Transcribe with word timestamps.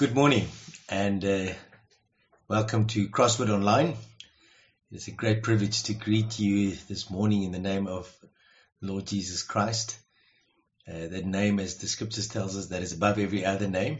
Good 0.00 0.14
morning 0.14 0.48
and 0.88 1.22
uh, 1.22 1.52
welcome 2.48 2.86
to 2.86 3.10
Crossword 3.10 3.50
Online. 3.50 3.98
It's 4.90 5.08
a 5.08 5.10
great 5.10 5.42
privilege 5.42 5.82
to 5.82 5.92
greet 5.92 6.38
you 6.38 6.74
this 6.88 7.10
morning 7.10 7.42
in 7.42 7.52
the 7.52 7.58
name 7.58 7.86
of 7.86 8.10
Lord 8.80 9.06
Jesus 9.06 9.42
Christ. 9.42 9.98
Uh, 10.88 11.08
that 11.08 11.26
name, 11.26 11.60
as 11.60 11.76
the 11.76 11.86
scriptures 11.86 12.28
tells 12.28 12.56
us, 12.56 12.68
that 12.68 12.80
is 12.80 12.94
above 12.94 13.18
every 13.18 13.44
other 13.44 13.68
name. 13.68 13.98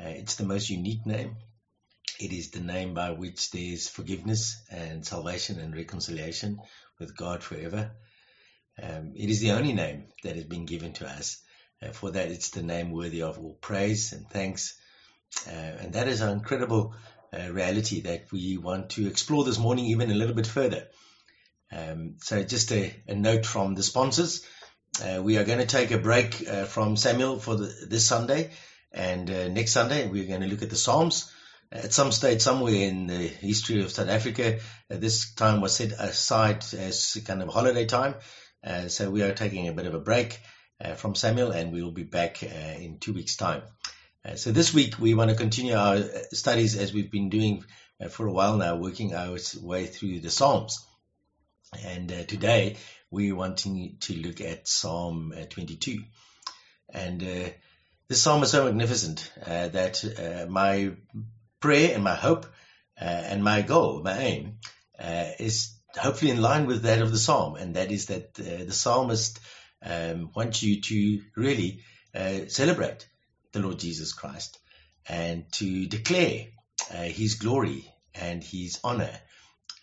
Uh, 0.00 0.08
it's 0.08 0.36
the 0.36 0.46
most 0.46 0.70
unique 0.70 1.04
name. 1.04 1.36
It 2.18 2.32
is 2.32 2.50
the 2.50 2.60
name 2.60 2.94
by 2.94 3.10
which 3.10 3.50
there 3.50 3.60
is 3.60 3.90
forgiveness 3.90 4.56
and 4.70 5.04
salvation 5.04 5.60
and 5.60 5.76
reconciliation 5.76 6.60
with 6.98 7.14
God 7.14 7.42
forever. 7.42 7.90
Um, 8.82 9.12
it 9.14 9.28
is 9.28 9.40
the 9.40 9.50
only 9.50 9.74
name 9.74 10.04
that 10.22 10.36
has 10.36 10.44
been 10.44 10.64
given 10.64 10.94
to 10.94 11.06
us. 11.06 11.36
Uh, 11.82 11.90
for 11.90 12.12
that, 12.12 12.30
it's 12.30 12.52
the 12.52 12.62
name 12.62 12.90
worthy 12.90 13.20
of 13.20 13.38
all 13.38 13.58
praise 13.60 14.14
and 14.14 14.26
thanks 14.30 14.78
and 15.46 15.92
that 15.92 16.08
is 16.08 16.20
an 16.20 16.30
incredible 16.30 16.94
uh, 17.36 17.50
reality 17.52 18.02
that 18.02 18.30
we 18.32 18.56
want 18.56 18.90
to 18.90 19.06
explore 19.06 19.44
this 19.44 19.58
morning 19.58 19.86
even 19.86 20.10
a 20.10 20.14
little 20.14 20.34
bit 20.34 20.46
further. 20.46 20.86
Um, 21.72 22.16
so 22.18 22.42
just 22.42 22.70
a, 22.72 22.94
a, 23.08 23.14
note 23.14 23.44
from 23.44 23.74
the 23.74 23.82
sponsors. 23.82 24.46
Uh, 25.02 25.20
we 25.22 25.36
are 25.36 25.44
going 25.44 25.58
to 25.58 25.66
take 25.66 25.90
a 25.90 25.98
break 25.98 26.48
uh, 26.48 26.64
from 26.64 26.96
Samuel 26.96 27.38
for 27.38 27.56
the, 27.56 27.86
this 27.88 28.06
Sunday 28.06 28.50
and 28.92 29.28
uh, 29.28 29.48
next 29.48 29.72
Sunday 29.72 30.08
we're 30.08 30.28
going 30.28 30.42
to 30.42 30.46
look 30.46 30.62
at 30.62 30.70
the 30.70 30.76
Psalms. 30.76 31.32
At 31.72 31.92
some 31.92 32.12
stage, 32.12 32.42
somewhere 32.42 32.74
in 32.74 33.08
the 33.08 33.26
history 33.26 33.82
of 33.82 33.90
South 33.90 34.08
Africa, 34.08 34.60
uh, 34.88 34.96
this 34.96 35.34
time 35.34 35.60
was 35.60 35.74
set 35.74 35.92
aside 35.92 36.64
as 36.74 37.20
kind 37.26 37.42
of 37.42 37.48
holiday 37.48 37.86
time. 37.86 38.14
so 38.86 39.10
we 39.10 39.22
are 39.22 39.34
taking 39.34 39.66
a 39.66 39.72
bit 39.72 39.86
of 39.86 39.94
a 39.94 39.98
break 39.98 40.38
from 40.96 41.16
Samuel 41.16 41.50
and 41.50 41.72
we 41.72 41.82
will 41.82 41.92
be 41.92 42.04
back 42.04 42.44
in 42.44 42.98
two 43.00 43.12
weeks' 43.12 43.36
time. 43.36 43.62
Uh, 44.26 44.34
so 44.34 44.50
this 44.50 44.74
week 44.74 44.98
we 44.98 45.14
want 45.14 45.30
to 45.30 45.36
continue 45.36 45.74
our 45.76 45.96
uh, 45.96 46.08
studies 46.32 46.76
as 46.76 46.92
we've 46.92 47.12
been 47.12 47.28
doing 47.28 47.64
uh, 48.00 48.08
for 48.08 48.26
a 48.26 48.32
while 48.32 48.56
now, 48.56 48.74
working 48.74 49.14
our 49.14 49.38
way 49.62 49.86
through 49.86 50.18
the 50.18 50.30
Psalms. 50.30 50.84
And 51.84 52.10
uh, 52.10 52.24
today 52.24 52.76
we're 53.08 53.36
wanting 53.36 53.98
to 54.00 54.14
look 54.14 54.40
at 54.40 54.66
Psalm 54.66 55.32
uh, 55.36 55.44
22. 55.44 56.02
And 56.92 57.22
uh, 57.22 57.50
this 58.08 58.20
psalm 58.22 58.42
is 58.42 58.50
so 58.50 58.64
magnificent 58.64 59.30
that 59.44 60.46
my 60.48 60.92
prayer 61.60 61.94
and 61.94 62.02
my 62.02 62.14
hope 62.14 62.46
and 62.96 63.44
my 63.44 63.62
goal, 63.62 64.02
my 64.02 64.18
aim, 64.18 64.58
is 65.38 65.76
hopefully 65.96 66.30
in 66.30 66.40
line 66.40 66.66
with 66.66 66.82
that 66.82 67.02
of 67.02 67.10
the 67.10 67.18
psalm, 67.18 67.56
and 67.56 67.74
that 67.74 67.90
is 67.90 68.06
that 68.06 68.34
the 68.34 68.72
psalmist 68.72 69.40
um, 69.82 70.30
wants 70.36 70.62
you 70.62 70.80
to 70.80 71.20
really 71.36 71.82
celebrate 72.46 73.08
the 73.56 73.62
Lord 73.62 73.78
Jesus 73.78 74.12
Christ 74.12 74.58
and 75.08 75.50
to 75.52 75.86
declare 75.86 76.46
uh, 76.92 77.02
his 77.02 77.34
glory 77.34 77.90
and 78.14 78.44
his 78.44 78.78
honor 78.84 79.10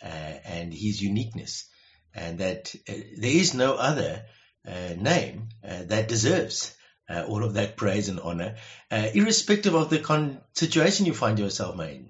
uh, 0.03 0.05
and 0.45 0.73
his 0.73 1.01
uniqueness 1.01 1.67
and 2.13 2.37
that 2.39 2.73
uh, 2.87 2.93
there 3.17 3.31
is 3.31 3.53
no 3.53 3.73
other 3.73 4.23
uh, 4.67 4.93
name 4.97 5.49
uh, 5.67 5.83
that 5.87 6.07
deserves 6.07 6.75
uh, 7.09 7.23
all 7.27 7.43
of 7.43 7.55
that 7.55 7.75
praise 7.75 8.07
and 8.07 8.19
honor, 8.19 8.55
irrespective 8.89 9.75
of 9.75 9.89
the 9.89 9.99
con- 9.99 10.39
situation 10.53 11.05
you 11.05 11.13
find 11.13 11.37
yourself 11.37 11.77
in, 11.81 12.09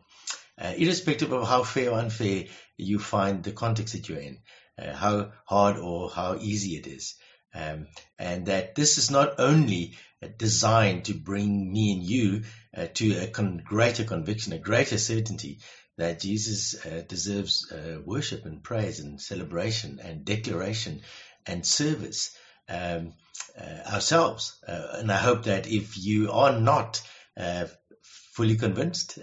irrespective 0.59 1.31
of 1.31 1.47
how 1.47 1.63
fair 1.63 1.89
or 1.89 1.99
unfair 1.99 2.45
you 2.77 2.99
find 2.99 3.43
the 3.43 3.51
context 3.51 3.95
that 3.95 4.07
you're 4.07 4.19
in, 4.19 4.37
how 4.77 5.31
hard 5.45 5.77
or 5.77 6.11
how 6.11 6.35
easy 6.39 6.75
it 6.77 6.85
is. 6.85 7.15
Um, 7.55 7.87
and 8.19 8.45
that 8.47 8.75
this 8.75 8.99
is 8.99 9.09
not 9.09 9.39
only 9.39 9.95
designed 10.37 11.05
to 11.05 11.13
bring 11.13 11.71
me 11.71 11.93
and 11.93 12.03
you 12.03 12.43
uh, 12.75 12.87
to 12.93 13.23
a 13.23 13.27
con- 13.27 13.61
greater 13.63 14.03
conviction, 14.03 14.53
a 14.53 14.57
greater 14.59 14.97
certainty 14.97 15.59
that 15.97 16.19
Jesus 16.19 16.83
uh, 16.85 17.03
deserves 17.07 17.71
uh, 17.71 17.99
worship 18.03 18.45
and 18.45 18.63
praise 18.63 18.99
and 18.99 19.21
celebration 19.21 19.99
and 20.03 20.25
declaration 20.25 21.01
and 21.45 21.65
service 21.65 22.35
um, 22.67 23.13
uh, 23.59 23.93
ourselves. 23.93 24.59
Uh, 24.67 24.87
and 24.93 25.11
I 25.11 25.17
hope 25.17 25.43
that 25.43 25.67
if 25.67 25.97
you 25.97 26.31
are 26.31 26.59
not 26.59 27.01
uh, 27.37 27.65
fully 28.01 28.55
convinced 28.55 29.19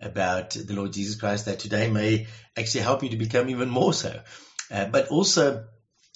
about 0.00 0.50
the 0.50 0.74
Lord 0.74 0.92
Jesus 0.92 1.16
Christ, 1.16 1.46
that 1.46 1.58
today 1.58 1.90
may 1.90 2.26
actually 2.56 2.82
help 2.82 3.02
you 3.02 3.10
to 3.10 3.16
become 3.16 3.50
even 3.50 3.68
more 3.68 3.92
so. 3.92 4.20
but 4.70 5.08
also 5.08 5.66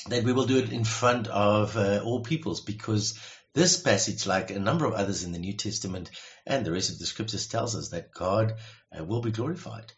that 0.08 0.24
we 0.24 0.32
will 0.32 0.46
do 0.46 0.58
it 0.58 0.72
in 0.72 0.84
front 0.84 1.28
of 1.28 1.76
all 1.76 2.22
peoples 2.22 2.62
because 2.62 3.18
this 3.54 3.80
passage, 3.80 4.26
like 4.26 4.50
a 4.50 4.58
number 4.58 4.84
of 4.84 4.92
others 4.92 5.24
in 5.24 5.32
the 5.32 5.38
New 5.38 5.56
Testament 5.56 6.10
and 6.46 6.64
the 6.64 6.72
rest 6.72 6.90
of 6.90 6.98
the 6.98 7.06
scriptures, 7.06 7.48
tells 7.48 7.74
us 7.74 7.90
that 7.90 8.12
God 8.12 8.54
uh, 8.96 9.04
will 9.04 9.20
be 9.20 9.32
glorified 9.32 9.92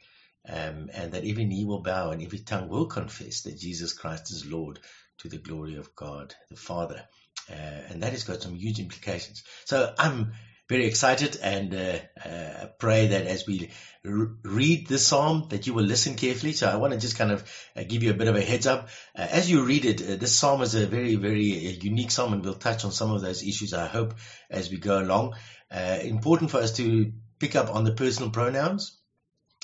um, 0.48 0.90
and 0.92 1.12
that 1.12 1.24
every 1.24 1.44
knee 1.44 1.64
will 1.64 1.82
bow 1.82 2.10
and 2.10 2.22
every 2.22 2.38
tongue 2.38 2.68
will 2.68 2.86
confess 2.86 3.42
that 3.42 3.58
Jesus 3.58 3.92
Christ 3.92 4.30
is 4.32 4.46
Lord 4.46 4.78
to 5.18 5.28
the 5.28 5.38
glory 5.38 5.76
of 5.76 5.94
God 5.94 6.34
the 6.50 6.56
Father. 6.56 7.04
Uh, 7.50 7.82
and 7.90 8.02
that 8.02 8.12
has 8.12 8.24
got 8.24 8.42
some 8.42 8.54
huge 8.54 8.78
implications. 8.78 9.42
So 9.64 9.94
I'm 9.98 10.32
very 10.72 10.86
excited 10.86 11.36
and 11.42 11.74
uh, 11.74 11.98
uh, 12.24 12.66
pray 12.78 13.08
that 13.08 13.26
as 13.26 13.46
we 13.46 13.70
read 14.02 14.86
this 14.88 15.06
psalm 15.06 15.46
that 15.50 15.66
you 15.66 15.74
will 15.74 15.84
listen 15.84 16.14
carefully. 16.14 16.52
So 16.52 16.66
I 16.68 16.76
want 16.76 16.94
to 16.94 16.98
just 16.98 17.18
kind 17.18 17.30
of 17.30 17.44
uh, 17.76 17.84
give 17.86 18.02
you 18.02 18.10
a 18.10 18.14
bit 18.14 18.26
of 18.26 18.36
a 18.36 18.40
heads 18.40 18.66
up. 18.66 18.88
Uh, 19.16 19.26
as 19.30 19.50
you 19.50 19.64
read 19.64 19.84
it, 19.84 20.00
uh, 20.02 20.16
this 20.16 20.38
psalm 20.38 20.62
is 20.62 20.74
a 20.74 20.86
very, 20.86 21.16
very 21.16 21.68
uh, 21.68 21.78
unique 21.82 22.10
psalm 22.10 22.32
and 22.32 22.42
we'll 22.42 22.54
touch 22.54 22.84
on 22.84 22.92
some 22.92 23.12
of 23.12 23.20
those 23.20 23.42
issues, 23.42 23.74
I 23.74 23.86
hope, 23.86 24.14
as 24.50 24.70
we 24.70 24.78
go 24.78 24.98
along. 24.98 25.34
important 25.70 26.50
for 26.50 26.58
us 26.58 26.72
to 26.78 27.12
pick 27.38 27.54
up 27.54 27.74
on 27.74 27.84
the 27.84 27.92
personal 27.92 28.30
pronouns 28.30 28.98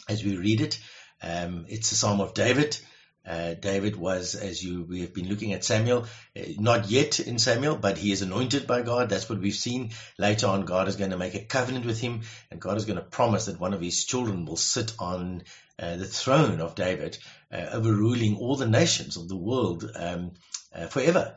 as 0.09 0.23
we 0.23 0.37
read 0.37 0.61
it. 0.61 0.79
Um, 1.23 1.65
it's 1.69 1.91
a 1.93 1.97
psalm 1.97 2.21
of 2.21 2.35
David. 2.35 2.79
Uh, 3.29 3.53
David 3.53 3.95
was, 3.95 4.35
as 4.35 4.63
you 4.65 4.85
we 4.85 5.03
have 5.03 5.13
been 5.13 5.29
looking 5.29 5.53
at 5.53 5.65
Samuel, 5.65 6.07
uh, 6.35 6.43
not 6.59 6.89
yet 6.89 7.21
in 7.21 7.39
Samuel, 7.39 7.77
but 7.77 7.99
he 7.99 8.11
is 8.11 8.23
anointed 8.23 8.67
by 8.67 8.81
God. 8.81 9.11
That's 9.11 9.29
what 9.29 9.41
we've 9.41 9.55
seen. 9.55 9.91
Later 10.17 10.47
on, 10.47 10.65
God 10.65 10.89
is 10.89 10.97
going 10.97 11.11
to 11.11 11.19
make 11.19 11.35
a 11.35 11.45
covenant 11.45 11.85
with 11.85 12.01
him, 12.01 12.23
and 12.51 12.61
God 12.61 12.79
is 12.79 12.87
going 12.87 12.99
to 12.99 13.05
promise 13.05 13.45
that 13.45 13.61
one 13.61 13.75
of 13.75 13.83
his 13.83 14.07
children 14.07 14.47
will 14.47 14.57
sit 14.57 14.95
on 14.99 15.43
uh, 15.79 15.97
the 15.97 16.07
throne 16.07 16.63
of 16.63 16.75
David, 16.75 17.19
uh, 17.53 17.67
overruling 17.73 18.37
all 18.37 18.57
the 18.57 18.67
nations 18.67 19.19
of 19.19 19.29
the 19.29 19.37
world 19.37 19.85
um, 19.95 20.33
uh, 20.75 20.87
forever. 20.87 21.37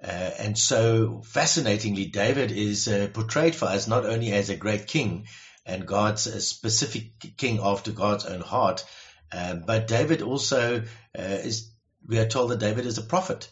and 0.00 0.58
so, 0.58 1.22
fascinatingly, 1.24 2.06
David 2.06 2.50
is 2.50 2.88
portrayed 3.12 3.54
for 3.54 3.66
us 3.66 3.86
not 3.86 4.04
only 4.04 4.32
as 4.32 4.50
a 4.50 4.56
great 4.56 4.88
king 4.88 5.26
and 5.64 5.86
God's 5.86 6.22
specific 6.44 7.36
king 7.36 7.60
after 7.62 7.92
God's 7.92 8.26
own 8.26 8.40
heart, 8.40 8.84
um, 9.32 9.64
but 9.66 9.88
David 9.88 10.22
also 10.22 10.78
uh, 10.80 11.07
is, 11.22 11.70
we 12.06 12.18
are 12.18 12.28
told 12.28 12.50
that 12.50 12.60
David 12.60 12.86
is 12.86 12.98
a 12.98 13.02
prophet 13.02 13.48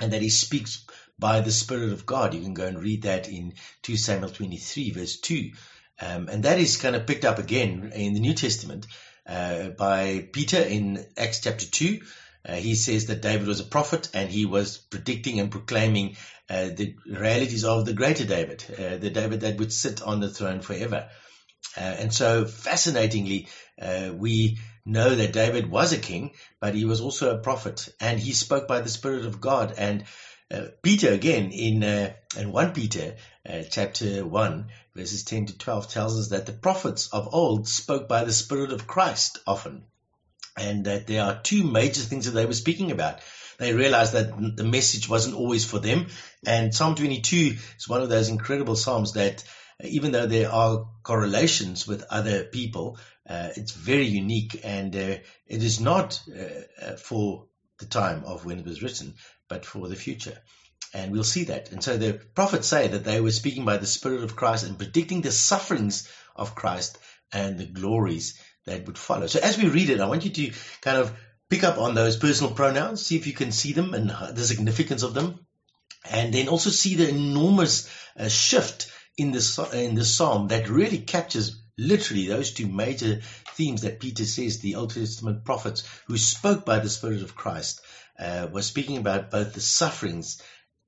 and 0.00 0.12
that 0.12 0.22
he 0.22 0.28
speaks 0.28 0.84
by 1.18 1.40
the 1.40 1.52
Spirit 1.52 1.92
of 1.92 2.06
God. 2.06 2.34
You 2.34 2.42
can 2.42 2.54
go 2.54 2.66
and 2.66 2.82
read 2.82 3.02
that 3.02 3.28
in 3.28 3.54
2 3.82 3.96
Samuel 3.96 4.30
23, 4.30 4.90
verse 4.90 5.20
2. 5.20 5.50
Um, 6.00 6.28
and 6.28 6.42
that 6.42 6.58
is 6.58 6.76
kind 6.76 6.94
of 6.94 7.06
picked 7.06 7.24
up 7.24 7.38
again 7.38 7.92
in 7.94 8.12
the 8.12 8.20
New 8.20 8.34
Testament 8.34 8.86
uh, 9.26 9.70
by 9.70 10.28
Peter 10.32 10.60
in 10.60 11.04
Acts 11.16 11.40
chapter 11.40 11.66
2. 11.66 12.00
Uh, 12.46 12.54
he 12.54 12.74
says 12.74 13.06
that 13.06 13.22
David 13.22 13.48
was 13.48 13.60
a 13.60 13.64
prophet 13.64 14.08
and 14.14 14.30
he 14.30 14.44
was 14.44 14.78
predicting 14.78 15.40
and 15.40 15.50
proclaiming 15.50 16.16
uh, 16.48 16.68
the 16.76 16.94
realities 17.06 17.64
of 17.64 17.84
the 17.84 17.94
greater 17.94 18.24
David, 18.24 18.64
uh, 18.70 18.98
the 18.98 19.10
David 19.10 19.40
that 19.40 19.58
would 19.58 19.72
sit 19.72 20.02
on 20.02 20.20
the 20.20 20.30
throne 20.30 20.60
forever. 20.60 21.08
Uh, 21.76 21.80
and 21.80 22.14
so 22.14 22.44
fascinatingly, 22.44 23.48
uh, 23.80 24.10
we 24.14 24.58
know 24.86 25.14
that 25.14 25.32
David 25.32 25.68
was 25.68 25.92
a 25.92 25.98
king, 25.98 26.30
but 26.60 26.74
he 26.74 26.84
was 26.84 27.00
also 27.00 27.34
a 27.34 27.38
prophet, 27.38 27.88
and 28.00 28.18
he 28.18 28.32
spoke 28.32 28.68
by 28.68 28.80
the 28.80 28.88
Spirit 28.88 29.26
of 29.26 29.40
God. 29.40 29.74
And 29.76 30.04
uh, 30.50 30.66
Peter, 30.80 31.12
again, 31.12 31.50
in 31.50 31.82
uh, 31.82 32.12
in 32.38 32.52
one 32.52 32.72
Peter 32.72 33.16
uh, 33.48 33.62
chapter 33.68 34.24
one, 34.24 34.66
verses 34.94 35.24
ten 35.24 35.46
to 35.46 35.58
twelve, 35.58 35.88
tells 35.88 36.18
us 36.18 36.28
that 36.28 36.46
the 36.46 36.52
prophets 36.52 37.08
of 37.08 37.34
old 37.34 37.68
spoke 37.68 38.08
by 38.08 38.24
the 38.24 38.32
Spirit 38.32 38.72
of 38.72 38.86
Christ 38.86 39.38
often, 39.46 39.84
and 40.56 40.84
that 40.84 41.08
there 41.08 41.24
are 41.24 41.40
two 41.42 41.64
major 41.64 42.02
things 42.02 42.26
that 42.26 42.32
they 42.32 42.46
were 42.46 42.52
speaking 42.52 42.92
about. 42.92 43.20
They 43.58 43.72
realized 43.72 44.12
that 44.12 44.56
the 44.56 44.64
message 44.64 45.08
wasn't 45.08 45.34
always 45.34 45.64
for 45.64 45.78
them, 45.78 46.06
and 46.46 46.74
Psalm 46.74 46.94
22 46.94 47.56
is 47.78 47.88
one 47.88 48.02
of 48.02 48.08
those 48.08 48.28
incredible 48.28 48.76
psalms 48.76 49.14
that 49.14 49.42
even 49.82 50.12
though 50.12 50.26
there 50.26 50.50
are 50.50 50.86
correlations 51.02 51.86
with 51.86 52.04
other 52.10 52.44
people, 52.44 52.98
uh, 53.28 53.50
it's 53.56 53.72
very 53.72 54.06
unique 54.06 54.60
and 54.64 54.94
uh, 54.94 55.16
it 55.46 55.62
is 55.62 55.80
not 55.80 56.20
uh, 56.30 56.84
uh, 56.84 56.96
for 56.96 57.46
the 57.78 57.86
time 57.86 58.24
of 58.24 58.44
when 58.44 58.58
it 58.58 58.64
was 58.64 58.82
written, 58.82 59.14
but 59.48 59.66
for 59.66 59.88
the 59.88 59.96
future. 59.96 60.38
And 60.94 61.12
we'll 61.12 61.24
see 61.24 61.44
that. 61.44 61.72
And 61.72 61.82
so 61.82 61.96
the 61.96 62.14
prophets 62.34 62.68
say 62.68 62.88
that 62.88 63.04
they 63.04 63.20
were 63.20 63.32
speaking 63.32 63.64
by 63.64 63.76
the 63.76 63.86
Spirit 63.86 64.22
of 64.22 64.36
Christ 64.36 64.64
and 64.64 64.78
predicting 64.78 65.20
the 65.20 65.32
sufferings 65.32 66.10
of 66.34 66.54
Christ 66.54 66.98
and 67.32 67.58
the 67.58 67.66
glories 67.66 68.40
that 68.64 68.86
would 68.86 68.96
follow. 68.96 69.26
So 69.26 69.40
as 69.40 69.58
we 69.58 69.68
read 69.68 69.90
it, 69.90 70.00
I 70.00 70.06
want 70.06 70.24
you 70.24 70.30
to 70.30 70.56
kind 70.80 70.96
of 70.96 71.14
pick 71.50 71.64
up 71.64 71.78
on 71.78 71.94
those 71.94 72.16
personal 72.16 72.54
pronouns, 72.54 73.04
see 73.04 73.16
if 73.16 73.26
you 73.26 73.34
can 73.34 73.52
see 73.52 73.72
them 73.72 73.92
and 73.92 74.10
the 74.34 74.44
significance 74.44 75.02
of 75.02 75.12
them, 75.12 75.46
and 76.10 76.32
then 76.32 76.48
also 76.48 76.70
see 76.70 76.94
the 76.94 77.08
enormous 77.08 77.90
uh, 78.18 78.28
shift 78.28 78.90
in 79.16 79.32
the, 79.32 79.70
in 79.72 79.94
the 79.94 80.04
psalm 80.04 80.48
that 80.48 80.68
really 80.68 80.98
captures 80.98 81.60
literally 81.78 82.26
those 82.26 82.52
two 82.52 82.66
major 82.66 83.20
themes 83.54 83.82
that 83.82 84.00
Peter 84.00 84.24
says 84.24 84.58
the 84.58 84.76
Old 84.76 84.94
Testament 84.94 85.44
prophets 85.44 85.82
who 86.06 86.16
spoke 86.16 86.64
by 86.64 86.78
the 86.78 86.88
Spirit 86.88 87.22
of 87.22 87.34
Christ 87.34 87.80
uh, 88.18 88.48
were 88.50 88.62
speaking 88.62 88.98
about 88.98 89.30
both 89.30 89.52
the 89.52 89.60
sufferings 89.60 90.40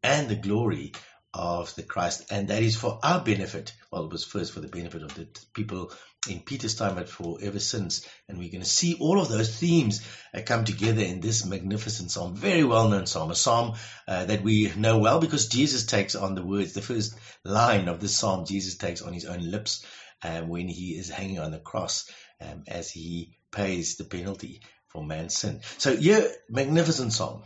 and 0.03 0.29
the 0.29 0.37
glory 0.37 0.93
of 1.38 1.73
the 1.76 1.85
Christ, 1.85 2.32
and 2.32 2.49
that 2.49 2.64
is 2.64 2.75
for 2.75 2.99
our 3.00 3.23
benefit. 3.23 3.73
Well, 3.93 4.06
it 4.06 4.12
was 4.12 4.25
first 4.25 4.52
for 4.52 4.58
the 4.58 4.67
benefit 4.67 5.05
of 5.05 5.14
the 5.14 5.29
people 5.55 5.93
in 6.29 6.40
Peter's 6.40 6.75
time, 6.75 6.96
but 6.96 7.08
for 7.08 7.38
ever 7.40 7.61
since. 7.61 8.05
And 8.29 8.38
we're 8.38 8.50
going 8.50 8.64
to 8.64 8.69
see 8.69 8.96
all 8.99 9.20
of 9.20 9.29
those 9.29 9.56
themes 9.56 10.05
uh, 10.35 10.40
come 10.44 10.64
together 10.64 11.00
in 11.00 11.20
this 11.20 11.46
magnificent 11.46 12.11
psalm, 12.11 12.35
very 12.35 12.64
well 12.64 12.88
known 12.88 13.06
psalm, 13.06 13.31
a 13.31 13.37
psalm 13.37 13.76
uh, 14.08 14.25
that 14.25 14.43
we 14.43 14.73
know 14.76 14.99
well 14.99 15.20
because 15.20 15.46
Jesus 15.46 15.87
takes 15.87 16.17
on 16.17 16.35
the 16.35 16.43
words, 16.44 16.73
the 16.73 16.82
first 16.82 17.14
line 17.44 17.87
of 17.87 18.00
this 18.00 18.17
psalm, 18.17 18.44
Jesus 18.44 18.76
takes 18.76 19.00
on 19.00 19.12
his 19.12 19.25
own 19.25 19.49
lips 19.49 19.84
um, 20.25 20.49
when 20.49 20.67
he 20.67 20.96
is 20.99 21.08
hanging 21.08 21.38
on 21.38 21.52
the 21.52 21.61
cross 21.61 22.11
um, 22.41 22.64
as 22.67 22.91
he 22.91 23.37
pays 23.52 23.96
the 23.96 24.05
penalty 24.05 24.61
for 24.88 25.05
man's 25.05 25.37
sin. 25.37 25.61
So, 25.79 25.93
yeah, 25.93 26.26
magnificent 26.50 27.12
psalm. 27.12 27.44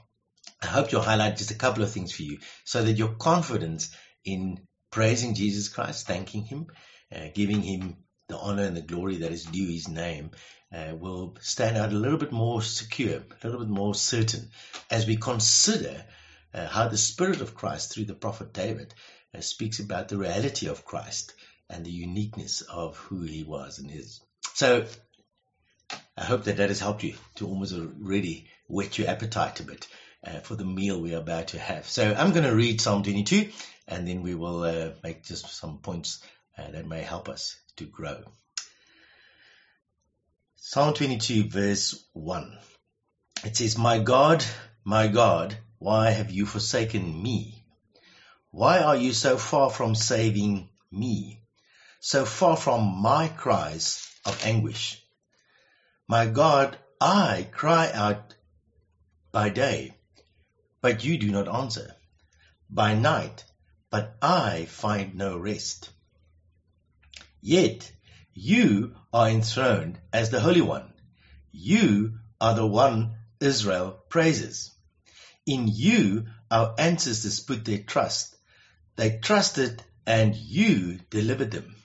I 0.62 0.66
hope 0.66 0.88
to 0.90 1.00
highlight 1.00 1.38
just 1.38 1.50
a 1.50 1.56
couple 1.56 1.82
of 1.82 1.90
things 1.90 2.12
for 2.12 2.22
you 2.22 2.38
so 2.64 2.82
that 2.82 2.92
your 2.92 3.14
confidence 3.14 3.94
in 4.24 4.60
praising 4.90 5.34
Jesus 5.34 5.68
Christ, 5.68 6.06
thanking 6.06 6.44
Him, 6.44 6.68
uh, 7.14 7.28
giving 7.34 7.62
Him 7.62 7.96
the 8.28 8.38
honor 8.38 8.62
and 8.62 8.76
the 8.76 8.80
glory 8.80 9.16
that 9.18 9.32
is 9.32 9.44
due 9.44 9.68
His 9.68 9.88
name, 9.88 10.30
uh, 10.72 10.94
will 10.94 11.36
stand 11.40 11.76
out 11.76 11.92
a 11.92 11.96
little 11.96 12.18
bit 12.18 12.32
more 12.32 12.62
secure, 12.62 13.16
a 13.16 13.46
little 13.46 13.60
bit 13.60 13.68
more 13.68 13.94
certain 13.94 14.50
as 14.90 15.06
we 15.06 15.16
consider 15.16 16.04
uh, 16.54 16.68
how 16.68 16.86
the 16.86 16.96
Spirit 16.96 17.40
of 17.40 17.54
Christ 17.54 17.92
through 17.92 18.04
the 18.04 18.14
prophet 18.14 18.52
David 18.52 18.94
uh, 19.36 19.40
speaks 19.40 19.80
about 19.80 20.08
the 20.08 20.18
reality 20.18 20.68
of 20.68 20.84
Christ 20.84 21.34
and 21.68 21.84
the 21.84 21.90
uniqueness 21.90 22.60
of 22.60 22.96
who 22.96 23.22
He 23.22 23.42
was 23.42 23.78
and 23.80 23.90
is. 23.90 24.20
So 24.54 24.86
I 26.16 26.24
hope 26.24 26.44
that 26.44 26.58
that 26.58 26.68
has 26.68 26.80
helped 26.80 27.02
you 27.02 27.14
to 27.36 27.48
almost 27.48 27.74
already 27.74 28.46
whet 28.68 28.98
your 28.98 29.08
appetite 29.08 29.60
a 29.60 29.64
bit 29.64 29.88
uh, 30.26 30.40
for 30.40 30.54
the 30.54 30.64
meal 30.64 31.00
we 31.00 31.14
are 31.14 31.19
about 31.19 31.48
to 31.48 31.58
have. 31.58 31.88
So 31.88 32.14
I'm 32.14 32.32
going 32.32 32.46
to 32.46 32.54
read 32.54 32.80
Psalm 32.80 33.02
22 33.02 33.50
and 33.88 34.06
then 34.06 34.22
we 34.22 34.34
will 34.34 34.62
uh, 34.62 34.90
make 35.02 35.24
just 35.24 35.48
some 35.48 35.78
points 35.78 36.22
uh, 36.56 36.70
that 36.70 36.86
may 36.86 37.02
help 37.02 37.28
us 37.28 37.56
to 37.76 37.84
grow. 37.84 38.22
Psalm 40.56 40.94
22 40.94 41.48
verse 41.48 42.04
1. 42.12 42.58
It 43.44 43.56
says, 43.56 43.76
My 43.76 43.98
God, 43.98 44.44
my 44.84 45.08
God, 45.08 45.56
why 45.78 46.10
have 46.10 46.30
you 46.30 46.46
forsaken 46.46 47.22
me? 47.22 47.64
Why 48.50 48.80
are 48.80 48.96
you 48.96 49.12
so 49.12 49.36
far 49.36 49.70
from 49.70 49.94
saving 49.94 50.69
me? 50.90 51.42
So 52.00 52.24
far 52.24 52.56
from 52.56 53.02
my 53.02 53.28
cries 53.28 54.08
of 54.24 54.44
anguish. 54.44 55.02
My 56.06 56.26
God, 56.26 56.76
I 57.00 57.48
cry 57.50 57.90
out 57.92 58.34
by 59.32 59.48
day 59.48 59.94
but 60.82 61.05
you 61.05 61.17
do 61.17 61.31
not 61.31 61.49
answer. 61.49 61.94
By 62.69 62.94
night, 62.94 63.44
but 63.88 64.17
I 64.20 64.67
find 64.67 65.14
no 65.14 65.38
rest. 65.38 65.90
Yet 67.40 67.90
you 68.34 68.96
are 69.12 69.29
enthroned 69.29 69.99
as 70.12 70.31
the 70.31 70.40
Holy 70.40 70.61
One. 70.61 70.93
You 71.52 72.19
are 72.40 72.55
the 72.55 72.67
one 72.67 73.14
Israel 73.40 74.02
praises. 74.08 74.73
In 75.46 75.69
you 75.69 76.26
our 76.50 76.75
ancestors 76.79 77.40
put 77.40 77.64
their 77.64 77.79
trust. 77.79 78.37
They 78.96 79.19
trusted 79.19 79.82
and 80.06 80.34
you 80.34 80.99
delivered 81.11 81.52
them. 81.52 81.76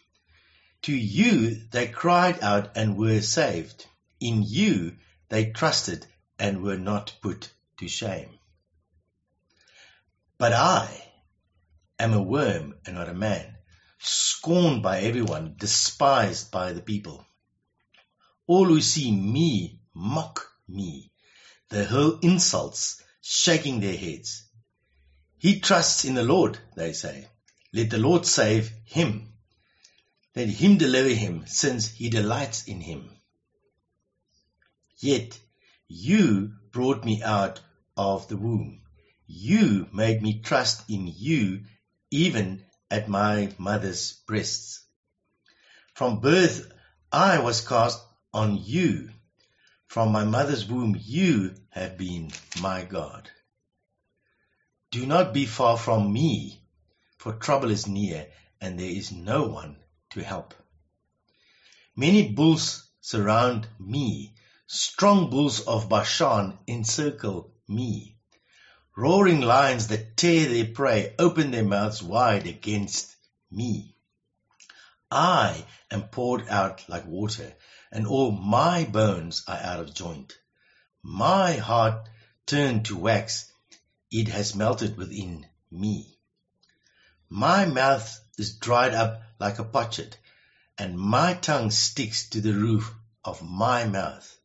To 0.84 0.96
you 0.96 1.62
they 1.72 1.88
cried 1.88 2.42
out 2.42 2.76
and 2.76 2.98
were 2.98 3.22
saved. 3.22 3.86
In 4.20 4.44
you 4.44 4.98
they 5.30 5.52
trusted 5.52 6.06
and 6.40 6.64
were 6.64 6.78
not 6.78 7.16
put 7.22 7.52
to 7.78 7.88
shame. 7.88 8.37
But 10.40 10.54
I 10.54 11.04
am 11.98 12.14
a 12.14 12.22
worm 12.22 12.76
and 12.86 12.96
not 12.96 13.10
a 13.10 13.14
man, 13.14 13.58
scorned 13.98 14.84
by 14.84 15.02
everyone, 15.02 15.56
despised 15.58 16.52
by 16.52 16.74
the 16.74 16.82
people. 16.82 17.26
All 18.46 18.66
who 18.66 18.80
see 18.82 19.12
me 19.12 19.82
mock 19.96 20.48
me. 20.68 21.12
They 21.70 21.86
hurl 21.86 22.20
insults, 22.22 23.02
shaking 23.22 23.80
their 23.80 23.98
heads. 23.98 24.44
He 25.40 25.60
trusts 25.60 26.06
in 26.06 26.14
the 26.14 26.24
Lord, 26.24 26.60
they 26.76 26.94
say. 26.94 27.28
Let 27.74 27.90
the 27.90 27.98
Lord 27.98 28.26
save 28.26 28.72
him. 28.86 29.34
Let 30.36 30.50
him 30.50 30.78
deliver 30.78 31.10
him, 31.10 31.46
since 31.48 31.90
he 31.90 32.10
delights 32.10 32.66
in 32.66 32.80
him. 32.80 33.10
Yet 35.00 35.40
you 35.88 36.54
brought 36.72 37.04
me 37.04 37.24
out 37.24 37.60
of 37.96 38.28
the 38.28 38.38
womb. 38.38 38.84
You 39.30 39.90
made 39.92 40.22
me 40.22 40.40
trust 40.40 40.90
in 40.90 41.06
you 41.14 41.66
even 42.10 42.64
at 42.90 43.10
my 43.10 43.54
mother's 43.58 44.14
breasts. 44.26 44.86
From 45.94 46.22
birth 46.22 46.72
I 47.12 47.40
was 47.40 47.68
cast 47.68 48.02
on 48.34 48.58
you. 48.58 49.10
From 49.88 50.12
my 50.12 50.24
mother's 50.24 50.66
womb 50.66 50.96
you 50.98 51.56
have 51.70 51.98
been 51.98 52.32
my 52.62 52.84
God. 52.84 53.30
Do 54.92 55.06
not 55.06 55.34
be 55.34 55.46
far 55.46 55.78
from 55.78 56.14
me, 56.14 56.62
for 57.18 57.34
trouble 57.34 57.72
is 57.72 57.86
near 57.86 58.28
and 58.62 58.80
there 58.80 58.90
is 58.90 59.12
no 59.12 59.48
one 59.48 59.78
to 60.12 60.24
help. 60.24 60.54
Many 61.96 62.32
bulls 62.32 62.88
surround 63.02 63.68
me. 63.80 64.34
Strong 64.68 65.30
bulls 65.30 65.62
of 65.62 65.90
Bashan 65.90 66.58
encircle 66.68 67.54
me. 67.68 68.17
Roaring 68.98 69.42
lions 69.42 69.90
that 69.90 70.18
tear 70.18 70.50
their 70.50 70.66
prey 70.66 71.14
open 71.20 71.52
their 71.52 71.64
mouths 71.64 72.02
wide 72.02 72.48
against 72.48 73.16
me. 73.52 73.96
I 75.12 75.68
am 75.92 76.08
poured 76.08 76.48
out 76.50 76.84
like 76.90 77.06
water, 77.06 77.54
and 77.92 78.08
all 78.08 78.32
my 78.32 78.86
bones 78.86 79.44
are 79.48 79.60
out 79.60 79.80
of 79.80 79.94
joint. 79.94 80.36
My 81.04 81.58
heart 81.58 82.10
turned 82.48 82.86
to 82.86 82.98
wax, 82.98 83.52
it 84.10 84.30
has 84.30 84.56
melted 84.56 84.98
within 84.98 85.46
me. 85.70 86.18
My 87.30 87.66
mouth 87.66 88.20
is 88.40 88.56
dried 88.56 88.96
up 88.96 89.22
like 89.40 89.60
a 89.60 89.64
potsherd, 89.64 90.18
and 90.76 90.98
my 90.98 91.36
tongue 91.36 91.70
sticks 91.70 92.30
to 92.30 92.42
the 92.42 92.54
roof 92.54 92.92
of 93.24 93.44
my 93.44 93.86
mouth. 93.86 94.40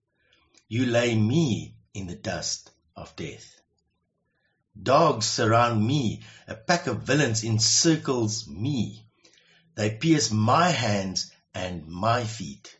You 0.68 0.84
lay 0.84 1.14
me 1.14 1.74
in 1.94 2.06
the 2.06 2.16
dust 2.16 2.70
of 2.94 3.16
death. 3.16 3.61
Dogs 4.80 5.26
surround 5.26 5.86
me. 5.86 6.22
A 6.48 6.54
pack 6.54 6.86
of 6.86 7.02
villains 7.02 7.44
encircles 7.44 8.48
me. 8.48 9.06
They 9.74 9.90
pierce 9.96 10.30
my 10.30 10.70
hands 10.70 11.30
and 11.54 11.86
my 11.86 12.24
feet. 12.24 12.78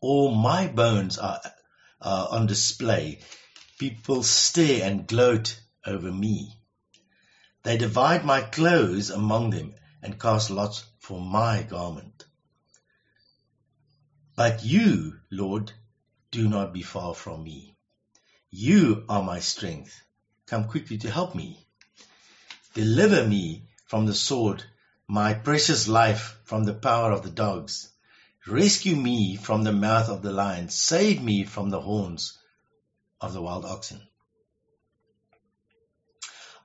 All 0.00 0.34
my 0.34 0.68
bones 0.68 1.18
are, 1.18 1.40
are 2.00 2.28
on 2.30 2.46
display. 2.46 3.20
People 3.78 4.22
stare 4.22 4.88
and 4.88 5.06
gloat 5.06 5.60
over 5.84 6.10
me. 6.10 6.56
They 7.62 7.76
divide 7.76 8.24
my 8.24 8.40
clothes 8.40 9.10
among 9.10 9.50
them 9.50 9.74
and 10.02 10.20
cast 10.20 10.50
lots 10.50 10.84
for 10.98 11.20
my 11.20 11.62
garment. 11.62 12.24
But 14.36 14.64
you, 14.64 15.18
Lord, 15.30 15.72
do 16.30 16.48
not 16.48 16.72
be 16.72 16.82
far 16.82 17.14
from 17.14 17.42
me. 17.42 17.76
You 18.50 19.04
are 19.08 19.22
my 19.22 19.40
strength 19.40 20.00
come 20.52 20.64
quickly 20.64 20.98
to 20.98 21.10
help 21.10 21.34
me. 21.34 21.56
Deliver 22.74 23.26
me 23.26 23.62
from 23.86 24.04
the 24.04 24.12
sword, 24.12 24.62
my 25.08 25.32
precious 25.32 25.88
life 25.88 26.38
from 26.44 26.64
the 26.64 26.74
power 26.74 27.10
of 27.10 27.22
the 27.22 27.30
dogs. 27.30 27.88
Rescue 28.46 28.94
me 28.94 29.36
from 29.36 29.64
the 29.64 29.72
mouth 29.72 30.10
of 30.10 30.20
the 30.20 30.30
lion. 30.30 30.68
Save 30.68 31.22
me 31.22 31.44
from 31.44 31.70
the 31.70 31.80
horns 31.80 32.38
of 33.18 33.32
the 33.32 33.40
wild 33.40 33.64
oxen. 33.64 34.02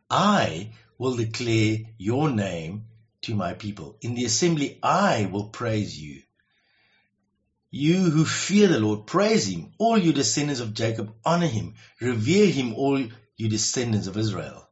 I 0.10 0.74
will 0.98 1.16
declare 1.16 1.78
your 1.98 2.30
name 2.30 2.88
to 3.22 3.36
my 3.36 3.54
people. 3.54 3.98
In 4.02 4.16
the 4.16 4.26
assembly, 4.26 4.80
I 4.84 5.30
will 5.32 5.48
praise 5.48 5.98
you. 5.98 6.24
You 7.72 8.00
who 8.10 8.26
fear 8.26 8.68
the 8.68 8.82
Lord, 8.82 9.08
praise 9.08 9.48
him. 9.48 9.72
All 9.78 9.98
you 9.98 10.12
descendants 10.12 10.60
of 10.60 10.74
Jacob, 10.74 11.14
honor 11.24 11.48
him. 11.48 11.76
Revere 12.02 12.52
him, 12.52 12.74
all 12.74 13.08
you 13.38 13.50
descendants 13.50 14.08
of 14.08 14.18
Israel. 14.18 14.68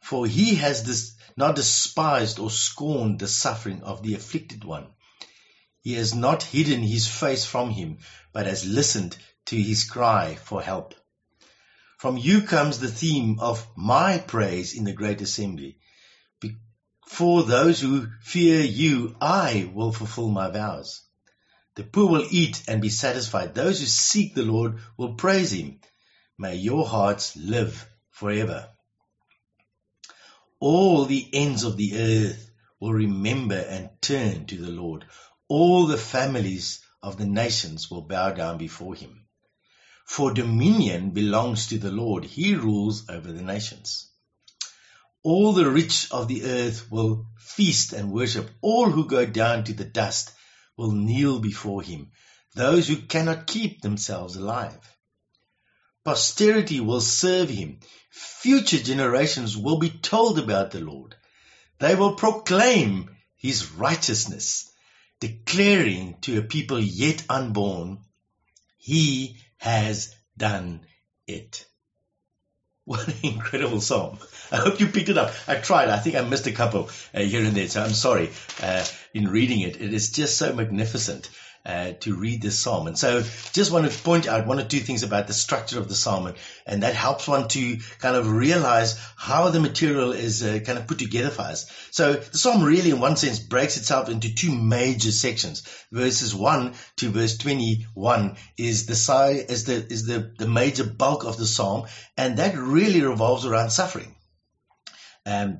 For 0.00 0.26
he 0.26 0.56
has 0.56 0.84
this, 0.84 1.14
not 1.36 1.56
despised 1.56 2.38
or 2.38 2.50
scorned 2.50 3.18
the 3.18 3.28
suffering 3.28 3.82
of 3.82 4.02
the 4.02 4.14
afflicted 4.14 4.64
one. 4.64 4.88
He 5.82 5.94
has 5.94 6.14
not 6.14 6.42
hidden 6.42 6.82
his 6.82 7.06
face 7.06 7.44
from 7.44 7.70
him, 7.70 7.98
but 8.32 8.46
has 8.46 8.64
listened 8.64 9.16
to 9.46 9.56
his 9.56 9.84
cry 9.84 10.34
for 10.34 10.62
help. 10.62 10.94
From 11.98 12.16
you 12.16 12.42
comes 12.42 12.78
the 12.78 12.90
theme 12.90 13.38
of 13.38 13.66
my 13.76 14.18
praise 14.18 14.74
in 14.74 14.84
the 14.84 14.92
great 14.92 15.20
assembly. 15.20 15.78
For 17.06 17.42
those 17.44 17.80
who 17.80 18.08
fear 18.20 18.60
you, 18.62 19.16
I 19.20 19.70
will 19.72 19.92
fulfill 19.92 20.28
my 20.28 20.50
vows. 20.50 21.02
The 21.76 21.84
poor 21.84 22.08
will 22.08 22.26
eat 22.30 22.62
and 22.66 22.82
be 22.82 22.88
satisfied. 22.88 23.54
Those 23.54 23.80
who 23.80 23.86
seek 23.86 24.34
the 24.34 24.42
Lord 24.42 24.80
will 24.96 25.14
praise 25.14 25.52
him. 25.52 25.80
May 26.38 26.56
your 26.56 26.86
hearts 26.86 27.36
live 27.36 27.88
forever. 28.16 28.70
All 30.58 31.04
the 31.04 31.28
ends 31.34 31.64
of 31.64 31.76
the 31.76 31.98
earth 31.98 32.50
will 32.80 32.94
remember 32.94 33.58
and 33.58 33.90
turn 34.00 34.46
to 34.46 34.56
the 34.56 34.70
Lord. 34.70 35.04
All 35.48 35.86
the 35.86 35.98
families 35.98 36.80
of 37.02 37.18
the 37.18 37.26
nations 37.26 37.90
will 37.90 38.00
bow 38.00 38.30
down 38.32 38.56
before 38.56 38.94
him. 38.94 39.26
For 40.06 40.32
dominion 40.32 41.10
belongs 41.10 41.66
to 41.66 41.78
the 41.78 41.90
Lord. 41.90 42.24
He 42.24 42.54
rules 42.54 43.06
over 43.10 43.30
the 43.30 43.42
nations. 43.42 44.08
All 45.22 45.52
the 45.52 45.70
rich 45.70 46.10
of 46.10 46.26
the 46.26 46.44
earth 46.44 46.90
will 46.90 47.26
feast 47.38 47.92
and 47.92 48.10
worship. 48.10 48.48
All 48.62 48.88
who 48.90 49.06
go 49.06 49.26
down 49.26 49.64
to 49.64 49.74
the 49.74 49.84
dust 49.84 50.32
will 50.78 50.92
kneel 50.92 51.38
before 51.38 51.82
him. 51.82 52.12
Those 52.54 52.88
who 52.88 52.96
cannot 52.96 53.46
keep 53.46 53.82
themselves 53.82 54.36
alive. 54.36 54.95
Posterity 56.06 56.78
will 56.78 57.00
serve 57.00 57.50
him. 57.50 57.80
Future 58.10 58.78
generations 58.78 59.56
will 59.56 59.80
be 59.80 59.90
told 59.90 60.38
about 60.38 60.70
the 60.70 60.78
Lord. 60.78 61.16
They 61.80 61.96
will 61.96 62.14
proclaim 62.14 63.10
his 63.34 63.72
righteousness, 63.72 64.70
declaring 65.18 66.18
to 66.20 66.38
a 66.38 66.42
people 66.42 66.78
yet 66.78 67.24
unborn, 67.28 67.98
he 68.76 69.38
has 69.56 70.14
done 70.36 70.86
it. 71.26 71.66
What 72.84 73.08
an 73.08 73.14
incredible 73.24 73.80
psalm. 73.80 74.20
I 74.52 74.58
hope 74.58 74.78
you 74.78 74.86
picked 74.86 75.08
it 75.08 75.18
up. 75.18 75.34
I 75.48 75.56
tried. 75.56 75.88
I 75.88 75.98
think 75.98 76.14
I 76.14 76.20
missed 76.20 76.46
a 76.46 76.52
couple 76.52 76.88
uh, 77.12 77.18
here 77.18 77.44
and 77.44 77.56
there, 77.56 77.68
so 77.68 77.82
I'm 77.82 77.94
sorry 77.94 78.30
uh, 78.62 78.84
in 79.12 79.26
reading 79.26 79.62
it. 79.62 79.80
It 79.80 79.92
is 79.92 80.12
just 80.12 80.38
so 80.38 80.52
magnificent 80.52 81.28
uh, 81.66 81.92
to 81.98 82.14
read 82.14 82.40
this 82.40 82.58
psalm. 82.58 82.86
And 82.86 82.96
so 82.96 83.22
just 83.52 83.72
want 83.72 83.90
to 83.90 84.02
point 84.02 84.28
out 84.28 84.46
one 84.46 84.60
or 84.60 84.64
two 84.64 84.78
things 84.78 85.02
about 85.02 85.26
the 85.26 85.32
structure 85.32 85.80
of 85.80 85.88
the 85.88 85.96
psalm. 85.96 86.32
And, 86.64 86.82
that 86.82 86.94
helps 86.94 87.26
one 87.26 87.48
to 87.48 87.78
kind 87.98 88.14
of 88.14 88.30
realize 88.30 89.00
how 89.16 89.48
the 89.48 89.58
material 89.58 90.12
is 90.12 90.42
uh, 90.44 90.60
kind 90.64 90.78
of 90.78 90.86
put 90.86 90.98
together 90.98 91.30
for 91.30 91.42
us. 91.42 91.68
So 91.90 92.12
the 92.12 92.38
psalm 92.38 92.62
really, 92.62 92.90
in 92.90 93.00
one 93.00 93.16
sense, 93.16 93.40
breaks 93.40 93.76
itself 93.78 94.08
into 94.08 94.32
two 94.32 94.54
major 94.54 95.10
sections. 95.10 95.62
Verses 95.90 96.34
1 96.34 96.74
to 96.98 97.10
verse 97.10 97.38
21 97.38 98.36
is 98.56 98.86
the 98.86 99.46
is 99.48 99.64
the, 99.64 99.74
is 99.90 100.06
the, 100.06 100.32
the 100.38 100.48
major 100.48 100.84
bulk 100.84 101.24
of 101.24 101.36
the 101.36 101.46
psalm. 101.46 101.86
And 102.16 102.36
that 102.36 102.56
really 102.56 103.02
revolves 103.02 103.44
around 103.44 103.70
suffering. 103.70 104.14
Um, 105.24 105.58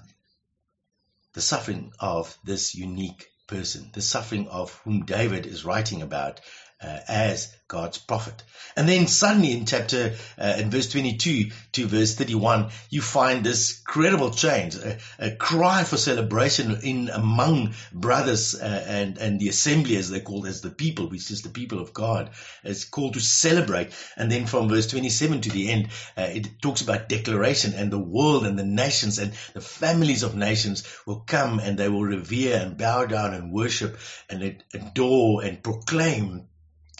the 1.32 1.40
suffering 1.40 1.92
of 1.98 2.36
this 2.44 2.75
unique 2.75 3.26
person, 3.47 3.91
the 3.93 4.03
suffering 4.03 4.49
of 4.49 4.73
whom 4.85 5.05
David 5.05 5.47
is 5.47 5.65
writing 5.65 6.03
about 6.03 6.41
uh, 6.83 6.99
as 7.09 7.54
God's 7.68 7.99
prophet. 7.99 8.42
And 8.76 8.88
then 8.88 9.06
suddenly 9.06 9.52
in 9.52 9.66
chapter, 9.66 10.14
uh, 10.38 10.56
in 10.59 10.71
verse 10.71 10.88
22 10.90 11.50
to 11.73 11.87
verse 11.87 12.14
31, 12.14 12.71
you 12.90 13.02
find 13.02 13.42
this 13.42 13.80
incredible 13.80 14.30
change, 14.30 14.76
a, 14.76 14.99
a 15.18 15.30
cry 15.35 15.83
for 15.83 15.97
celebration 15.97 16.78
in 16.83 17.09
among 17.09 17.75
brothers 17.92 18.54
uh, 18.54 18.85
and, 18.87 19.18
and 19.18 19.40
the 19.40 19.49
assembly 19.49 19.97
as 19.97 20.11
they're 20.11 20.21
called 20.21 20.47
as 20.47 20.61
the 20.61 20.71
people, 20.71 21.09
which 21.09 21.30
is 21.30 21.42
the 21.42 21.49
people 21.49 21.80
of 21.80 21.92
God. 21.92 22.30
It's 22.62 22.85
called 22.85 23.14
to 23.14 23.21
celebrate. 23.21 23.92
And 24.16 24.30
then 24.30 24.47
from 24.47 24.68
verse 24.68 24.87
27 24.87 25.40
to 25.42 25.50
the 25.50 25.71
end, 25.73 25.88
uh, 26.16 26.28
it 26.30 26.61
talks 26.62 26.83
about 26.83 27.09
declaration 27.09 27.73
and 27.75 27.90
the 27.90 27.99
world 27.99 28.47
and 28.47 28.59
the 28.59 28.64
nations 28.64 29.18
and 29.18 29.33
the 29.54 29.61
families 29.61 30.23
of 30.23 30.37
nations 30.37 30.85
will 31.06 31.21
come 31.21 31.59
and 31.59 31.78
they 31.78 31.88
will 31.88 32.04
revere 32.04 32.61
and 32.61 32.76
bow 32.76 33.06
down 33.06 33.35
and 33.35 33.52
worship 33.52 33.99
and 34.28 34.62
adore 34.75 35.42
and 35.42 35.62
proclaim 35.62 36.47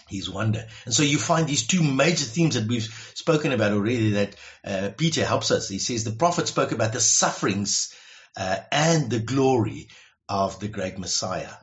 his 0.09 0.29
wonder. 0.29 0.65
And 0.85 0.93
so 0.93 1.03
you 1.03 1.17
find 1.17 1.47
these 1.47 1.67
two 1.67 1.83
major 1.83 2.25
themes 2.25 2.55
that 2.55 2.67
we've 2.67 3.11
spoken 3.13 3.51
about 3.51 3.73
already 3.73 4.11
that 4.11 4.35
uh, 4.63 4.89
Peter 4.97 5.25
helps 5.25 5.51
us. 5.51 5.69
He 5.69 5.79
says 5.79 6.03
the 6.03 6.11
prophet 6.11 6.47
spoke 6.47 6.71
about 6.71 6.93
the 6.93 6.99
sufferings 6.99 7.93
uh, 8.35 8.57
and 8.71 9.09
the 9.09 9.19
glory 9.19 9.89
of 10.29 10.59
the 10.59 10.67
great 10.67 10.97
Messiah. 10.97 11.53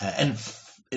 Uh, 0.00 0.12
and 0.16 0.38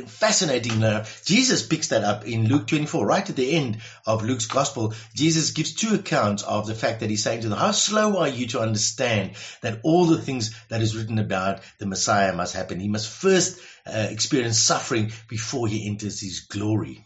fascinating 0.04 0.74
enough, 0.74 1.24
Jesus 1.26 1.66
picks 1.66 1.90
that 1.90 2.04
up 2.04 2.28
in 2.28 2.48
Luke 2.48 2.68
24, 2.68 3.06
right 3.06 3.30
at 3.30 3.36
the 3.36 3.54
end 3.54 3.80
of 4.06 4.24
Luke's 4.24 4.46
gospel. 4.46 4.94
Jesus 5.14 5.52
gives 5.52 5.74
two 5.74 5.96
accounts 5.96 6.44
of 6.44 6.68
the 6.68 6.76
fact 6.76 7.00
that 7.00 7.10
he's 7.10 7.24
saying 7.24 7.42
to 7.42 7.50
them, 7.50 7.58
how 7.58 7.72
slow 7.72 8.18
are 8.18 8.28
you 8.28 8.48
to 8.48 8.60
understand 8.60 9.32
that 9.62 9.80
all 9.84 10.06
the 10.06 10.22
things 10.22 10.54
that 10.70 10.82
is 10.82 10.96
written 10.96 11.20
about 11.20 11.62
the 11.80 11.86
Messiah 11.86 12.34
must 12.36 12.56
happen? 12.56 12.80
He 12.80 12.90
must 12.90 13.10
first 13.10 13.60
uh, 13.86 14.08
experience 14.10 14.60
suffering 14.60 15.12
before 15.30 15.68
he 15.68 15.88
enters 15.88 16.20
his 16.20 16.42
glory. 16.42 17.06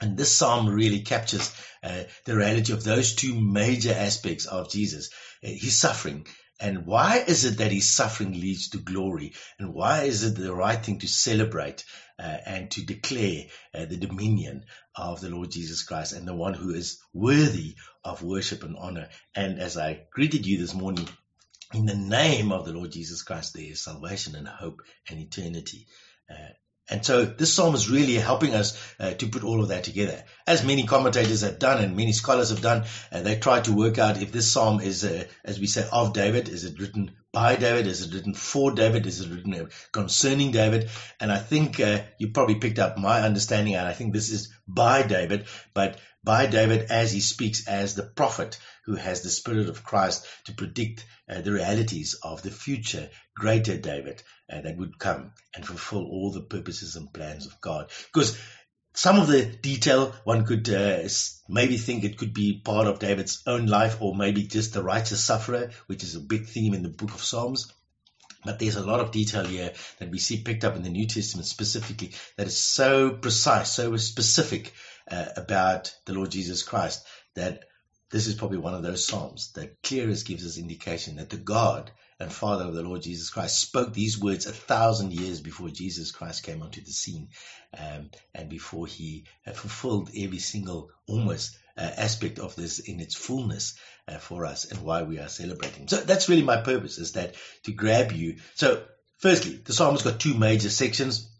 And 0.00 0.16
this 0.16 0.36
psalm 0.36 0.68
really 0.68 1.00
captures 1.00 1.54
uh, 1.82 2.02
the 2.24 2.36
reality 2.36 2.72
of 2.72 2.84
those 2.84 3.14
two 3.14 3.40
major 3.40 3.92
aspects 3.92 4.46
of 4.46 4.70
Jesus. 4.70 5.10
Uh, 5.42 5.48
his 5.48 5.76
suffering 5.76 6.26
and 6.58 6.86
why 6.86 7.22
is 7.26 7.44
it 7.44 7.58
that 7.58 7.70
his 7.70 7.88
suffering 7.88 8.32
leads 8.32 8.70
to 8.70 8.78
glory? 8.78 9.34
And 9.58 9.74
why 9.74 10.04
is 10.04 10.22
it 10.22 10.36
the 10.36 10.54
right 10.54 10.82
thing 10.82 11.00
to 11.00 11.08
celebrate 11.08 11.84
uh, 12.18 12.38
and 12.46 12.70
to 12.72 12.84
declare 12.84 13.44
uh, 13.74 13.84
the 13.84 13.98
dominion 13.98 14.64
of 14.94 15.20
the 15.20 15.28
Lord 15.28 15.50
Jesus 15.50 15.82
Christ 15.82 16.14
and 16.14 16.26
the 16.26 16.34
one 16.34 16.54
who 16.54 16.72
is 16.72 16.98
worthy 17.12 17.76
of 18.02 18.22
worship 18.22 18.62
and 18.62 18.76
honor? 18.78 19.08
And 19.34 19.58
as 19.60 19.76
I 19.76 20.06
greeted 20.10 20.46
you 20.46 20.58
this 20.58 20.72
morning, 20.72 21.08
in 21.74 21.84
the 21.84 21.96
name 21.96 22.52
of 22.52 22.64
the 22.64 22.72
Lord 22.72 22.92
Jesus 22.92 23.22
Christ, 23.22 23.52
there 23.52 23.64
is 23.64 23.82
salvation 23.82 24.34
and 24.34 24.48
hope 24.48 24.80
and 25.10 25.18
eternity. 25.18 25.86
Uh, 26.30 26.52
and 26.88 27.04
so 27.04 27.24
this 27.24 27.52
psalm 27.52 27.74
is 27.74 27.90
really 27.90 28.14
helping 28.14 28.54
us 28.54 28.80
uh, 29.00 29.10
to 29.10 29.26
put 29.26 29.42
all 29.42 29.60
of 29.60 29.68
that 29.68 29.84
together. 29.84 30.22
As 30.46 30.64
many 30.64 30.84
commentators 30.84 31.40
have 31.40 31.58
done 31.58 31.82
and 31.82 31.96
many 31.96 32.12
scholars 32.12 32.50
have 32.50 32.62
done, 32.62 32.84
uh, 33.10 33.22
they 33.22 33.36
try 33.36 33.60
to 33.60 33.72
work 33.72 33.98
out 33.98 34.22
if 34.22 34.30
this 34.30 34.52
psalm 34.52 34.80
is, 34.80 35.04
uh, 35.04 35.24
as 35.44 35.58
we 35.58 35.66
say, 35.66 35.86
of 35.90 36.12
David. 36.12 36.48
Is 36.48 36.64
it 36.64 36.78
written 36.78 37.16
by 37.32 37.56
David? 37.56 37.88
Is 37.88 38.02
it 38.02 38.14
written 38.14 38.34
for 38.34 38.70
David? 38.70 39.06
Is 39.06 39.20
it 39.20 39.30
written 39.30 39.54
uh, 39.54 39.66
concerning 39.92 40.52
David? 40.52 40.88
And 41.20 41.32
I 41.32 41.38
think 41.38 41.80
uh, 41.80 42.02
you 42.18 42.28
probably 42.28 42.60
picked 42.60 42.78
up 42.78 42.96
my 42.98 43.20
understanding, 43.22 43.74
and 43.74 43.86
I 43.86 43.92
think 43.92 44.12
this 44.12 44.30
is 44.30 44.52
by 44.68 45.02
David, 45.02 45.46
but 45.74 45.98
by 46.26 46.46
David 46.46 46.90
as 46.90 47.12
he 47.12 47.20
speaks 47.20 47.68
as 47.68 47.94
the 47.94 48.02
prophet 48.02 48.58
who 48.84 48.96
has 48.96 49.22
the 49.22 49.30
Spirit 49.30 49.68
of 49.68 49.84
Christ 49.84 50.26
to 50.46 50.52
predict 50.52 51.06
uh, 51.30 51.40
the 51.40 51.52
realities 51.52 52.16
of 52.20 52.42
the 52.42 52.50
future 52.50 53.08
greater 53.36 53.78
David 53.78 54.24
uh, 54.52 54.60
that 54.60 54.76
would 54.76 54.98
come 54.98 55.30
and 55.54 55.64
fulfill 55.64 56.04
all 56.04 56.32
the 56.32 56.40
purposes 56.40 56.96
and 56.96 57.12
plans 57.12 57.46
of 57.46 57.60
God. 57.60 57.90
Because 58.12 58.36
some 58.92 59.20
of 59.20 59.28
the 59.28 59.44
detail 59.44 60.16
one 60.24 60.44
could 60.44 60.68
uh, 60.68 61.08
maybe 61.48 61.76
think 61.76 62.02
it 62.02 62.18
could 62.18 62.34
be 62.34 62.60
part 62.64 62.88
of 62.88 62.98
David's 62.98 63.42
own 63.46 63.66
life 63.66 64.02
or 64.02 64.12
maybe 64.12 64.42
just 64.42 64.74
the 64.74 64.82
righteous 64.82 65.22
sufferer, 65.22 65.70
which 65.86 66.02
is 66.02 66.16
a 66.16 66.20
big 66.20 66.46
theme 66.46 66.74
in 66.74 66.82
the 66.82 66.88
book 66.88 67.14
of 67.14 67.22
Psalms. 67.22 67.72
But 68.44 68.58
there's 68.58 68.76
a 68.76 68.86
lot 68.86 69.00
of 69.00 69.12
detail 69.12 69.44
here 69.44 69.72
that 69.98 70.10
we 70.10 70.18
see 70.18 70.42
picked 70.42 70.64
up 70.64 70.74
in 70.74 70.82
the 70.82 70.88
New 70.88 71.06
Testament 71.06 71.46
specifically 71.46 72.12
that 72.36 72.48
is 72.48 72.58
so 72.58 73.10
precise, 73.10 73.72
so 73.72 73.96
specific 73.96 74.72
uh, 75.10 75.26
about 75.36 75.94
the 76.04 76.14
Lord 76.14 76.30
Jesus 76.30 76.62
Christ 76.62 77.04
that 77.34 77.64
this 78.10 78.26
is 78.26 78.34
probably 78.34 78.58
one 78.58 78.74
of 78.74 78.82
those 78.82 79.06
Psalms 79.06 79.52
that 79.52 79.82
clearest 79.82 80.26
gives 80.26 80.46
us 80.46 80.58
indication 80.58 81.16
that 81.16 81.30
the 81.30 81.36
God 81.36 81.90
and 82.20 82.32
Father 82.32 82.64
of 82.64 82.74
the 82.74 82.82
Lord 82.82 83.02
Jesus 83.02 83.30
Christ 83.30 83.60
spoke 83.60 83.92
these 83.92 84.18
words 84.18 84.46
a 84.46 84.52
thousand 84.52 85.12
years 85.12 85.40
before 85.40 85.68
Jesus 85.68 86.12
Christ 86.12 86.44
came 86.44 86.62
onto 86.62 86.80
the 86.80 86.92
scene 86.92 87.28
um, 87.76 88.10
and 88.34 88.48
before 88.48 88.86
he 88.86 89.24
had 89.44 89.56
fulfilled 89.56 90.10
every 90.16 90.38
single 90.38 90.90
almost 91.06 91.58
uh, 91.76 91.90
aspect 91.96 92.38
of 92.38 92.54
this 92.56 92.78
in 92.78 93.00
its 93.00 93.14
fullness 93.14 93.76
uh, 94.08 94.18
for 94.18 94.46
us 94.46 94.64
and 94.64 94.80
why 94.82 95.02
we 95.02 95.18
are 95.18 95.28
celebrating. 95.28 95.88
So 95.88 95.96
that's 95.96 96.28
really 96.28 96.42
my 96.42 96.62
purpose 96.62 96.98
is 96.98 97.12
that 97.12 97.34
to 97.64 97.72
grab 97.72 98.12
you. 98.12 98.36
So 98.54 98.84
firstly, 99.18 99.60
the 99.62 99.72
psalm 99.72 99.94
has 99.94 100.02
got 100.02 100.20
two 100.20 100.34
major 100.34 100.70
sections. 100.70 101.30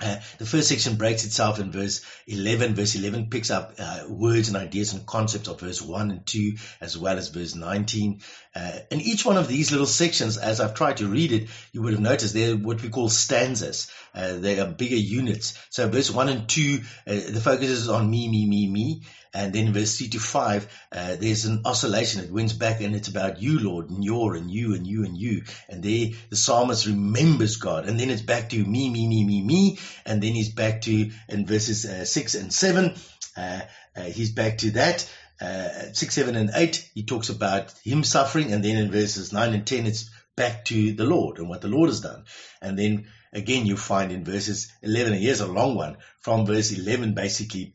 Uh, 0.00 0.16
the 0.38 0.46
first 0.46 0.68
section 0.68 0.96
breaks 0.96 1.24
itself 1.24 1.58
in 1.60 1.70
verse 1.70 2.00
11. 2.26 2.74
Verse 2.74 2.94
11 2.94 3.28
picks 3.30 3.50
up 3.50 3.74
uh, 3.78 4.04
words 4.08 4.48
and 4.48 4.56
ideas 4.56 4.92
and 4.92 5.06
concepts 5.06 5.48
of 5.48 5.60
verse 5.60 5.82
1 5.82 6.10
and 6.10 6.26
2, 6.26 6.56
as 6.80 6.96
well 6.96 7.18
as 7.18 7.28
verse 7.28 7.54
19. 7.54 8.20
Uh, 8.54 8.78
each 8.90 9.24
one 9.24 9.36
of 9.36 9.48
these 9.48 9.70
little 9.70 9.86
sections, 9.86 10.36
as 10.36 10.60
I've 10.60 10.74
tried 10.74 10.98
to 10.98 11.08
read 11.08 11.32
it, 11.32 11.48
you 11.72 11.82
would 11.82 11.92
have 11.92 12.02
noticed 12.02 12.34
they're 12.34 12.56
what 12.56 12.82
we 12.82 12.88
call 12.88 13.08
stanzas. 13.08 13.90
Uh, 14.14 14.34
they 14.38 14.58
are 14.58 14.66
bigger 14.66 14.96
units. 14.96 15.58
So 15.70 15.88
verse 15.88 16.10
1 16.10 16.28
and 16.28 16.48
2, 16.48 16.80
uh, 17.06 17.14
the 17.30 17.40
focus 17.42 17.70
is 17.70 17.88
on 17.88 18.10
me, 18.10 18.28
me, 18.28 18.46
me, 18.46 18.68
me. 18.68 19.02
And 19.32 19.52
then 19.52 19.72
verse 19.72 19.96
3 19.96 20.08
to 20.08 20.18
5, 20.18 20.86
uh, 20.90 21.16
there's 21.16 21.44
an 21.44 21.62
oscillation. 21.64 22.24
It 22.24 22.32
wins 22.32 22.52
back 22.52 22.80
and 22.80 22.96
it's 22.96 23.06
about 23.06 23.40
you, 23.40 23.60
Lord, 23.60 23.88
and 23.88 24.02
your, 24.02 24.34
and 24.34 24.50
you, 24.50 24.74
and 24.74 24.84
you, 24.84 25.04
and 25.04 25.16
you. 25.16 25.44
And 25.68 25.82
there 25.82 26.08
the 26.30 26.36
psalmist 26.36 26.86
remembers 26.86 27.56
God. 27.56 27.88
And 27.88 27.98
then 27.98 28.10
it's 28.10 28.22
back 28.22 28.50
to 28.50 28.64
me, 28.64 28.90
me, 28.90 29.06
me, 29.06 29.24
me, 29.24 29.42
me. 29.42 29.78
And 30.04 30.22
then 30.22 30.32
he's 30.32 30.52
back 30.52 30.82
to, 30.82 31.10
in 31.28 31.46
verses 31.46 31.84
uh, 31.84 32.04
6 32.04 32.34
and 32.34 32.52
7, 32.52 32.94
uh, 33.36 33.60
uh, 33.96 34.02
he's 34.02 34.32
back 34.32 34.58
to 34.58 34.70
that. 34.72 35.10
Uh, 35.40 35.92
6, 35.92 36.14
7, 36.14 36.36
and 36.36 36.50
8, 36.54 36.90
he 36.94 37.04
talks 37.04 37.28
about 37.28 37.72
him 37.82 38.04
suffering. 38.04 38.52
And 38.52 38.64
then 38.64 38.76
in 38.76 38.90
verses 38.90 39.32
9 39.32 39.54
and 39.54 39.66
10, 39.66 39.86
it's 39.86 40.10
back 40.36 40.64
to 40.66 40.92
the 40.92 41.04
Lord 41.04 41.38
and 41.38 41.48
what 41.48 41.60
the 41.60 41.68
Lord 41.68 41.88
has 41.88 42.00
done. 42.00 42.24
And 42.62 42.78
then 42.78 43.08
again, 43.32 43.66
you 43.66 43.76
find 43.76 44.12
in 44.12 44.24
verses 44.24 44.72
11, 44.82 45.14
and 45.14 45.22
here's 45.22 45.40
a 45.40 45.46
long 45.46 45.76
one, 45.76 45.96
from 46.20 46.46
verse 46.46 46.72
11 46.72 47.14
basically 47.14 47.74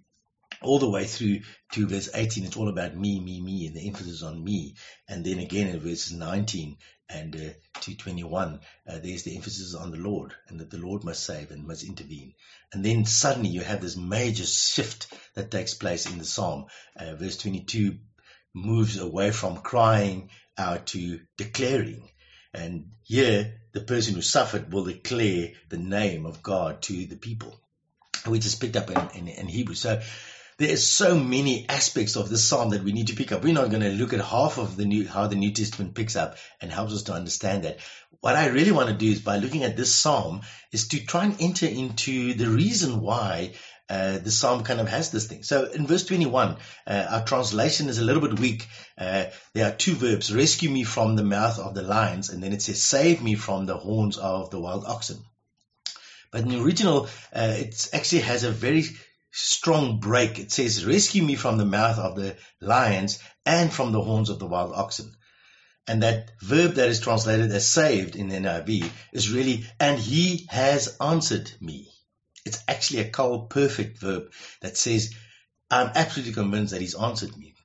all 0.61 0.79
the 0.79 0.89
way 0.89 1.05
through 1.05 1.41
to 1.73 1.87
verse 1.87 2.09
18, 2.13 2.45
it's 2.45 2.57
all 2.57 2.69
about 2.69 2.95
me, 2.95 3.19
me, 3.19 3.41
me, 3.41 3.67
and 3.67 3.75
the 3.75 3.87
emphasis 3.87 4.23
on 4.23 4.43
me. 4.43 4.75
And 5.07 5.23
then 5.23 5.39
again 5.39 5.67
in 5.67 5.79
verses 5.79 6.13
19 6.13 6.77
and 7.09 7.35
uh, 7.35 7.79
to 7.81 7.95
21, 7.95 8.59
uh, 8.87 8.99
there's 9.03 9.23
the 9.23 9.35
emphasis 9.35 9.75
on 9.75 9.91
the 9.91 9.97
Lord 9.97 10.33
and 10.47 10.59
that 10.59 10.71
the 10.71 10.77
Lord 10.77 11.03
must 11.03 11.23
save 11.23 11.51
and 11.51 11.67
must 11.67 11.83
intervene. 11.83 12.33
And 12.73 12.83
then 12.83 13.05
suddenly 13.05 13.49
you 13.49 13.61
have 13.61 13.81
this 13.81 13.95
major 13.95 14.45
shift 14.45 15.13
that 15.35 15.51
takes 15.51 15.73
place 15.73 16.07
in 16.07 16.17
the 16.17 16.25
psalm. 16.25 16.65
Uh, 16.95 17.15
verse 17.15 17.37
22 17.37 17.97
moves 18.53 18.97
away 18.97 19.31
from 19.31 19.57
crying 19.57 20.29
out 20.57 20.87
to 20.87 21.19
declaring. 21.37 22.09
And 22.53 22.91
here, 23.03 23.59
the 23.73 23.81
person 23.81 24.15
who 24.15 24.21
suffered 24.21 24.71
will 24.71 24.85
declare 24.85 25.51
the 25.69 25.77
name 25.77 26.25
of 26.25 26.41
God 26.41 26.81
to 26.83 27.05
the 27.05 27.17
people, 27.17 27.59
which 28.25 28.45
is 28.45 28.55
picked 28.55 28.77
up 28.77 28.89
in, 28.89 29.09
in, 29.19 29.27
in 29.27 29.47
Hebrew. 29.47 29.75
So 29.75 30.01
there 30.57 30.73
are 30.73 30.77
so 30.77 31.17
many 31.17 31.67
aspects 31.67 32.15
of 32.15 32.29
this 32.29 32.45
psalm 32.45 32.69
that 32.69 32.83
we 32.83 32.93
need 32.93 33.07
to 33.07 33.15
pick 33.15 33.31
up. 33.31 33.43
We're 33.43 33.53
not 33.53 33.69
going 33.69 33.81
to 33.81 33.89
look 33.89 34.13
at 34.13 34.21
half 34.21 34.57
of 34.57 34.77
the 34.77 34.85
new, 34.85 35.07
how 35.07 35.27
the 35.27 35.35
New 35.35 35.51
Testament 35.51 35.95
picks 35.95 36.15
up 36.15 36.37
and 36.61 36.71
helps 36.71 36.93
us 36.93 37.03
to 37.03 37.13
understand 37.13 37.63
that. 37.63 37.79
What 38.21 38.35
I 38.35 38.47
really 38.47 38.71
want 38.71 38.89
to 38.89 38.95
do 38.95 39.11
is 39.11 39.21
by 39.21 39.37
looking 39.37 39.63
at 39.63 39.75
this 39.75 39.93
psalm 39.93 40.41
is 40.71 40.87
to 40.89 41.05
try 41.05 41.25
and 41.25 41.35
enter 41.41 41.67
into 41.67 42.33
the 42.33 42.47
reason 42.47 43.01
why 43.01 43.53
uh, 43.89 44.17
the 44.17 44.31
psalm 44.31 44.63
kind 44.63 44.79
of 44.79 44.87
has 44.87 45.11
this 45.11 45.27
thing. 45.27 45.43
So 45.43 45.65
in 45.65 45.85
verse 45.85 46.05
21, 46.05 46.57
uh, 46.87 47.07
our 47.09 47.25
translation 47.25 47.87
is 47.89 47.99
a 47.99 48.03
little 48.03 48.21
bit 48.21 48.39
weak. 48.39 48.67
Uh, 48.97 49.25
there 49.53 49.67
are 49.67 49.75
two 49.75 49.93
verbs, 49.93 50.33
rescue 50.33 50.69
me 50.69 50.85
from 50.85 51.15
the 51.15 51.23
mouth 51.23 51.59
of 51.59 51.75
the 51.75 51.83
lions, 51.83 52.29
and 52.29 52.41
then 52.41 52.53
it 52.53 52.61
says 52.61 52.81
save 52.81 53.21
me 53.21 53.35
from 53.35 53.65
the 53.65 53.77
horns 53.77 54.17
of 54.17 54.49
the 54.49 54.59
wild 54.59 54.85
oxen. 54.85 55.17
But 56.31 56.41
in 56.41 56.49
the 56.49 56.61
original, 56.61 57.07
uh, 57.33 57.55
it 57.57 57.89
actually 57.93 58.21
has 58.21 58.43
a 58.43 58.51
very 58.51 58.85
strong 59.35 59.99
break. 59.99 60.39
It 60.39 60.51
says, 60.51 60.85
rescue 60.85 61.21
me 61.21 61.35
from 61.35 61.57
the 61.57 61.65
mouth 61.65 61.99
of 61.99 62.15
the 62.15 62.37
lions 62.61 63.19
and 63.45 63.71
from 63.71 63.91
the 63.91 64.01
horns 64.01 64.29
of 64.29 64.39
the 64.39 64.47
wild 64.47 64.73
oxen. 64.73 65.13
And 65.87 66.01
that 66.03 66.31
verb 66.41 66.75
that 66.75 66.87
is 66.87 67.01
translated 67.01 67.51
as 67.51 67.67
saved 67.67 68.15
in 68.15 68.29
the 68.29 68.37
NIV 68.37 68.89
is 69.11 69.31
really, 69.31 69.65
and 69.79 69.99
he 69.99 70.47
has 70.49 70.95
answered 70.99 71.51
me. 71.59 71.91
It's 72.45 72.63
actually 72.67 73.01
a 73.01 73.11
qal 73.11 73.49
perfect 73.49 73.99
verb 73.99 74.31
that 74.61 74.77
says, 74.77 75.13
I'm 75.69 75.91
absolutely 75.95 76.33
convinced 76.33 76.71
that 76.71 76.81
he's 76.81 76.95
answered 76.95 77.35
me. 77.37 77.55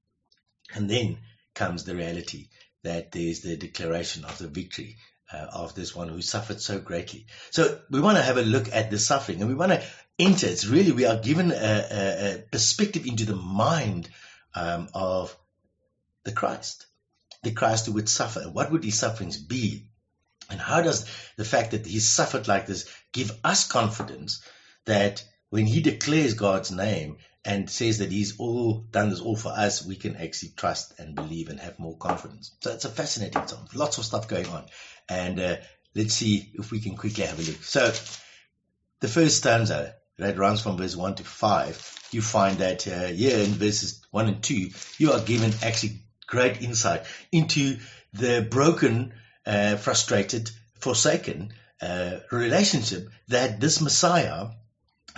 And 0.74 0.90
then 0.90 1.18
comes 1.54 1.84
the 1.84 1.94
reality 1.94 2.48
that 2.82 3.12
there's 3.12 3.40
the 3.40 3.56
declaration 3.56 4.24
of 4.24 4.38
the 4.38 4.48
victory 4.48 4.96
uh, 5.32 5.46
of 5.52 5.74
this 5.74 5.94
one 5.94 6.08
who 6.08 6.22
suffered 6.22 6.60
so 6.60 6.78
greatly. 6.78 7.26
So 7.50 7.80
we 7.90 8.00
want 8.00 8.16
to 8.16 8.22
have 8.22 8.38
a 8.38 8.42
look 8.42 8.68
at 8.72 8.90
the 8.90 8.98
suffering 8.98 9.40
and 9.40 9.48
we 9.48 9.54
want 9.54 9.72
to 9.72 9.84
enter. 10.20 10.46
It's 10.46 10.66
really, 10.66 10.92
we 10.92 11.06
are 11.06 11.18
given 11.18 11.50
a, 11.50 11.54
a, 11.54 12.34
a 12.34 12.38
perspective 12.50 13.06
into 13.06 13.24
the 13.24 13.36
mind 13.36 14.08
um, 14.54 14.88
of 14.94 15.36
the 16.24 16.32
Christ, 16.32 16.86
the 17.42 17.52
Christ 17.52 17.86
who 17.86 17.92
would 17.92 18.08
suffer. 18.08 18.42
What 18.42 18.70
would 18.70 18.84
his 18.84 18.98
sufferings 18.98 19.36
be? 19.36 19.86
And 20.50 20.60
how 20.60 20.82
does 20.82 21.06
the 21.36 21.44
fact 21.44 21.70
that 21.70 21.86
he 21.86 22.00
suffered 22.00 22.48
like 22.48 22.66
this 22.66 22.88
give 23.12 23.32
us 23.44 23.66
confidence 23.66 24.42
that 24.84 25.24
when 25.48 25.66
he 25.66 25.80
declares 25.80 26.34
God's 26.34 26.70
name 26.70 27.18
and 27.44 27.70
says 27.70 27.98
that 27.98 28.12
he's 28.12 28.38
all 28.38 28.80
done 28.90 29.10
this 29.10 29.20
all 29.20 29.36
for 29.36 29.52
us, 29.52 29.84
we 29.84 29.96
can 29.96 30.16
actually 30.16 30.52
trust 30.56 30.98
and 30.98 31.14
believe 31.14 31.48
and 31.48 31.60
have 31.60 31.78
more 31.78 31.96
confidence. 31.96 32.52
So 32.60 32.72
it's 32.72 32.84
a 32.84 32.90
fascinating 32.90 33.46
song. 33.46 33.68
Lots 33.74 33.98
of 33.98 34.04
stuff 34.04 34.28
going 34.28 34.46
on. 34.46 34.66
And 35.08 35.40
uh, 35.40 35.56
let's 35.94 36.14
see 36.14 36.50
if 36.54 36.70
we 36.70 36.80
can 36.80 36.96
quickly 36.96 37.24
have 37.24 37.38
a 37.38 37.42
look. 37.42 37.62
So 37.62 37.92
the 39.00 39.08
first 39.08 39.38
stanza 39.38 39.94
that 40.20 40.38
runs 40.38 40.60
from 40.60 40.76
verse 40.76 40.96
1 40.96 41.16
to 41.16 41.24
5, 41.24 42.08
you 42.12 42.22
find 42.22 42.58
that 42.58 42.86
uh, 42.86 43.06
here 43.06 43.38
in 43.38 43.50
verses 43.50 44.00
1 44.10 44.28
and 44.28 44.42
2, 44.42 44.70
you 44.98 45.12
are 45.12 45.20
given 45.20 45.52
actually 45.62 46.00
great 46.26 46.62
insight 46.62 47.04
into 47.32 47.78
the 48.12 48.46
broken, 48.48 49.12
uh, 49.46 49.76
frustrated, 49.76 50.50
forsaken 50.78 51.52
uh, 51.80 52.18
relationship 52.30 53.08
that 53.28 53.60
this 53.60 53.80
Messiah, 53.80 54.48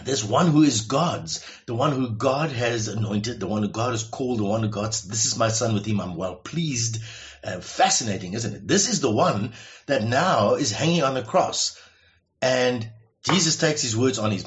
this 0.04 0.24
one 0.24 0.46
who 0.46 0.62
is 0.62 0.82
God's, 0.82 1.44
the 1.66 1.74
one 1.74 1.92
who 1.92 2.10
God 2.10 2.50
has 2.50 2.88
anointed, 2.88 3.40
the 3.40 3.46
one 3.46 3.62
who 3.62 3.68
God 3.68 3.92
has 3.92 4.04
called, 4.04 4.38
the 4.38 4.44
one 4.44 4.62
who 4.62 4.68
God's, 4.68 5.02
this 5.02 5.26
is 5.26 5.36
my 5.36 5.48
son 5.48 5.74
with 5.74 5.86
him 5.86 6.00
I'm 6.00 6.16
well 6.16 6.36
pleased. 6.36 7.02
Uh, 7.44 7.60
fascinating, 7.60 8.34
isn't 8.34 8.54
it? 8.54 8.68
This 8.68 8.88
is 8.88 9.00
the 9.00 9.10
one 9.10 9.52
that 9.86 10.04
now 10.04 10.54
is 10.54 10.70
hanging 10.70 11.02
on 11.02 11.14
the 11.14 11.22
cross. 11.22 11.76
And 12.40 12.88
Jesus 13.24 13.56
takes 13.56 13.82
his 13.82 13.96
words 13.96 14.18
on 14.18 14.30
his 14.30 14.46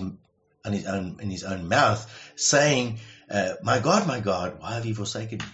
in 0.65 0.73
his 0.73 0.85
own 0.85 1.17
in 1.21 1.29
his 1.29 1.43
own 1.43 1.67
mouth, 1.67 2.09
saying, 2.35 2.99
uh, 3.29 3.53
"My 3.61 3.79
God, 3.79 4.07
my 4.07 4.19
God, 4.19 4.59
why 4.59 4.75
have 4.75 4.85
you 4.85 4.95
forsaken 4.95 5.39
me?" 5.39 5.45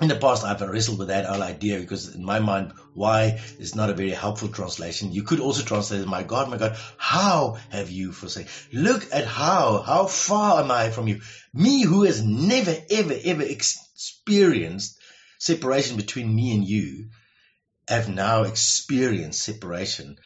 In 0.00 0.08
the 0.08 0.16
past, 0.16 0.42
I've 0.42 0.60
wrestled 0.60 0.98
with 0.98 1.08
that 1.08 1.24
whole 1.24 1.42
idea 1.42 1.78
because 1.78 2.14
in 2.16 2.24
my 2.24 2.40
mind, 2.40 2.72
why 2.94 3.40
is 3.60 3.76
not 3.76 3.90
a 3.90 3.94
very 3.94 4.10
helpful 4.10 4.48
translation. 4.48 5.12
You 5.12 5.22
could 5.22 5.38
also 5.38 5.62
translate 5.62 6.00
it, 6.00 6.08
my 6.08 6.24
God, 6.24 6.50
my 6.50 6.56
God, 6.56 6.76
how 6.96 7.58
have 7.70 7.90
you 7.90 8.10
forsaken? 8.10 8.50
Look 8.72 9.06
at 9.12 9.24
how, 9.24 9.82
how 9.82 10.06
far 10.06 10.64
am 10.64 10.72
I 10.72 10.90
from 10.90 11.06
you? 11.06 11.20
Me 11.52 11.82
who 11.82 12.02
has 12.02 12.24
never, 12.24 12.76
ever, 12.90 13.14
ever 13.24 13.42
experienced 13.42 14.98
separation 15.38 15.96
between 15.96 16.34
me 16.34 16.52
and 16.54 16.66
you, 16.66 17.10
have 17.86 18.08
now 18.08 18.42
experienced 18.42 19.42
separation 19.42 20.18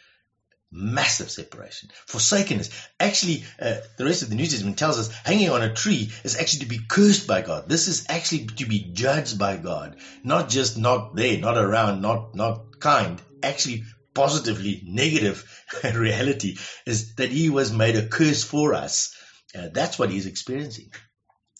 massive 0.71 1.31
separation. 1.31 1.89
Forsakenness. 2.07 2.71
Actually, 3.01 3.45
uh, 3.61 3.77
the 3.97 4.05
rest 4.05 4.23
of 4.23 4.29
the 4.29 4.35
New 4.35 4.47
Testament 4.47 4.79
tells 4.79 4.99
us 4.99 5.11
hanging 5.25 5.51
on 5.51 5.63
a 5.63 5.73
tree 5.73 6.11
is 6.25 6.37
actually 6.37 6.61
to 6.61 6.67
be 6.67 6.81
cursed 6.89 7.27
by 7.27 7.43
God. 7.43 7.69
This 7.69 7.89
is 7.89 8.07
actually 8.09 8.47
to 8.47 8.67
be 8.67 8.91
judged 8.93 9.39
by 9.39 9.57
God. 9.57 9.97
Not 10.23 10.49
just 10.49 10.77
not 10.77 11.15
there, 11.15 11.39
not 11.39 11.57
around, 11.57 12.03
not, 12.03 12.35
not 12.35 12.67
kind. 12.81 13.21
Actually, 13.43 13.85
positively 14.15 14.83
negative 14.85 15.45
reality 15.95 16.57
is 16.87 17.15
that 17.15 17.31
he 17.31 17.51
was 17.51 17.73
made 17.73 17.97
a 17.97 18.07
curse 18.07 18.43
for 18.45 18.75
us. 18.75 19.15
Uh, 19.55 19.69
that's 19.73 19.99
what 19.99 20.11
he's 20.11 20.27
experiencing. 20.27 20.91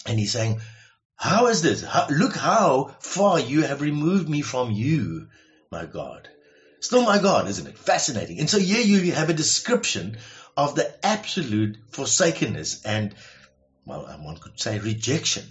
And 0.07 0.19
he's 0.19 0.33
saying, 0.33 0.61
how 1.17 1.47
is 1.47 1.63
this? 1.63 1.83
How, 1.83 2.07
look 2.09 2.37
how 2.37 2.95
far 3.01 3.41
you 3.41 3.63
have 3.63 3.81
removed 3.81 4.29
me 4.29 4.43
from 4.43 4.71
you, 4.71 5.29
my 5.71 5.85
God. 5.85 6.29
Still 6.81 7.03
my 7.03 7.19
God, 7.19 7.49
isn't 7.49 7.67
it? 7.67 7.79
Fascinating. 7.79 8.39
And 8.39 8.49
so 8.49 8.59
here 8.59 8.81
you 8.81 9.13
have 9.13 9.31
a 9.31 9.35
description 9.35 10.19
of 10.57 10.75
the 10.75 10.95
absolute 11.05 11.77
forsakenness 11.91 12.85
and, 12.85 13.15
well, 13.85 14.07
um, 14.07 14.25
one 14.25 14.37
could 14.37 14.59
say 14.59 14.79
rejection 14.79 15.45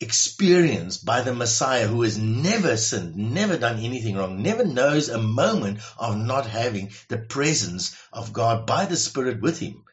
experienced 0.00 1.04
by 1.04 1.20
the 1.20 1.32
Messiah 1.32 1.86
who 1.86 2.02
has 2.02 2.18
never 2.18 2.76
sinned, 2.76 3.16
never 3.16 3.56
done 3.56 3.78
anything 3.78 4.16
wrong, 4.16 4.42
never 4.42 4.64
knows 4.64 5.08
a 5.08 5.18
moment 5.18 5.78
of 5.96 6.16
not 6.18 6.46
having 6.46 6.90
the 7.08 7.18
presence 7.18 7.96
of 8.12 8.32
God 8.32 8.66
by 8.66 8.86
the 8.86 8.96
Spirit 8.96 9.40
with 9.40 9.60
him. 9.60 9.84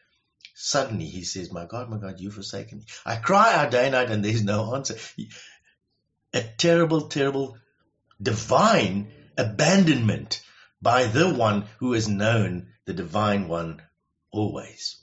Suddenly 0.54 1.06
he 1.06 1.22
says, 1.22 1.52
My 1.52 1.64
God, 1.64 1.88
my 1.88 1.96
God, 1.96 2.20
you've 2.20 2.34
forsaken 2.34 2.78
me. 2.78 2.84
I 3.06 3.16
cry 3.16 3.54
out 3.54 3.70
day 3.70 3.84
and 3.84 3.92
night 3.92 4.10
and 4.10 4.24
there's 4.24 4.44
no 4.44 4.74
answer. 4.74 4.96
A 6.34 6.42
terrible, 6.42 7.02
terrible, 7.02 7.56
divine 8.20 9.10
abandonment 9.38 10.42
by 10.82 11.04
the 11.04 11.28
one 11.28 11.66
who 11.78 11.92
has 11.92 12.08
known 12.08 12.68
the 12.86 12.94
divine 12.94 13.48
one 13.48 13.82
always. 14.30 14.98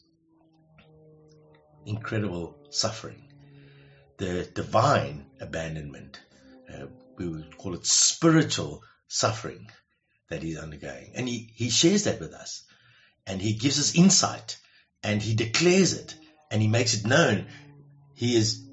Incredible 1.85 2.57
suffering. 2.69 3.23
The 4.17 4.49
divine 4.53 5.27
abandonment, 5.39 6.19
uh, 6.73 6.87
we 7.17 7.27
would 7.27 7.57
call 7.57 7.75
it 7.75 7.85
spiritual 7.85 8.81
suffering 9.07 9.69
that 10.29 10.41
he's 10.41 10.57
undergoing. 10.57 11.11
And 11.15 11.27
he, 11.27 11.51
he 11.55 11.69
shares 11.69 12.05
that 12.05 12.19
with 12.19 12.33
us. 12.33 12.63
And 13.25 13.41
he 13.41 13.53
gives 13.53 13.79
us 13.79 13.95
insight 13.95 14.57
and 15.03 15.21
he 15.21 15.35
declares 15.35 15.93
it 15.93 16.15
and 16.49 16.61
he 16.61 16.67
makes 16.67 16.95
it 16.95 17.05
known. 17.05 17.47
He 18.15 18.35
is, 18.35 18.67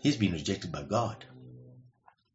he's 0.00 0.16
been 0.16 0.32
rejected 0.32 0.70
by 0.70 0.82
God. 0.82 1.24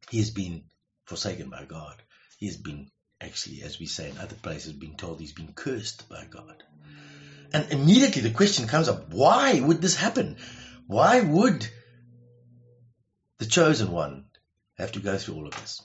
He 0.10 0.18
has 0.18 0.32
been 0.32 0.66
forsaken 1.06 1.50
by 1.50 1.66
God. 1.66 2.02
He 2.38 2.48
has 2.48 2.58
been 2.58 2.92
actually, 3.22 3.64
as 3.64 3.80
we 3.80 3.86
say 3.86 4.10
in 4.10 4.18
other 4.18 4.36
places, 4.36 4.74
being 4.74 4.96
told 4.96 5.20
he's 5.20 5.32
been 5.32 5.54
cursed 5.54 6.08
by 6.10 6.26
God. 6.26 6.64
And 7.54 7.72
immediately 7.72 8.22
the 8.22 8.30
question 8.30 8.68
comes 8.68 8.88
up, 8.88 9.10
why 9.10 9.60
would 9.60 9.82
this 9.82 9.96
happen? 9.96 10.38
Why 10.86 11.22
would 11.22 11.68
the 13.38 13.46
chosen 13.46 13.92
one 13.92 14.26
have 14.78 14.92
to 14.94 15.00
go 15.00 15.18
through 15.18 15.36
all 15.36 15.48
of 15.48 15.56
this? 15.56 15.82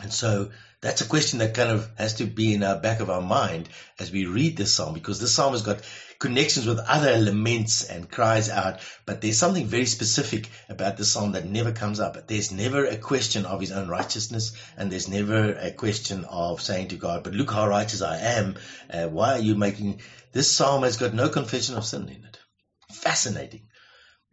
And 0.00 0.12
so 0.12 0.50
that's 0.80 1.00
a 1.00 1.08
question 1.08 1.40
that 1.40 1.54
kind 1.54 1.70
of 1.70 1.90
has 1.98 2.14
to 2.14 2.24
be 2.24 2.54
in 2.54 2.62
our 2.62 2.78
back 2.78 3.00
of 3.00 3.10
our 3.10 3.20
mind 3.20 3.68
as 3.98 4.12
we 4.12 4.26
read 4.26 4.56
this 4.56 4.74
psalm 4.74 4.94
because 4.94 5.18
this 5.18 5.34
psalm 5.34 5.52
has 5.52 5.62
got 5.62 5.82
connections 6.20 6.66
with 6.66 6.78
other 6.78 7.16
laments 7.16 7.82
and 7.82 8.08
cries 8.08 8.48
out, 8.48 8.80
but 9.04 9.20
there's 9.20 9.38
something 9.38 9.66
very 9.66 9.86
specific 9.86 10.48
about 10.68 10.96
the 10.96 11.04
psalm 11.04 11.32
that 11.32 11.44
never 11.44 11.72
comes 11.72 11.98
up. 11.98 12.28
There's 12.28 12.52
never 12.52 12.84
a 12.84 12.96
question 12.96 13.44
of 13.44 13.60
his 13.60 13.72
own 13.72 13.88
righteousness, 13.88 14.52
and 14.76 14.90
there's 14.90 15.08
never 15.08 15.52
a 15.52 15.72
question 15.72 16.24
of 16.24 16.60
saying 16.60 16.88
to 16.88 16.96
God, 16.96 17.24
"But 17.24 17.34
look 17.34 17.50
how 17.50 17.66
righteous 17.66 18.02
I 18.02 18.18
am. 18.18 18.56
Uh, 18.88 19.08
why 19.08 19.32
are 19.32 19.40
you 19.40 19.56
making?" 19.56 20.00
This 20.32 20.50
psalm 20.50 20.84
has 20.84 20.96
got 20.96 21.12
no 21.12 21.28
confession 21.28 21.76
of 21.76 21.84
sin 21.84 22.08
in 22.08 22.24
it. 22.24 22.38
Fascinating, 22.92 23.66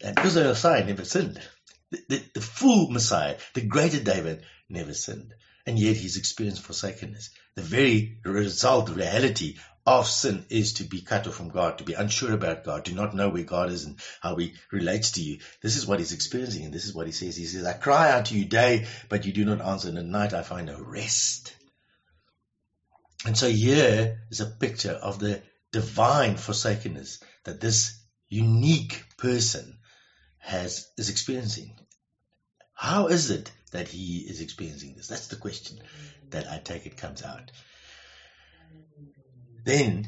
and 0.01 0.15
because 0.15 0.35
the 0.35 0.43
Messiah 0.43 0.85
never 0.85 1.05
sinned, 1.05 1.41
the, 1.89 1.99
the, 2.07 2.23
the 2.35 2.41
full 2.41 2.89
Messiah, 2.91 3.37
the 3.55 3.61
greater 3.61 3.99
David, 3.99 4.43
never 4.69 4.93
sinned 4.93 5.33
and 5.65 5.79
yet 5.79 5.95
he's 5.95 6.17
experienced 6.17 6.63
forsakenness. 6.63 7.29
The 7.55 7.61
very 7.61 8.19
result, 8.23 8.89
reality 8.89 9.55
of 9.85 10.07
sin 10.07 10.45
is 10.49 10.73
to 10.73 10.83
be 10.83 11.01
cut 11.01 11.27
off 11.27 11.35
from 11.35 11.49
God, 11.49 11.77
to 11.77 11.83
be 11.83 11.93
unsure 11.93 12.33
about 12.33 12.63
God, 12.63 12.85
to 12.85 12.95
not 12.95 13.15
know 13.15 13.29
where 13.29 13.43
God 13.43 13.69
is 13.69 13.85
and 13.85 13.99
how 14.19 14.35
he 14.35 14.53
relates 14.71 15.11
to 15.11 15.21
you. 15.21 15.39
This 15.61 15.77
is 15.77 15.85
what 15.85 15.99
he's 15.99 16.13
experiencing, 16.13 16.65
and 16.65 16.73
this 16.73 16.85
is 16.85 16.93
what 16.93 17.05
he 17.05 17.11
says. 17.11 17.35
He 17.35 17.45
says, 17.45 17.65
I 17.65 17.73
cry 17.73 18.11
out 18.11 18.25
to 18.25 18.37
you 18.37 18.45
day, 18.45 18.87
but 19.09 19.25
you 19.25 19.33
do 19.33 19.45
not 19.45 19.61
answer, 19.61 19.89
and 19.89 19.97
at 19.97 20.05
night 20.05 20.33
I 20.33 20.41
find 20.41 20.67
no 20.67 20.79
rest. 20.79 21.55
And 23.25 23.37
so 23.37 23.47
here 23.47 24.21
is 24.29 24.41
a 24.41 24.45
picture 24.45 24.91
of 24.91 25.19
the 25.19 25.41
divine 25.71 26.35
forsakenness 26.35 27.23
that 27.43 27.61
this 27.61 27.99
unique 28.27 29.03
person 29.17 29.77
has 30.39 30.87
is 30.97 31.09
experiencing. 31.09 31.75
How 32.73 33.07
is 33.07 33.31
it 33.31 33.51
that 33.75 33.89
he 33.89 34.19
is 34.19 34.39
experiencing 34.39 34.93
this? 34.95 35.07
That's 35.07 35.27
the 35.27 35.35
question 35.35 35.79
that 36.29 36.49
I 36.49 36.59
take 36.59 36.85
it 36.85 36.97
comes 36.97 37.21
out. 37.23 37.51
Then 39.65 40.07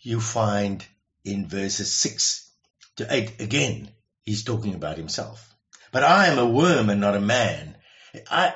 you 0.00 0.20
find 0.20 0.84
in 1.24 1.48
verses 1.48 1.92
6 1.92 2.50
to 2.96 3.06
8 3.08 3.40
again, 3.40 3.90
he's 4.22 4.44
talking 4.44 4.74
about 4.74 4.98
himself. 4.98 5.54
But 5.90 6.02
I 6.02 6.26
am 6.26 6.38
a 6.38 6.48
worm 6.48 6.90
and 6.90 7.00
not 7.00 7.16
a 7.16 7.20
man. 7.20 7.76
I, 8.30 8.54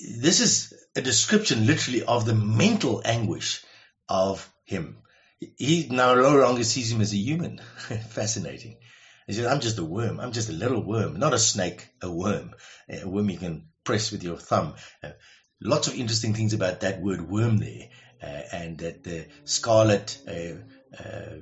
this 0.00 0.40
is 0.40 0.74
a 0.96 1.00
description 1.00 1.66
literally 1.66 2.02
of 2.02 2.26
the 2.26 2.34
mental 2.34 3.00
anguish 3.04 3.64
of 4.08 4.50
him. 4.64 4.98
He 5.38 5.86
now 5.90 6.14
no 6.14 6.36
longer 6.38 6.64
sees 6.64 6.90
him 6.90 7.00
as 7.00 7.12
a 7.12 7.16
human. 7.16 7.58
Fascinating. 8.08 8.76
He 9.26 9.34
says, 9.34 9.46
I'm 9.46 9.60
just 9.60 9.78
a 9.78 9.84
worm. 9.84 10.18
I'm 10.18 10.32
just 10.32 10.48
a 10.48 10.52
little 10.52 10.82
worm, 10.82 11.18
not 11.18 11.32
a 11.32 11.38
snake, 11.38 11.88
a 12.02 12.10
worm. 12.10 12.54
A 12.88 13.06
worm 13.06 13.30
you 13.30 13.38
can 13.38 13.68
press 13.84 14.10
with 14.10 14.22
your 14.22 14.36
thumb. 14.36 14.74
Uh, 15.02 15.10
lots 15.62 15.88
of 15.88 15.94
interesting 15.94 16.34
things 16.34 16.52
about 16.52 16.80
that 16.80 17.00
word 17.00 17.22
worm 17.28 17.58
there 17.58 17.88
uh, 18.22 18.42
and 18.52 18.78
that 18.78 19.04
the 19.04 19.26
scarlet 19.44 20.18
uh, 20.28 21.02
uh, 21.02 21.36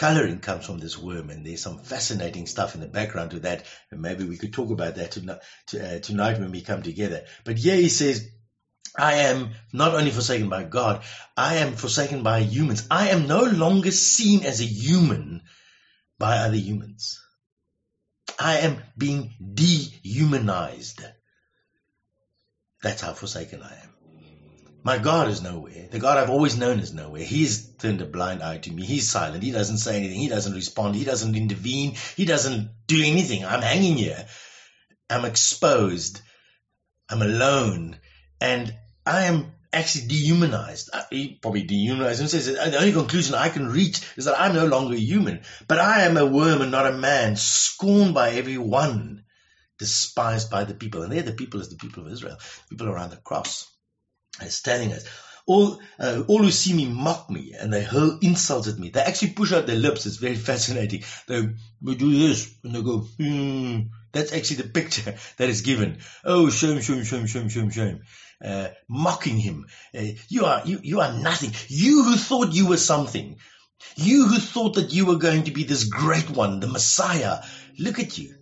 coloring 0.00 0.38
comes 0.38 0.64
from 0.64 0.78
this 0.78 0.96
worm, 0.96 1.28
and 1.28 1.44
there's 1.44 1.60
some 1.60 1.78
fascinating 1.78 2.46
stuff 2.46 2.74
in 2.74 2.80
the 2.80 2.86
background 2.86 3.32
to 3.32 3.40
that. 3.40 3.64
And 3.90 4.00
maybe 4.00 4.24
we 4.24 4.38
could 4.38 4.52
talk 4.52 4.70
about 4.70 4.94
that 4.96 5.10
tonight, 5.10 5.40
to, 5.68 5.96
uh, 5.96 5.98
tonight 5.98 6.38
when 6.38 6.52
we 6.52 6.62
come 6.62 6.82
together. 6.82 7.24
But 7.44 7.58
here 7.58 7.76
he 7.76 7.90
says, 7.90 8.26
I 8.96 9.14
am 9.28 9.50
not 9.72 9.94
only 9.94 10.10
forsaken 10.10 10.48
by 10.48 10.64
God, 10.64 11.02
I 11.36 11.56
am 11.56 11.74
forsaken 11.74 12.22
by 12.22 12.40
humans. 12.40 12.86
I 12.90 13.10
am 13.10 13.26
no 13.26 13.42
longer 13.42 13.90
seen 13.90 14.44
as 14.44 14.60
a 14.60 14.64
human 14.64 15.42
by 16.18 16.38
other 16.38 16.56
humans. 16.56 17.20
I 18.38 18.58
am 18.58 18.82
being 18.96 19.34
dehumanized. 19.54 21.02
That's 22.82 23.02
how 23.02 23.12
forsaken 23.12 23.62
I 23.62 23.72
am. 23.72 23.90
My 24.82 24.96
God 24.96 25.28
is 25.28 25.42
nowhere. 25.42 25.88
The 25.90 25.98
God 25.98 26.16
I've 26.16 26.30
always 26.30 26.56
known 26.56 26.80
is 26.80 26.94
nowhere. 26.94 27.22
He's 27.22 27.66
turned 27.66 28.00
a 28.00 28.06
blind 28.06 28.42
eye 28.42 28.58
to 28.58 28.72
me. 28.72 28.82
He's 28.82 29.10
silent. 29.10 29.42
He 29.42 29.50
doesn't 29.50 29.76
say 29.76 29.98
anything. 29.98 30.18
He 30.18 30.28
doesn't 30.28 30.54
respond. 30.54 30.94
He 30.94 31.04
doesn't 31.04 31.36
intervene. 31.36 31.96
He 32.16 32.24
doesn't 32.24 32.70
do 32.86 33.02
anything. 33.04 33.44
I'm 33.44 33.60
hanging 33.60 33.96
here. 33.96 34.26
I'm 35.10 35.26
exposed. 35.26 36.22
I'm 37.10 37.20
alone. 37.20 37.98
And 38.40 38.74
I 39.04 39.24
am 39.24 39.52
actually 39.70 40.08
dehumanized. 40.08 40.90
He 41.10 41.38
probably 41.42 41.64
dehumanized 41.64 42.20
and 42.20 42.30
says 42.30 42.46
the 42.46 42.78
only 42.78 42.92
conclusion 42.92 43.34
I 43.34 43.50
can 43.50 43.68
reach 43.68 44.00
is 44.16 44.24
that 44.24 44.40
I'm 44.40 44.54
no 44.54 44.66
longer 44.66 44.94
human. 44.94 45.42
But 45.68 45.78
I 45.78 46.02
am 46.02 46.16
a 46.16 46.24
worm 46.24 46.62
and 46.62 46.70
not 46.70 46.86
a 46.86 46.92
man, 46.96 47.36
scorned 47.36 48.14
by 48.14 48.30
everyone, 48.30 49.24
despised 49.80 50.50
by 50.50 50.62
the 50.62 50.74
people. 50.74 51.02
And 51.02 51.12
they're 51.12 51.22
the 51.22 51.32
people 51.32 51.60
is 51.60 51.70
the 51.70 51.76
people 51.76 52.06
of 52.06 52.12
Israel, 52.12 52.36
people 52.68 52.88
around 52.88 53.10
the 53.10 53.16
cross 53.16 53.68
is 54.40 54.60
telling 54.62 54.92
us. 54.92 55.04
All, 55.46 55.80
uh, 55.98 56.22
all 56.28 56.42
who 56.42 56.50
see 56.52 56.74
me 56.74 56.86
mock 56.86 57.28
me 57.28 57.54
and 57.58 57.72
they 57.72 57.82
hurl 57.82 58.18
insults 58.22 58.68
at 58.68 58.78
me. 58.78 58.90
They 58.90 59.00
actually 59.00 59.32
push 59.32 59.52
out 59.52 59.66
their 59.66 59.76
lips. 59.76 60.06
It's 60.06 60.16
very 60.16 60.36
fascinating. 60.50 61.02
They, 61.26 61.40
they 61.82 61.94
do 61.96 62.16
this 62.16 62.54
and 62.62 62.74
they 62.74 62.82
go, 62.82 62.98
hmm. 63.18 63.80
That's 64.12 64.32
actually 64.32 64.62
the 64.62 64.68
picture 64.68 65.14
that 65.38 65.48
is 65.48 65.62
given. 65.62 65.98
Oh, 66.24 66.50
shame, 66.50 66.80
shame, 66.80 67.04
shame, 67.04 67.26
shame, 67.26 67.48
shame, 67.48 67.70
shame. 67.70 68.00
Uh, 68.44 68.68
mocking 68.88 69.38
him. 69.38 69.66
Uh, 69.96 70.02
you 70.28 70.46
are, 70.46 70.62
you, 70.64 70.80
you 70.82 71.00
are 71.00 71.12
nothing. 71.12 71.52
You 71.68 72.04
who 72.04 72.16
thought 72.16 72.52
you 72.52 72.66
were 72.66 72.76
something. 72.76 73.36
You 73.96 74.26
who 74.26 74.38
thought 74.38 74.74
that 74.74 74.92
you 74.92 75.06
were 75.06 75.16
going 75.16 75.44
to 75.44 75.52
be 75.52 75.64
this 75.64 75.84
great 75.84 76.30
one, 76.30 76.60
the 76.60 76.66
Messiah. 76.66 77.42
Look 77.78 77.98
at 77.98 78.18
you. 78.18 78.34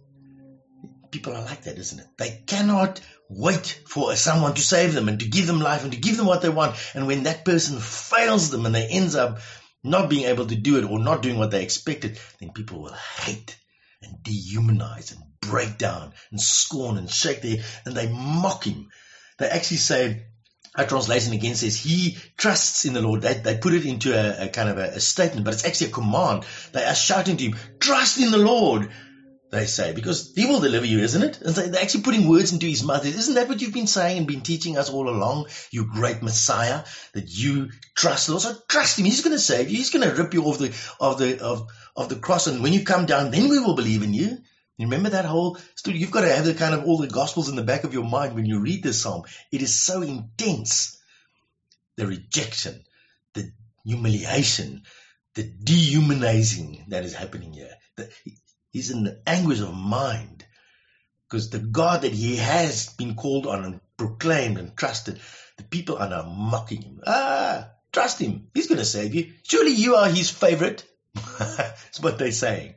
People 1.10 1.34
are 1.34 1.44
like 1.44 1.62
that, 1.62 1.78
isn't 1.78 2.00
it? 2.00 2.06
They 2.18 2.42
cannot 2.46 3.00
wait 3.28 3.82
for 3.86 4.14
someone 4.16 4.54
to 4.54 4.60
save 4.60 4.94
them 4.94 5.08
and 5.08 5.20
to 5.20 5.28
give 5.28 5.46
them 5.46 5.60
life 5.60 5.82
and 5.82 5.92
to 5.92 5.98
give 5.98 6.16
them 6.16 6.26
what 6.26 6.42
they 6.42 6.48
want. 6.48 6.76
And 6.94 7.06
when 7.06 7.24
that 7.24 7.44
person 7.44 7.78
fails 7.78 8.50
them 8.50 8.66
and 8.66 8.74
they 8.74 8.86
ends 8.86 9.14
up 9.14 9.38
not 9.84 10.10
being 10.10 10.24
able 10.26 10.46
to 10.46 10.56
do 10.56 10.78
it 10.78 10.84
or 10.84 10.98
not 10.98 11.22
doing 11.22 11.38
what 11.38 11.50
they 11.50 11.62
expected, 11.62 12.18
then 12.40 12.52
people 12.52 12.82
will 12.82 12.96
hate 13.22 13.56
and 14.02 14.18
dehumanize 14.22 15.12
and 15.12 15.22
break 15.40 15.78
down 15.78 16.12
and 16.30 16.40
scorn 16.40 16.98
and 16.98 17.10
shake 17.10 17.42
their 17.42 17.58
and 17.84 17.94
they 17.94 18.08
mock 18.08 18.64
him. 18.64 18.88
They 19.38 19.48
actually 19.48 19.78
say 19.78 20.26
a 20.74 20.86
translation 20.86 21.32
again 21.32 21.54
says 21.54 21.76
he 21.76 22.16
trusts 22.36 22.84
in 22.84 22.92
the 22.92 23.02
Lord. 23.02 23.22
They, 23.22 23.34
they 23.34 23.58
put 23.58 23.74
it 23.74 23.84
into 23.84 24.14
a, 24.14 24.46
a 24.46 24.48
kind 24.48 24.68
of 24.68 24.78
a, 24.78 24.96
a, 24.96 25.00
statement, 25.00 25.44
but 25.44 25.54
it's 25.54 25.64
actually 25.64 25.88
a 25.88 25.92
command. 25.92 26.44
They 26.72 26.84
are 26.84 26.94
shouting 26.94 27.36
to 27.38 27.44
him, 27.44 27.56
trust 27.80 28.20
in 28.20 28.30
the 28.30 28.38
Lord 28.38 28.90
they 29.50 29.64
say, 29.64 29.94
because 29.94 30.32
he 30.34 30.44
will 30.44 30.60
deliver 30.60 30.84
you, 30.84 30.98
isn't 30.98 31.22
it? 31.22 31.40
And 31.40 31.54
they're 31.54 31.82
actually 31.82 32.02
putting 32.02 32.28
words 32.28 32.52
into 32.52 32.66
his 32.66 32.84
mouth. 32.84 33.06
Isn't 33.06 33.34
that 33.34 33.48
what 33.48 33.62
you've 33.62 33.72
been 33.72 33.86
saying 33.86 34.18
and 34.18 34.26
been 34.26 34.42
teaching 34.42 34.76
us 34.76 34.90
all 34.90 35.08
along, 35.08 35.46
you 35.70 35.86
great 35.86 36.22
Messiah, 36.22 36.84
that 37.14 37.30
you 37.30 37.70
trust 37.96 38.28
Lord? 38.28 38.42
So 38.42 38.54
trust 38.68 38.98
him. 38.98 39.06
He's 39.06 39.22
going 39.22 39.34
to 39.34 39.40
save 39.40 39.70
you. 39.70 39.76
He's 39.76 39.90
going 39.90 40.06
to 40.06 40.14
rip 40.14 40.34
you 40.34 40.44
off 40.44 40.58
the, 40.58 40.74
of 41.00 41.18
the, 41.18 41.42
of, 41.42 41.68
of 41.96 42.08
the 42.10 42.16
cross. 42.16 42.46
And 42.46 42.62
when 42.62 42.74
you 42.74 42.84
come 42.84 43.06
down, 43.06 43.30
then 43.30 43.48
we 43.48 43.58
will 43.58 43.74
believe 43.74 44.02
in 44.02 44.12
you. 44.12 44.38
You 44.76 44.86
remember 44.86 45.10
that 45.10 45.24
whole 45.24 45.58
story? 45.76 45.96
You've 45.96 46.10
got 46.10 46.20
to 46.20 46.32
have 46.32 46.44
the 46.44 46.54
kind 46.54 46.74
of 46.74 46.84
all 46.84 46.98
the 46.98 47.08
gospels 47.08 47.48
in 47.48 47.56
the 47.56 47.62
back 47.62 47.84
of 47.84 47.94
your 47.94 48.04
mind 48.04 48.34
when 48.34 48.46
you 48.46 48.60
read 48.60 48.82
this 48.82 49.00
psalm. 49.00 49.22
It 49.50 49.62
is 49.62 49.74
so 49.74 50.02
intense. 50.02 50.96
The 51.96 52.06
rejection, 52.06 52.84
the 53.34 53.50
humiliation, 53.84 54.82
the 55.34 55.42
dehumanizing 55.42 56.84
that 56.88 57.04
is 57.04 57.14
happening 57.14 57.54
here. 57.54 57.74
The, 57.96 58.08
He's 58.70 58.90
in 58.90 59.04
the 59.04 59.20
anguish 59.26 59.60
of 59.60 59.74
mind 59.74 60.44
because 61.28 61.50
the 61.50 61.58
God 61.58 62.02
that 62.02 62.12
he 62.12 62.36
has 62.36 62.88
been 62.90 63.14
called 63.14 63.46
on 63.46 63.64
and 63.64 63.80
proclaimed 63.96 64.58
and 64.58 64.76
trusted, 64.76 65.20
the 65.56 65.64
people 65.64 65.98
are 65.98 66.08
now 66.08 66.22
mocking 66.22 66.82
him. 66.82 67.00
Ah, 67.06 67.70
trust 67.92 68.18
him. 68.20 68.48
He's 68.54 68.68
going 68.68 68.78
to 68.78 68.84
save 68.84 69.14
you. 69.14 69.32
Surely 69.42 69.72
you 69.72 69.96
are 69.96 70.08
his 70.08 70.30
favorite. 70.30 70.84
That's 71.38 72.00
what 72.00 72.18
they're 72.18 72.32
saying. 72.32 72.74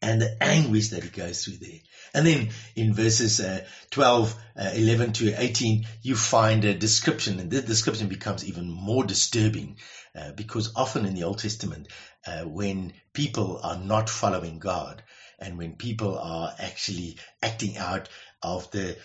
And 0.00 0.22
the 0.22 0.36
anguish 0.42 0.88
that 0.88 1.02
he 1.02 1.08
goes 1.10 1.44
through 1.44 1.56
there. 1.56 1.80
And 2.14 2.26
then 2.26 2.50
in 2.74 2.94
verses 2.94 3.40
uh, 3.40 3.64
12, 3.90 4.34
uh, 4.58 4.70
11 4.74 5.12
to 5.14 5.34
18, 5.40 5.86
you 6.02 6.16
find 6.16 6.64
a 6.64 6.74
description, 6.74 7.40
and 7.40 7.50
the 7.50 7.62
description 7.62 8.08
becomes 8.08 8.44
even 8.46 8.70
more 8.70 9.04
disturbing 9.04 9.78
uh, 10.18 10.32
because 10.32 10.72
often 10.74 11.04
in 11.06 11.14
the 11.14 11.24
Old 11.24 11.38
Testament, 11.38 11.88
uh, 12.26 12.42
when 12.42 12.92
people 13.12 13.60
are 13.62 13.78
not 13.78 14.10
following 14.10 14.58
God 14.58 15.02
and 15.38 15.58
when 15.58 15.76
people 15.76 16.18
are 16.18 16.52
actually 16.58 17.18
acting 17.42 17.76
out 17.76 18.08
of 18.42 18.70
the 18.70 18.96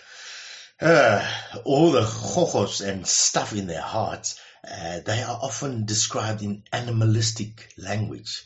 uh, 0.80 1.24
all 1.64 1.92
the 1.92 2.00
chochos 2.00 2.86
and 2.86 3.06
stuff 3.06 3.54
in 3.54 3.66
their 3.66 3.80
hearts, 3.80 4.40
uh, 4.68 5.00
they 5.00 5.22
are 5.22 5.38
often 5.40 5.84
described 5.84 6.42
in 6.42 6.64
animalistic 6.72 7.68
language. 7.78 8.44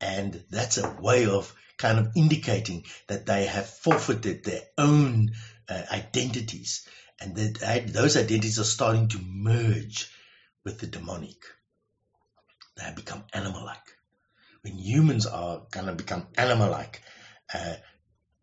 And 0.00 0.42
that's 0.50 0.78
a 0.78 0.96
way 1.00 1.26
of 1.26 1.54
kind 1.78 1.98
of 1.98 2.08
indicating 2.16 2.84
that 3.08 3.26
they 3.26 3.46
have 3.46 3.68
forfeited 3.68 4.44
their 4.44 4.62
own 4.78 5.30
uh, 5.68 5.82
identities 5.90 6.86
and 7.20 7.36
that 7.36 7.86
those 7.92 8.16
identities 8.16 8.58
are 8.58 8.64
starting 8.64 9.08
to 9.08 9.18
merge 9.18 10.10
with 10.64 10.78
the 10.78 10.86
demonic. 10.86 11.36
They 12.76 12.84
have 12.84 12.96
become 12.96 13.24
animal-like. 13.32 13.96
When 14.62 14.78
humans 14.78 15.26
are 15.26 15.62
going 15.70 15.86
to 15.86 15.92
become 15.92 16.26
animal-like, 16.36 17.02
uh, 17.52 17.74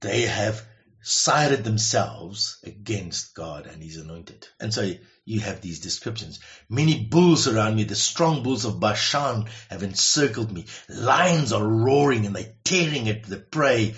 they 0.02 0.22
have 0.22 0.65
sided 1.02 1.64
themselves 1.64 2.58
against 2.64 3.34
God 3.34 3.66
and 3.66 3.82
his 3.82 3.98
anointed. 3.98 4.48
And 4.60 4.74
so 4.74 4.94
you 5.26 5.40
have 5.40 5.62
these 5.62 5.80
descriptions. 5.80 6.40
Many 6.70 7.06
bulls 7.06 7.48
around 7.48 7.76
me, 7.76 7.84
the 7.84 7.96
strong 7.96 8.44
bulls 8.44 8.66
of 8.66 8.80
Bashan 8.80 9.48
have 9.70 9.84
encircled 9.84 10.52
me. 10.52 10.66
Lions 10.90 11.54
are 11.54 11.66
roaring 11.66 12.26
and 12.26 12.36
they're 12.36 12.54
tearing 12.64 13.10
at 13.10 13.24
the 13.24 13.38
prey. 13.38 13.96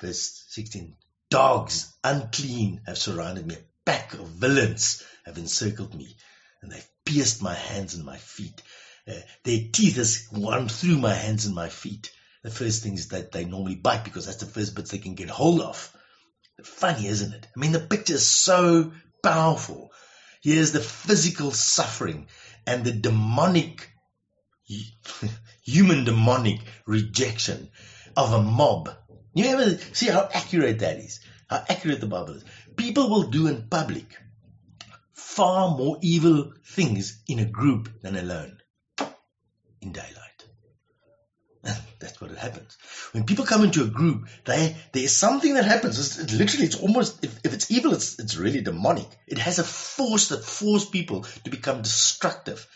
Verse 0.00 0.44
16. 0.48 0.96
Dogs, 1.30 1.92
unclean, 2.04 2.82
have 2.86 2.98
surrounded 2.98 3.46
me. 3.46 3.54
A 3.54 3.64
pack 3.84 4.14
of 4.14 4.28
villains 4.28 5.02
have 5.24 5.38
encircled 5.38 5.94
me 5.94 6.16
and 6.62 6.70
they've 6.70 6.88
pierced 7.04 7.42
my 7.42 7.54
hands 7.54 7.94
and 7.94 8.04
my 8.04 8.16
feet. 8.16 8.62
Uh, 9.06 9.14
their 9.44 9.60
teeth 9.72 9.96
has 9.96 10.28
gone 10.28 10.68
through 10.68 10.98
my 10.98 11.14
hands 11.14 11.46
and 11.46 11.54
my 11.54 11.68
feet. 11.68 12.10
The 12.42 12.50
first 12.50 12.82
thing 12.82 12.94
is 12.94 13.08
that 13.08 13.32
they 13.32 13.44
normally 13.44 13.74
bite 13.74 14.04
because 14.04 14.26
that's 14.26 14.38
the 14.38 14.46
first 14.46 14.74
bit 14.74 14.86
they 14.86 14.98
can 14.98 15.14
get 15.14 15.30
hold 15.30 15.60
of. 15.60 15.92
Funny, 16.62 17.06
isn't 17.06 17.32
it? 17.32 17.46
I 17.54 17.60
mean, 17.60 17.72
the 17.72 17.80
picture 17.80 18.14
is 18.14 18.26
so 18.26 18.92
powerful. 19.22 19.92
Here's 20.42 20.72
the 20.72 20.80
physical 20.80 21.50
suffering 21.50 22.28
and 22.66 22.84
the 22.84 22.92
demonic, 22.92 23.90
human 25.62 26.04
demonic 26.04 26.60
rejection 26.86 27.70
of 28.16 28.32
a 28.32 28.42
mob. 28.42 28.90
You 29.34 29.46
ever 29.46 29.78
see 29.92 30.06
how 30.06 30.28
accurate 30.32 30.80
that 30.80 30.98
is? 30.98 31.20
How 31.48 31.64
accurate 31.68 32.00
the 32.00 32.06
Bible 32.06 32.34
is. 32.34 32.44
People 32.76 33.08
will 33.08 33.30
do 33.30 33.46
in 33.46 33.68
public 33.68 34.16
far 35.38 35.76
more 35.76 35.98
evil 36.02 36.52
things 36.64 37.22
in 37.28 37.38
a 37.38 37.44
group 37.44 38.00
than 38.02 38.16
alone 38.16 38.58
in 39.80 39.92
daylight. 39.92 40.27
That's 41.62 42.20
what 42.20 42.30
it 42.30 42.38
happens. 42.38 42.76
When 43.12 43.24
people 43.24 43.44
come 43.44 43.64
into 43.64 43.82
a 43.82 43.88
group, 43.88 44.28
they, 44.44 44.76
there 44.92 45.02
is 45.02 45.16
something 45.16 45.54
that 45.54 45.64
happens. 45.64 45.98
It's, 45.98 46.18
it 46.18 46.38
literally, 46.38 46.66
it's 46.66 46.80
almost, 46.80 47.24
if, 47.24 47.38
if 47.44 47.52
it's 47.52 47.70
evil, 47.70 47.92
it's, 47.92 48.18
it's 48.18 48.36
really 48.36 48.60
demonic. 48.60 49.08
It 49.26 49.38
has 49.38 49.58
a 49.58 49.64
force 49.64 50.28
that 50.28 50.44
forces 50.44 50.88
people 50.88 51.26
to 51.44 51.50
become 51.50 51.82
destructive 51.82 52.66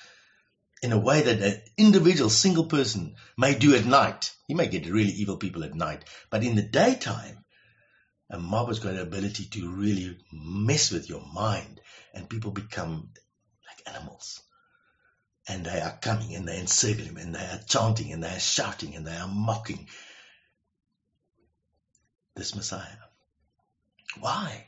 in 0.83 0.93
a 0.93 0.99
way 0.99 1.23
that 1.23 1.41
an 1.41 1.61
individual, 1.79 2.31
single 2.31 2.65
person 2.65 3.15
may 3.39 3.55
do 3.55 3.75
at 3.77 3.85
night. 3.85 4.33
You 4.49 4.57
may 4.57 4.67
get 4.67 4.87
really 4.87 5.13
evil 5.13 5.37
people 5.37 5.63
at 5.63 5.75
night, 5.75 6.05
but 6.31 6.43
in 6.43 6.57
the 6.57 6.63
daytime, 6.63 7.45
a 8.31 8.39
mob 8.39 8.69
has 8.69 8.81
got 8.81 8.95
the 8.95 9.03
ability 9.03 9.45
to 9.45 9.71
really 9.71 10.19
mess 10.33 10.91
with 10.91 11.09
your 11.09 11.23
mind 11.33 11.81
and 12.15 12.29
people 12.29 12.51
become 12.51 13.11
like 13.69 13.95
animals 13.95 14.43
and 15.49 15.65
they 15.65 15.81
are 15.81 15.99
coming 16.01 16.35
and 16.35 16.47
they 16.47 16.59
encircle 16.59 17.05
him 17.05 17.17
and 17.17 17.35
they 17.35 17.45
are 17.45 17.61
chanting 17.67 18.13
and 18.13 18.23
they 18.23 18.29
are 18.29 18.41
shouting 18.41 18.95
and 18.95 19.07
they 19.07 19.17
are 19.17 19.29
mocking 19.29 19.89
this 22.37 22.55
Messiah. 22.55 22.87
Why? 24.21 24.67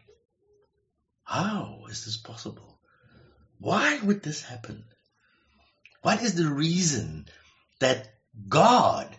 How 1.23 1.85
is 1.89 2.05
this 2.05 2.17
possible? 2.17 2.79
Why 3.59 3.99
would 4.01 4.23
this 4.23 4.43
happen? 4.43 4.85
What 6.03 6.23
is 6.23 6.35
the 6.35 6.49
reason 6.51 7.27
that 7.81 8.13
God 8.49 9.17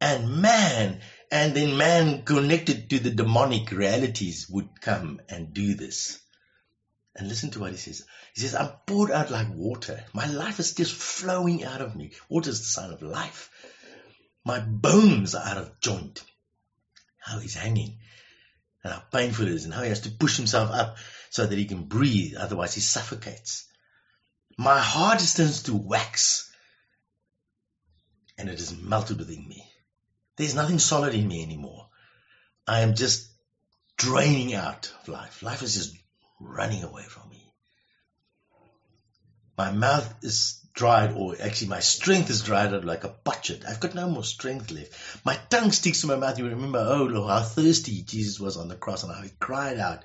and 0.00 0.40
man 0.40 1.00
and 1.30 1.54
then 1.54 1.76
man 1.76 2.22
connected 2.24 2.90
to 2.90 2.98
the 2.98 3.10
demonic 3.10 3.70
realities 3.70 4.48
would 4.48 4.80
come 4.80 5.20
and 5.28 5.52
do 5.52 5.74
this? 5.74 6.20
And 7.16 7.28
listen 7.28 7.50
to 7.52 7.60
what 7.60 7.70
he 7.70 7.78
says. 7.78 8.04
He 8.34 8.42
says, 8.42 8.54
I'm 8.54 8.70
poured 8.86 9.10
out 9.10 9.30
like 9.30 9.48
water. 9.54 10.04
My 10.12 10.26
life 10.26 10.60
is 10.60 10.74
just 10.74 10.92
flowing 10.92 11.64
out 11.64 11.80
of 11.80 11.96
me. 11.96 12.12
Water 12.28 12.50
is 12.50 12.58
the 12.58 12.66
sign 12.66 12.92
of 12.92 13.00
life. 13.00 13.50
My 14.44 14.60
bones 14.60 15.34
are 15.34 15.44
out 15.44 15.56
of 15.56 15.80
joint. 15.80 16.22
How 17.18 17.38
he's 17.38 17.54
hanging 17.54 17.98
and 18.84 18.92
how 18.92 19.00
painful 19.10 19.46
it 19.46 19.52
is 19.52 19.64
and 19.64 19.74
how 19.74 19.82
he 19.82 19.88
has 19.88 20.02
to 20.02 20.10
push 20.10 20.36
himself 20.36 20.70
up 20.70 20.96
so 21.30 21.46
that 21.46 21.58
he 21.58 21.64
can 21.64 21.84
breathe. 21.84 22.34
Otherwise 22.36 22.74
he 22.74 22.80
suffocates. 22.80 23.66
My 24.58 24.78
heart 24.78 25.20
is 25.22 25.34
turned 25.34 25.54
to 25.64 25.74
wax 25.74 26.52
and 28.38 28.48
it 28.48 28.60
is 28.60 28.76
melted 28.76 29.18
within 29.18 29.48
me. 29.48 29.66
There's 30.36 30.54
nothing 30.54 30.78
solid 30.78 31.14
in 31.14 31.26
me 31.26 31.42
anymore. 31.42 31.88
I 32.66 32.80
am 32.80 32.94
just 32.94 33.28
draining 33.96 34.54
out 34.54 34.92
of 35.02 35.08
life. 35.08 35.42
Life 35.42 35.62
is 35.62 35.74
just 35.74 35.96
running 36.40 36.82
away 36.82 37.02
from 37.02 37.28
me. 37.30 37.52
My 39.56 39.72
mouth 39.72 40.12
is 40.22 40.60
dried, 40.74 41.12
or 41.16 41.34
actually 41.40 41.68
my 41.68 41.80
strength 41.80 42.28
is 42.28 42.42
dried 42.42 42.74
up 42.74 42.84
like 42.84 43.04
a 43.04 43.08
potsherd. 43.08 43.64
I've 43.66 43.80
got 43.80 43.94
no 43.94 44.08
more 44.08 44.24
strength 44.24 44.70
left. 44.70 45.24
My 45.24 45.38
tongue 45.48 45.72
sticks 45.72 46.02
to 46.02 46.06
my 46.06 46.16
mouth. 46.16 46.38
You 46.38 46.48
remember, 46.48 46.84
oh 46.86 47.04
Lord, 47.04 47.30
how 47.30 47.42
thirsty 47.42 48.02
Jesus 48.02 48.38
was 48.38 48.56
on 48.56 48.68
the 48.68 48.76
cross 48.76 49.02
and 49.02 49.12
how 49.12 49.22
he 49.22 49.30
cried 49.40 49.78
out. 49.78 50.04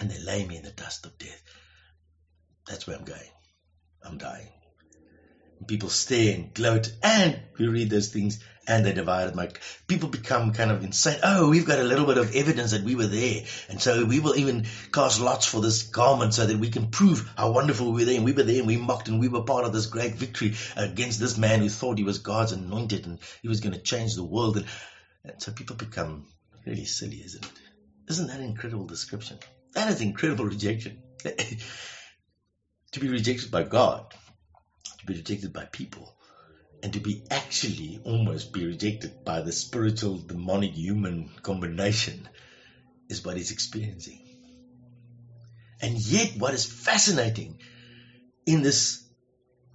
And 0.00 0.10
they 0.10 0.18
lay 0.18 0.44
me 0.44 0.56
in 0.56 0.64
the 0.64 0.70
dust 0.70 1.06
of 1.06 1.16
death. 1.18 1.42
That's 2.66 2.86
where 2.86 2.96
I'm 2.96 3.04
going. 3.04 3.30
I'm 4.04 4.18
dying. 4.18 4.48
People 5.66 5.88
stare 5.88 6.34
and 6.34 6.54
gloat, 6.54 6.92
and 7.02 7.40
we 7.58 7.66
read 7.68 7.90
those 7.90 8.08
things 8.08 8.38
and 8.68 8.84
they 8.84 8.92
divided 8.92 9.34
my 9.34 9.48
people 9.86 10.10
become 10.10 10.52
kind 10.52 10.70
of 10.70 10.84
insane. 10.84 11.18
Oh, 11.22 11.48
we've 11.48 11.66
got 11.66 11.78
a 11.78 11.84
little 11.84 12.04
bit 12.04 12.18
of 12.18 12.36
evidence 12.36 12.72
that 12.72 12.84
we 12.84 12.94
were 12.94 13.06
there, 13.06 13.44
and 13.70 13.80
so 13.80 14.04
we 14.04 14.20
will 14.20 14.36
even 14.36 14.66
cast 14.92 15.20
lots 15.20 15.46
for 15.46 15.62
this 15.62 15.84
garment 15.84 16.34
so 16.34 16.44
that 16.44 16.58
we 16.58 16.68
can 16.68 16.90
prove 16.90 17.28
how 17.36 17.50
wonderful 17.50 17.90
we 17.90 18.02
were 18.02 18.04
there. 18.04 18.16
And 18.16 18.26
we 18.26 18.32
were 18.32 18.42
there, 18.42 18.58
and 18.58 18.66
we 18.66 18.76
mocked, 18.76 19.08
and 19.08 19.18
we 19.18 19.28
were 19.28 19.42
part 19.42 19.64
of 19.64 19.72
this 19.72 19.86
great 19.86 20.14
victory 20.14 20.54
against 20.76 21.18
this 21.18 21.38
man 21.38 21.60
who 21.60 21.70
thought 21.70 21.96
he 21.96 22.04
was 22.04 22.18
God's 22.18 22.52
anointed, 22.52 23.06
and 23.06 23.18
he 23.40 23.48
was 23.48 23.60
going 23.60 23.72
to 23.72 23.80
change 23.80 24.14
the 24.14 24.22
world. 24.24 24.58
And, 24.58 24.66
and 25.24 25.42
so 25.42 25.50
people 25.50 25.76
become 25.76 26.26
really 26.66 26.84
silly, 26.84 27.22
isn't 27.24 27.44
it? 27.44 27.50
Isn't 28.08 28.26
that 28.26 28.40
an 28.40 28.44
incredible 28.44 28.86
description? 28.86 29.38
That 29.72 29.88
is 29.88 30.02
incredible 30.02 30.44
rejection. 30.44 31.02
to 32.92 33.00
be 33.00 33.08
rejected 33.08 33.50
by 33.50 33.62
God, 33.62 34.04
to 34.98 35.06
be 35.06 35.14
rejected 35.14 35.52
by 35.52 35.64
people 35.64 36.14
and 36.82 36.92
to 36.92 37.00
be 37.00 37.24
actually 37.30 38.00
almost 38.04 38.52
be 38.52 38.66
rejected 38.66 39.24
by 39.24 39.40
the 39.40 39.52
spiritual 39.52 40.18
demonic 40.18 40.72
human 40.74 41.28
combination 41.42 42.28
is 43.08 43.24
what 43.24 43.36
he's 43.36 43.50
experiencing. 43.50 44.20
And 45.80 45.98
yet 45.98 46.36
what 46.36 46.54
is 46.54 46.66
fascinating 46.66 47.58
in 48.46 48.62
this 48.62 49.04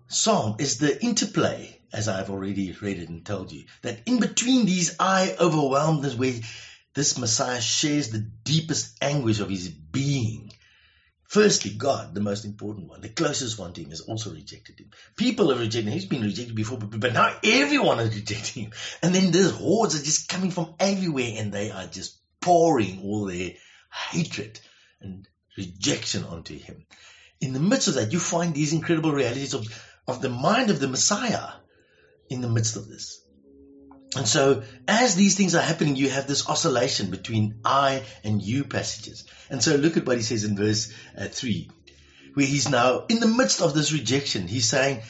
psalm 0.08 0.56
is 0.60 0.78
the 0.78 1.04
interplay, 1.04 1.80
as 1.92 2.08
I've 2.08 2.30
already 2.30 2.76
read 2.82 3.00
it 3.00 3.10
and 3.10 3.26
told 3.26 3.52
you, 3.52 3.66
that 3.82 4.02
in 4.06 4.20
between 4.20 4.66
these 4.66 4.96
I 5.00 5.36
overwhelmed 5.40 6.06
where 6.16 6.34
this 6.94 7.18
Messiah 7.18 7.62
shares 7.62 8.10
the 8.10 8.20
deepest 8.44 8.98
anguish 9.02 9.40
of 9.40 9.50
his 9.50 9.68
being 9.70 10.53
Firstly, 11.34 11.72
God, 11.72 12.14
the 12.14 12.22
most 12.22 12.46
important 12.46 12.88
one, 12.90 13.02
the 13.02 13.10
closest 13.10 13.58
one 13.58 13.74
to 13.74 13.82
him, 13.82 13.90
has 13.90 14.02
also 14.02 14.32
rejected 14.32 14.80
him. 14.80 14.92
People 15.16 15.50
have 15.50 15.60
rejected 15.60 15.88
him. 15.88 15.94
He's 15.94 16.06
been 16.06 16.22
rejected 16.22 16.56
before, 16.56 16.78
but, 16.78 17.00
but 17.00 17.14
now 17.14 17.36
everyone 17.44 18.00
is 18.02 18.14
rejecting 18.14 18.66
him. 18.66 18.72
And 19.02 19.16
then 19.16 19.32
these 19.32 19.50
hordes 19.50 20.00
are 20.00 20.04
just 20.04 20.30
coming 20.30 20.52
from 20.52 20.76
everywhere 20.80 21.34
and 21.38 21.52
they 21.52 21.72
are 21.72 21.88
just 21.88 22.20
pouring 22.40 23.02
all 23.02 23.26
their 23.26 23.54
hatred 24.12 24.60
and 25.02 25.28
rejection 25.58 26.24
onto 26.24 26.56
him. 26.56 26.86
In 27.42 27.54
the 27.54 27.60
midst 27.60 27.88
of 27.88 27.96
that, 27.96 28.14
you 28.14 28.20
find 28.20 28.54
these 28.54 28.72
incredible 28.72 29.12
realities 29.12 29.56
of, 29.56 29.66
of 30.08 30.22
the 30.22 30.30
mind 30.30 30.70
of 30.70 30.80
the 30.80 30.88
Messiah 30.88 31.50
in 32.30 32.42
the 32.42 32.48
midst 32.48 32.76
of 32.76 32.88
this. 32.88 33.23
And 34.16 34.28
so, 34.28 34.64
as 34.88 35.16
these 35.16 35.36
things 35.36 35.56
are 35.56 35.62
happening, 35.62 35.96
you 35.96 36.10
have 36.10 36.28
this 36.28 36.48
oscillation 36.48 37.10
between 37.10 37.60
I 37.66 38.04
and 38.24 38.42
you 38.42 38.64
passages. 38.64 39.26
And 39.50 39.64
so, 39.64 39.76
look 39.76 39.98
at 39.98 40.06
what 40.06 40.18
he 40.18 40.24
says 40.24 40.44
in 40.44 40.56
verse 40.56 40.94
uh, 41.18 41.28
3, 41.28 41.70
where 42.36 42.46
he's 42.46 42.70
now 42.70 43.06
in 43.10 43.20
the 43.20 43.28
midst 43.28 43.62
of 43.62 43.74
this 43.74 43.92
rejection. 43.92 44.48
He's 44.48 44.70
saying, 44.70 45.02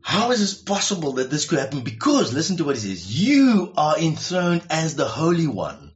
How 0.00 0.32
is 0.32 0.52
it 0.52 0.66
possible 0.66 1.12
that 1.14 1.30
this 1.30 1.46
could 1.46 1.58
happen? 1.60 1.82
Because, 1.82 2.32
listen 2.32 2.56
to 2.56 2.64
what 2.64 2.76
he 2.76 2.88
says, 2.88 3.22
you 3.22 3.72
are 3.76 3.98
enthroned 3.98 4.62
as 4.70 4.96
the 4.96 5.06
Holy 5.06 5.46
One. 5.46 5.92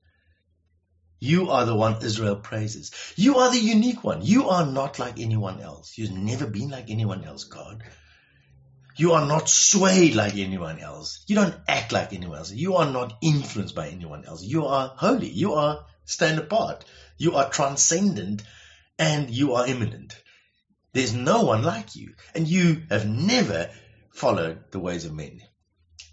You 1.18 1.50
are 1.50 1.64
the 1.64 1.76
one 1.76 2.02
Israel 2.02 2.34
praises. 2.34 2.90
You 3.14 3.38
are 3.38 3.52
the 3.52 3.60
unique 3.60 4.02
one. 4.02 4.22
You 4.22 4.48
are 4.48 4.66
not 4.66 4.98
like 4.98 5.20
anyone 5.20 5.60
else. 5.60 5.96
You've 5.96 6.10
never 6.10 6.46
been 6.46 6.70
like 6.70 6.90
anyone 6.90 7.22
else, 7.22 7.44
God. 7.44 7.84
You 8.96 9.12
are 9.12 9.26
not 9.26 9.48
swayed 9.48 10.14
like 10.14 10.36
anyone 10.36 10.78
else. 10.78 11.24
You 11.26 11.36
don't 11.36 11.54
act 11.66 11.92
like 11.92 12.12
anyone 12.12 12.38
else. 12.38 12.52
You 12.52 12.76
are 12.76 12.90
not 12.90 13.16
influenced 13.22 13.74
by 13.74 13.88
anyone 13.88 14.24
else. 14.24 14.42
You 14.42 14.66
are 14.66 14.92
holy. 14.96 15.30
You 15.30 15.54
are 15.54 15.84
stand 16.04 16.38
apart. 16.38 16.84
You 17.16 17.36
are 17.36 17.50
transcendent 17.50 18.42
and 18.98 19.30
you 19.30 19.54
are 19.54 19.66
immanent. 19.66 20.20
There's 20.92 21.14
no 21.14 21.42
one 21.42 21.62
like 21.62 21.96
you. 21.96 22.14
And 22.34 22.46
you 22.46 22.82
have 22.90 23.06
never 23.06 23.70
followed 24.10 24.70
the 24.70 24.78
ways 24.78 25.04
of 25.04 25.14
men. 25.14 25.40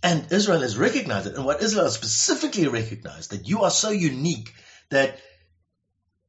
And 0.02 0.32
Israel 0.32 0.62
has 0.62 0.78
recognized 0.78 1.28
it. 1.28 1.36
And 1.36 1.46
what 1.46 1.62
Israel 1.62 1.90
specifically 1.90 2.68
recognized, 2.68 3.32
that 3.32 3.48
you 3.48 3.64
are 3.64 3.72
so 3.72 3.90
unique 3.90 4.54
that, 4.90 5.20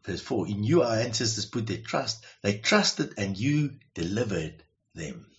verse 0.04 0.20
4, 0.20 0.48
in 0.48 0.64
you 0.64 0.82
our 0.82 0.96
ancestors 0.96 1.46
put 1.46 1.68
their 1.68 1.78
trust. 1.78 2.24
They 2.42 2.58
trusted 2.58 3.14
and 3.16 3.38
you 3.38 3.76
delivered 3.94 4.64
them. 4.94 5.29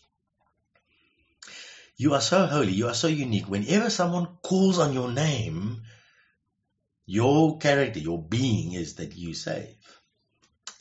You 1.98 2.14
are 2.16 2.22
so 2.22 2.48
holy. 2.48 2.74
You 2.74 2.88
are 2.90 2.96
so 2.96 3.08
unique. 3.08 3.48
Whenever 3.50 3.90
someone 3.90 4.28
calls 4.44 4.80
on 4.80 4.94
your 4.94 5.12
name, 5.12 5.78
Your 7.06 7.60
character, 7.60 8.00
your 8.00 8.24
being 8.24 8.74
is 8.74 8.96
that 8.96 9.16
you 9.18 9.34
save. 9.34 9.76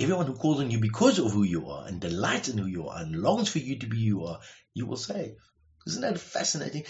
Everyone 0.01 0.27
who 0.27 0.35
calls 0.35 0.61
on 0.61 0.71
you 0.71 0.81
because 0.81 1.19
of 1.19 1.33
who 1.33 1.45
you 1.45 1.71
are 1.71 1.87
and 1.87 2.01
delights 2.01 2.49
in 2.49 2.59
who 2.59 2.67
you 2.67 2.89
are 2.89 3.01
and 3.01 3.17
longs 3.23 3.51
for 3.51 3.59
you 3.59 3.79
to 3.81 3.87
be 3.87 3.99
who 3.99 4.05
you 4.05 4.25
are, 4.27 4.41
you 4.75 4.87
will 4.87 4.97
save. 4.97 5.37
Isn't 5.87 6.03
that 6.03 6.21
fascinating? 6.21 6.85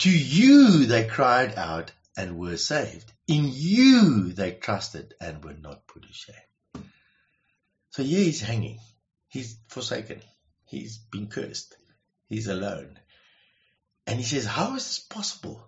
To 0.00 0.10
you 0.10 0.86
they 0.86 1.06
cried 1.06 1.54
out 1.56 1.92
and 2.16 2.38
were 2.38 2.56
saved. 2.58 3.12
In 3.28 3.50
you 3.52 4.32
they 4.32 4.52
trusted 4.52 5.14
and 5.20 5.44
were 5.44 5.54
not 5.54 5.86
put 5.88 6.02
to 6.02 6.12
shame. 6.12 6.34
So 7.90 8.02
here 8.04 8.24
he's 8.24 8.40
hanging. 8.40 8.80
He's 9.28 9.58
forsaken. 9.68 10.20
He's 10.66 10.98
been 10.98 11.28
cursed. 11.28 11.76
He's 12.28 12.48
alone. 12.48 12.98
And 14.06 14.18
he 14.18 14.24
says, 14.24 14.46
How 14.46 14.76
is 14.76 14.84
this 14.84 14.98
possible? 14.98 15.66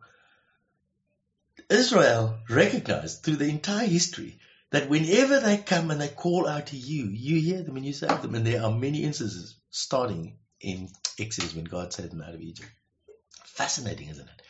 Israel 1.69 2.39
recognized 2.49 3.23
through 3.23 3.37
the 3.37 3.49
entire 3.49 3.87
history 3.87 4.39
that 4.71 4.89
whenever 4.89 5.41
they 5.41 5.59
come 5.59 5.91
and 5.91 6.01
they 6.01 6.09
call 6.09 6.47
out 6.47 6.69
to 6.69 6.77
you, 6.77 7.07
you 7.07 7.41
hear 7.41 7.63
them 7.63 7.77
and 7.77 7.85
you 7.85 7.93
save 7.93 8.23
them. 8.23 8.35
And 8.35 8.47
there 8.47 8.63
are 8.63 8.71
many 8.71 9.03
instances 9.03 9.57
starting 9.71 10.39
in 10.61 10.89
Exodus 11.19 11.55
when 11.55 11.65
God 11.65 11.93
saved 11.93 12.13
them 12.13 12.23
out 12.23 12.35
of 12.35 12.41
Egypt. 12.41 12.71
Fascinating, 13.45 14.09
isn't 14.09 14.29
it? 14.29 14.43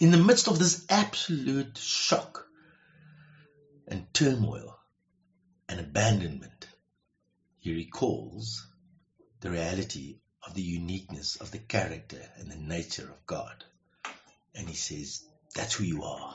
In 0.00 0.10
the 0.10 0.18
midst 0.18 0.48
of 0.48 0.58
this 0.58 0.84
absolute 0.88 1.76
shock 1.78 2.46
and 3.86 4.12
turmoil 4.12 4.78
and 5.68 5.80
abandonment, 5.80 6.66
he 7.58 7.74
recalls 7.74 8.66
the 9.40 9.50
reality 9.50 10.18
of 10.46 10.54
the 10.54 10.62
uniqueness 10.62 11.36
of 11.36 11.50
the 11.50 11.58
character 11.58 12.20
and 12.38 12.50
the 12.50 12.56
nature 12.56 13.08
of 13.08 13.26
God. 13.26 13.64
And 14.54 14.68
he 14.68 14.74
says, 14.74 15.24
That's 15.54 15.74
who 15.74 15.84
you 15.84 16.04
are. 16.04 16.34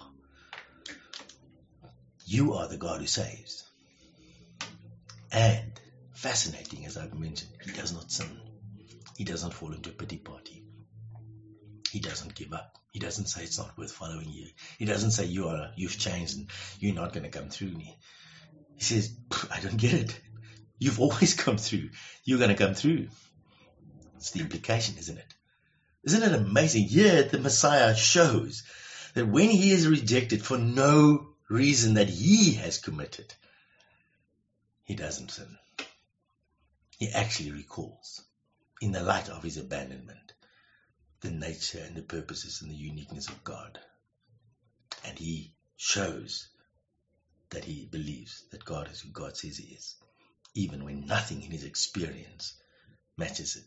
You 2.26 2.54
are 2.54 2.68
the 2.68 2.78
God 2.78 3.02
who 3.02 3.08
saves. 3.08 3.64
And 5.32 5.80
fascinating, 6.14 6.86
as 6.86 6.96
I've 6.96 7.14
mentioned, 7.14 7.52
he 7.64 7.72
does 7.72 7.94
not 7.94 8.12
sin. 8.12 8.40
He 9.18 9.24
doesn't 9.24 9.54
fall 9.54 9.74
into 9.74 9.90
a 9.90 9.94
pity 9.94 10.18
party. 10.18 10.64
He 11.92 12.00
doesn't 12.00 12.36
give 12.36 12.54
up. 12.54 12.78
He 12.92 13.00
doesn't 13.00 13.26
say 13.26 13.44
it's 13.44 13.58
not 13.58 13.78
worth 13.78 13.92
following 13.92 14.30
you. 14.30 14.48
He 14.78 14.86
doesn't 14.86 15.12
say 15.12 15.26
you 15.26 15.48
are 15.48 15.72
you've 15.76 15.98
changed 15.98 16.38
and 16.38 16.50
you're 16.80 16.96
not 16.96 17.14
going 17.14 17.24
to 17.24 17.38
come 17.38 17.50
through 17.50 17.72
me. 17.72 17.98
He 18.78 18.84
says, 18.84 19.16
I 19.52 19.60
don't 19.60 19.78
get 19.78 19.94
it. 19.94 20.20
You've 20.80 21.00
always 21.00 21.34
come 21.46 21.58
through. 21.58 21.90
You're 22.24 22.40
going 22.40 22.56
to 22.56 22.64
come 22.66 22.74
through. 22.74 23.08
It's 24.24 24.32
the 24.32 24.40
implication, 24.40 24.96
isn't 24.98 25.18
it? 25.18 25.34
Isn't 26.06 26.24
it 26.24 26.32
amazing? 26.32 26.88
Here, 26.88 27.24
the 27.24 27.40
Messiah 27.40 27.94
shows 27.94 28.64
that 29.16 29.28
when 29.28 29.50
he 29.50 29.72
is 29.72 29.86
rejected 29.86 30.46
for 30.46 30.58
no 30.58 31.28
reason 31.50 31.96
that 31.96 32.08
he 32.08 32.54
has 32.54 32.78
committed, 32.78 33.34
he 34.86 34.96
doesn't 34.96 35.32
sin. 35.32 35.58
He 36.98 37.10
actually 37.10 37.52
recalls, 37.52 38.22
in 38.80 38.94
the 38.94 39.04
light 39.04 39.28
of 39.28 39.44
his 39.44 39.58
abandonment, 39.58 40.32
the 41.20 41.30
nature 41.30 41.84
and 41.86 41.94
the 41.94 42.02
purposes 42.02 42.62
and 42.62 42.72
the 42.72 42.76
uniqueness 42.76 43.28
of 43.28 43.44
God. 43.44 43.78
And 45.04 45.20
he 45.20 45.54
shows 45.76 46.48
that 47.50 47.66
he 47.66 47.90
believes 47.92 48.46
that 48.52 48.64
God 48.64 48.90
is 48.90 49.02
who 49.02 49.10
God 49.10 49.36
says 49.36 49.58
he 49.58 49.74
is, 49.76 49.96
even 50.56 50.86
when 50.86 51.08
nothing 51.08 51.42
in 51.42 51.52
his 51.52 51.66
experience 51.66 52.54
matches 53.18 53.58
it. 53.58 53.66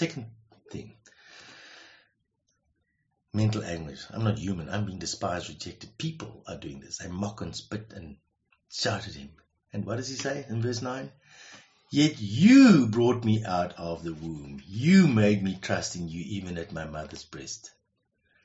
Second 0.00 0.30
thing, 0.72 0.94
mental 3.34 3.62
anguish. 3.62 4.00
I'm 4.10 4.24
not 4.24 4.38
human. 4.38 4.70
I'm 4.70 4.86
being 4.86 4.98
despised, 4.98 5.50
rejected. 5.50 5.98
People 5.98 6.42
are 6.48 6.56
doing 6.56 6.80
this. 6.80 6.96
They 6.96 7.08
mock 7.08 7.42
and 7.42 7.54
spit 7.54 7.92
and 7.94 8.16
shout 8.72 9.06
at 9.06 9.12
him. 9.12 9.28
And 9.74 9.84
what 9.84 9.96
does 9.96 10.08
he 10.08 10.14
say 10.14 10.46
in 10.48 10.62
verse 10.62 10.80
9? 10.80 11.10
Yet 11.92 12.18
you 12.18 12.86
brought 12.86 13.26
me 13.26 13.44
out 13.44 13.74
of 13.74 14.02
the 14.02 14.14
womb. 14.14 14.62
You 14.66 15.06
made 15.06 15.42
me 15.42 15.58
trust 15.60 15.96
in 15.96 16.08
you 16.08 16.24
even 16.28 16.56
at 16.56 16.72
my 16.72 16.86
mother's 16.86 17.24
breast. 17.24 17.70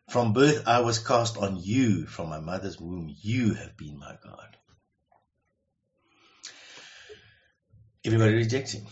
From 0.09 0.33
birth 0.33 0.67
I 0.67 0.81
was 0.81 0.99
cast 0.99 1.37
on 1.37 1.55
you. 1.55 2.05
From 2.05 2.27
my 2.27 2.41
mother's 2.41 2.81
womb 2.81 3.15
you 3.21 3.53
have 3.53 3.77
been 3.77 3.97
my 3.97 4.17
God. 4.21 4.57
Everybody 8.03 8.33
rejects 8.33 8.73
him. 8.73 8.85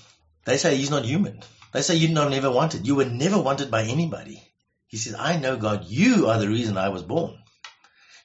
They 0.46 0.56
say 0.56 0.78
he's 0.78 0.92
not 0.92 1.04
human. 1.04 1.44
They 1.74 1.82
say 1.82 1.96
you're 1.96 2.12
not 2.12 2.30
never 2.30 2.52
wanted. 2.52 2.86
You 2.86 2.96
were 2.96 3.06
never 3.06 3.42
wanted 3.42 3.72
by 3.72 3.84
anybody. 3.84 4.44
He 4.88 4.98
says, 4.98 5.16
I 5.18 5.38
know 5.38 5.58
God, 5.58 5.86
you 5.86 6.28
are 6.28 6.38
the 6.38 6.48
reason 6.48 6.78
I 6.78 6.90
was 6.90 7.02
born. 7.02 7.36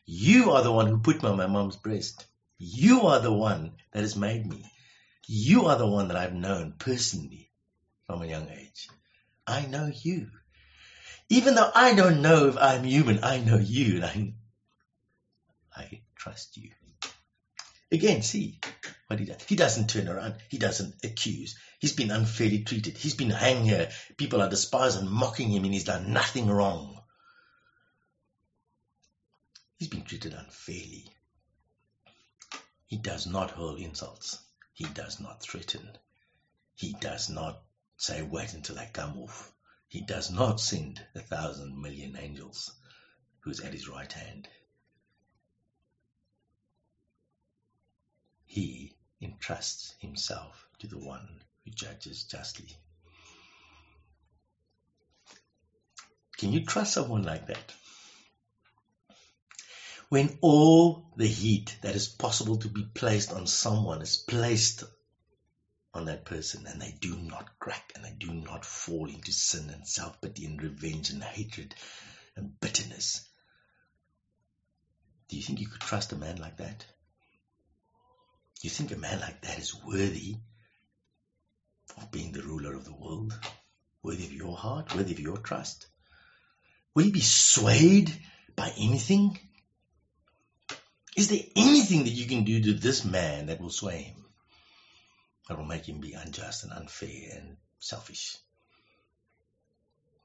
You 0.05 0.53
are 0.53 0.63
the 0.63 0.73
one 0.73 0.87
who 0.87 0.99
put 0.99 1.23
me 1.23 1.29
on 1.31 1.39
my 1.39 1.47
mom's 1.47 1.77
breast. 1.77 2.27
You 2.59 3.07
are 3.07 3.21
the 3.21 3.33
one 3.33 3.73
that 3.93 4.03
has 4.03 4.17
made 4.17 4.47
me. 4.47 4.71
You 5.27 5.67
are 5.67 5.79
the 5.79 5.87
one 5.87 6.09
that 6.09 6.17
I've 6.17 6.35
known 6.35 6.75
personally 6.79 7.51
from 8.07 8.23
a 8.23 8.27
young 8.27 8.49
age. 8.51 8.89
I 9.47 9.65
know 9.65 9.91
you. 10.03 10.29
Even 11.31 11.55
though 11.55 11.71
I 11.75 11.95
don't 11.95 12.21
know 12.21 12.49
if 12.49 12.59
I'm 12.59 12.85
human, 12.85 13.21
I 13.23 13.39
know 13.39 13.59
you 13.59 13.97
and 13.97 14.05
I, 14.05 14.35
I 15.75 16.01
trust 16.17 16.57
you. 16.59 16.71
Again, 17.91 18.23
see 18.23 18.61
what 19.07 19.19
he 19.19 19.25
does. 19.25 19.43
He 19.45 19.57
doesn't 19.57 19.89
turn 19.89 20.09
around. 20.09 20.35
He 20.49 20.59
doesn't 20.59 20.97
accuse. 21.03 21.57
He's 21.79 21.93
been 21.93 22.11
unfairly 22.11 22.65
treated. 22.65 22.99
He's 22.99 23.15
been 23.15 23.31
hanged 23.31 23.67
here. 23.67 23.93
People 24.17 24.43
are 24.43 24.51
despising 24.51 25.03
and 25.03 25.11
mocking 25.11 25.51
him 25.51 25.65
and 25.65 25.73
he's 25.73 25.85
done 25.85 26.13
nothing 26.13 26.49
wrong. 26.49 27.01
He's 29.79 29.89
been 29.89 30.03
treated 30.03 30.35
unfairly. 30.35 31.09
He 32.87 32.97
does 32.97 33.29
not 33.29 33.53
hurl 33.53 33.77
insults. 33.77 34.39
He 34.73 34.87
does 34.87 35.21
not 35.21 35.41
threaten. 35.41 35.97
He 36.75 36.95
does 36.95 37.29
not 37.29 37.63
say, 37.97 38.23
wait 38.23 38.55
until 38.55 38.79
I 38.79 38.87
come 38.87 39.17
off. 39.19 39.53
He 39.87 40.01
does 40.01 40.33
not 40.33 40.61
send 40.61 41.05
a 41.15 41.21
thousand 41.21 41.81
million 41.81 42.17
angels 42.17 42.73
who's 43.41 43.61
at 43.61 43.73
his 43.73 43.89
right 43.89 44.13
hand. 44.13 44.49
He 48.47 48.97
entrusts 49.21 49.95
himself 50.01 50.67
to 50.81 50.89
the 50.89 50.99
one 50.99 51.43
judges 51.71 52.25
justly. 52.25 52.69
Can 56.39 56.53
you 56.53 56.65
trust 56.65 56.93
someone 56.93 57.25
like 57.25 57.49
that? 57.49 57.73
When 60.09 60.39
all 60.41 61.05
the 61.17 61.27
heat 61.27 61.77
that 61.83 61.95
is 61.95 62.09
possible 62.09 62.57
to 62.59 62.69
be 62.69 62.85
placed 62.95 63.33
on 63.33 63.47
someone 63.47 64.01
is 64.01 64.17
placed 64.17 64.85
on 65.93 66.07
that 66.07 66.25
person 66.25 66.67
and 66.67 66.81
they 66.81 66.95
do 67.01 67.17
not 67.17 67.59
crack 67.59 67.93
and 67.95 68.05
they 68.05 68.13
do 68.19 68.33
not 68.33 68.65
fall 68.65 69.07
into 69.07 69.33
sin 69.33 69.69
and 69.69 69.87
self 69.87 70.21
pity 70.21 70.47
and 70.47 70.63
revenge 70.63 71.11
and 71.11 71.23
hatred 71.23 71.75
and 72.37 72.59
bitterness. 72.61 73.21
Do 75.29 75.37
you 75.37 75.43
think 75.43 75.61
you 75.61 75.67
could 75.67 75.81
trust 75.81 76.13
a 76.13 76.17
man 76.17 76.37
like 76.37 76.57
that? 76.59 76.87
You 78.63 78.71
think 78.71 78.93
a 78.93 78.97
man 78.97 79.21
like 79.21 79.43
that 79.43 79.59
is 79.59 79.75
worthy 79.75 80.37
being 82.11 82.33
the 82.33 82.43
ruler 82.43 82.75
of 82.75 82.85
the 82.85 82.95
world? 82.95 83.39
Worthy 84.03 84.25
of 84.25 84.33
your 84.33 84.57
heart? 84.57 84.95
Worthy 84.95 85.13
of 85.13 85.21
your 85.21 85.39
trust? 85.39 85.87
Will 86.95 87.05
he 87.05 87.11
be 87.11 87.21
swayed 87.21 88.13
by 88.57 88.73
anything? 88.79 89.39
Is 91.17 91.29
there 91.29 91.43
anything 91.57 92.05
that 92.05 92.11
you 92.11 92.27
can 92.27 92.45
do 92.45 92.61
to 92.63 92.75
this 92.75 93.05
man 93.05 93.47
that 93.47 93.61
will 93.61 93.71
sway 93.71 94.03
him? 94.03 94.25
That 95.49 95.59
will 95.59 95.65
make 95.65 95.89
him 95.89 96.01
be 96.01 96.13
unjust 96.13 96.65
and 96.65 96.73
unfair 96.73 97.37
and 97.37 97.57
selfish. 97.81 98.37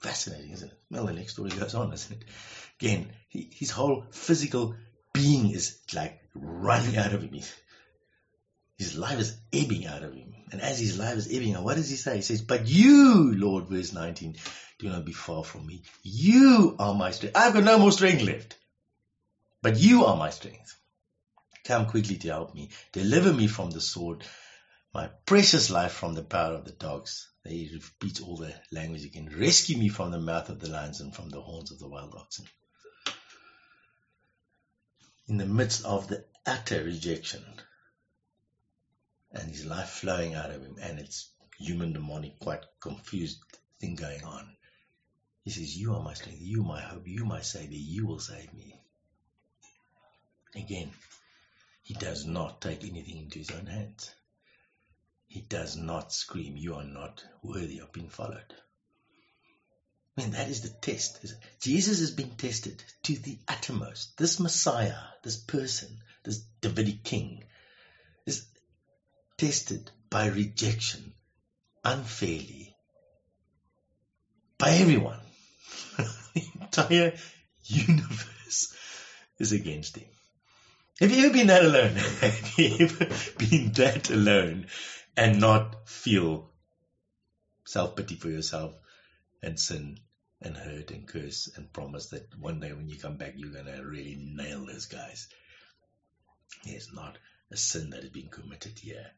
Fascinating, 0.01 0.51
isn't 0.51 0.71
it? 0.71 0.79
Well, 0.91 1.05
the 1.05 1.13
next 1.13 1.33
story 1.33 1.49
goes 1.49 1.75
on, 1.75 1.93
isn't 1.93 2.21
it? 2.21 2.27
Again, 2.79 3.11
he, 3.29 3.49
his 3.53 3.71
whole 3.71 4.05
physical 4.11 4.75
being 5.13 5.51
is 5.51 5.79
like 5.93 6.19
running 6.35 6.97
out 6.97 7.13
of 7.13 7.21
him. 7.21 7.39
His 8.77 8.97
life 8.97 9.19
is 9.19 9.37
ebbing 9.53 9.85
out 9.85 10.03
of 10.03 10.13
him. 10.13 10.33
And 10.53 10.61
as 10.61 10.77
his 10.77 10.99
life 10.99 11.17
is 11.17 11.33
ebbing 11.33 11.55
what 11.63 11.77
does 11.77 11.89
he 11.89 11.95
say? 11.95 12.17
He 12.17 12.21
says, 12.21 12.43
But 12.43 12.67
you, 12.67 13.33
Lord, 13.35 13.69
verse 13.69 13.91
19, 13.91 14.37
do 14.77 14.87
not 14.87 15.03
be 15.03 15.11
far 15.11 15.43
from 15.43 15.65
me. 15.65 15.81
You 16.03 16.75
are 16.77 16.93
my 16.93 17.09
strength. 17.09 17.35
I've 17.35 17.55
got 17.55 17.63
no 17.63 17.79
more 17.79 17.91
strength 17.91 18.21
left. 18.21 18.55
But 19.63 19.77
you 19.77 20.05
are 20.05 20.15
my 20.15 20.29
strength. 20.29 20.77
Come 21.63 21.87
quickly 21.87 22.17
to 22.17 22.27
help 22.27 22.53
me. 22.53 22.69
Deliver 22.91 23.33
me 23.33 23.47
from 23.47 23.71
the 23.71 23.81
sword, 23.81 24.23
my 24.93 25.07
precious 25.25 25.71
life 25.71 25.93
from 25.93 26.13
the 26.13 26.21
power 26.21 26.53
of 26.53 26.65
the 26.65 26.71
dogs. 26.71 27.27
He 27.43 27.71
repeats 27.73 28.21
all 28.21 28.37
the 28.37 28.53
language 28.71 29.05
again. 29.05 29.33
Rescue 29.35 29.77
me 29.77 29.89
from 29.89 30.11
the 30.11 30.19
mouth 30.19 30.49
of 30.49 30.59
the 30.59 30.69
lions 30.69 31.01
and 31.01 31.15
from 31.15 31.29
the 31.29 31.41
horns 31.41 31.71
of 31.71 31.79
the 31.79 31.89
wild 31.89 32.13
oxen. 32.13 32.45
In 35.27 35.37
the 35.37 35.47
midst 35.47 35.83
of 35.83 36.07
the 36.09 36.25
utter 36.45 36.83
rejection, 36.83 37.43
and 39.33 39.49
his 39.49 39.65
life 39.65 39.89
flowing 39.89 40.35
out 40.35 40.51
of 40.51 40.61
him, 40.61 40.77
and 40.81 40.99
it's 40.99 41.29
human 41.57 41.93
demonic, 41.93 42.39
quite 42.39 42.63
confused 42.79 43.39
thing 43.79 43.95
going 43.95 44.23
on. 44.23 44.47
He 45.43 45.49
says, 45.49 45.75
You 45.75 45.95
are 45.95 46.03
my 46.03 46.13
strength, 46.13 46.39
you 46.41 46.63
my 46.63 46.81
hope, 46.81 47.07
you 47.07 47.25
my 47.25 47.41
savior, 47.41 47.77
you 47.77 48.05
will 48.05 48.19
save 48.19 48.53
me. 48.53 48.79
Again, 50.55 50.91
he 51.81 51.95
does 51.95 52.25
not 52.25 52.61
take 52.61 52.85
anything 52.85 53.17
into 53.17 53.39
his 53.39 53.51
own 53.51 53.65
hands. 53.65 54.13
He 55.27 55.41
does 55.41 55.75
not 55.75 56.13
scream, 56.13 56.55
You 56.55 56.75
are 56.75 56.85
not 56.85 57.25
worthy 57.41 57.79
of 57.79 57.91
being 57.91 58.09
followed. 58.09 58.53
I 60.15 60.21
mean, 60.21 60.31
that 60.31 60.47
is 60.47 60.61
the 60.61 60.69
test. 60.69 61.33
Jesus 61.59 61.99
has 61.99 62.11
been 62.11 62.35
tested 62.35 62.83
to 63.03 63.15
the 63.17 63.39
uttermost. 63.47 64.15
This 64.15 64.39
Messiah, 64.39 64.99
this 65.23 65.37
person, 65.37 65.97
this 66.23 66.43
Davidic 66.61 67.03
king, 67.03 67.39
is 67.39 67.52
tested 69.43 69.91
by 70.09 70.27
rejection 70.27 71.11
unfairly 71.83 72.73
by 74.57 74.69
everyone. 74.69 75.19
the 76.33 76.43
entire 76.61 77.13
universe 77.65 78.73
is 79.39 79.51
against 79.51 79.97
him. 79.97 80.07
Have 81.01 81.11
you 81.11 81.25
ever 81.25 81.33
been 81.33 81.47
that 81.47 81.65
alone? 81.65 81.91
Have 82.21 82.53
you 82.57 82.85
ever 82.85 83.09
been 83.37 83.73
that 83.73 84.09
alone 84.09 84.67
and 85.17 85.41
not 85.41 85.89
feel 85.89 86.49
self 87.65 87.97
pity 87.97 88.15
for 88.15 88.29
yourself 88.29 88.71
and 89.41 89.59
sin 89.59 89.97
and 90.41 90.55
hurt 90.55 90.91
and 90.91 91.05
curse 91.05 91.49
and 91.57 91.73
promise 91.73 92.07
that 92.11 92.29
one 92.39 92.61
day 92.61 92.71
when 92.71 92.87
you 92.87 92.97
come 92.97 93.17
back 93.17 93.33
you're 93.35 93.51
going 93.51 93.65
to 93.65 93.83
really 93.83 94.15
nail 94.17 94.65
those 94.65 94.85
guys? 94.85 95.27
There's 96.63 96.93
not 96.93 97.17
a 97.51 97.57
sin 97.57 97.89
that 97.89 98.05
is 98.05 98.09
being 98.09 98.29
committed 98.29 98.79
here. 98.79 99.11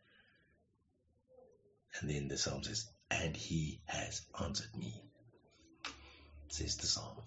And 1.99 2.09
then 2.09 2.27
the 2.27 2.37
psalm 2.37 2.63
says, 2.63 2.87
and 3.09 3.35
he 3.35 3.81
has 3.85 4.21
answered 4.41 4.75
me, 4.75 5.01
says 6.49 6.77
the 6.77 6.87
psalm. 6.87 7.17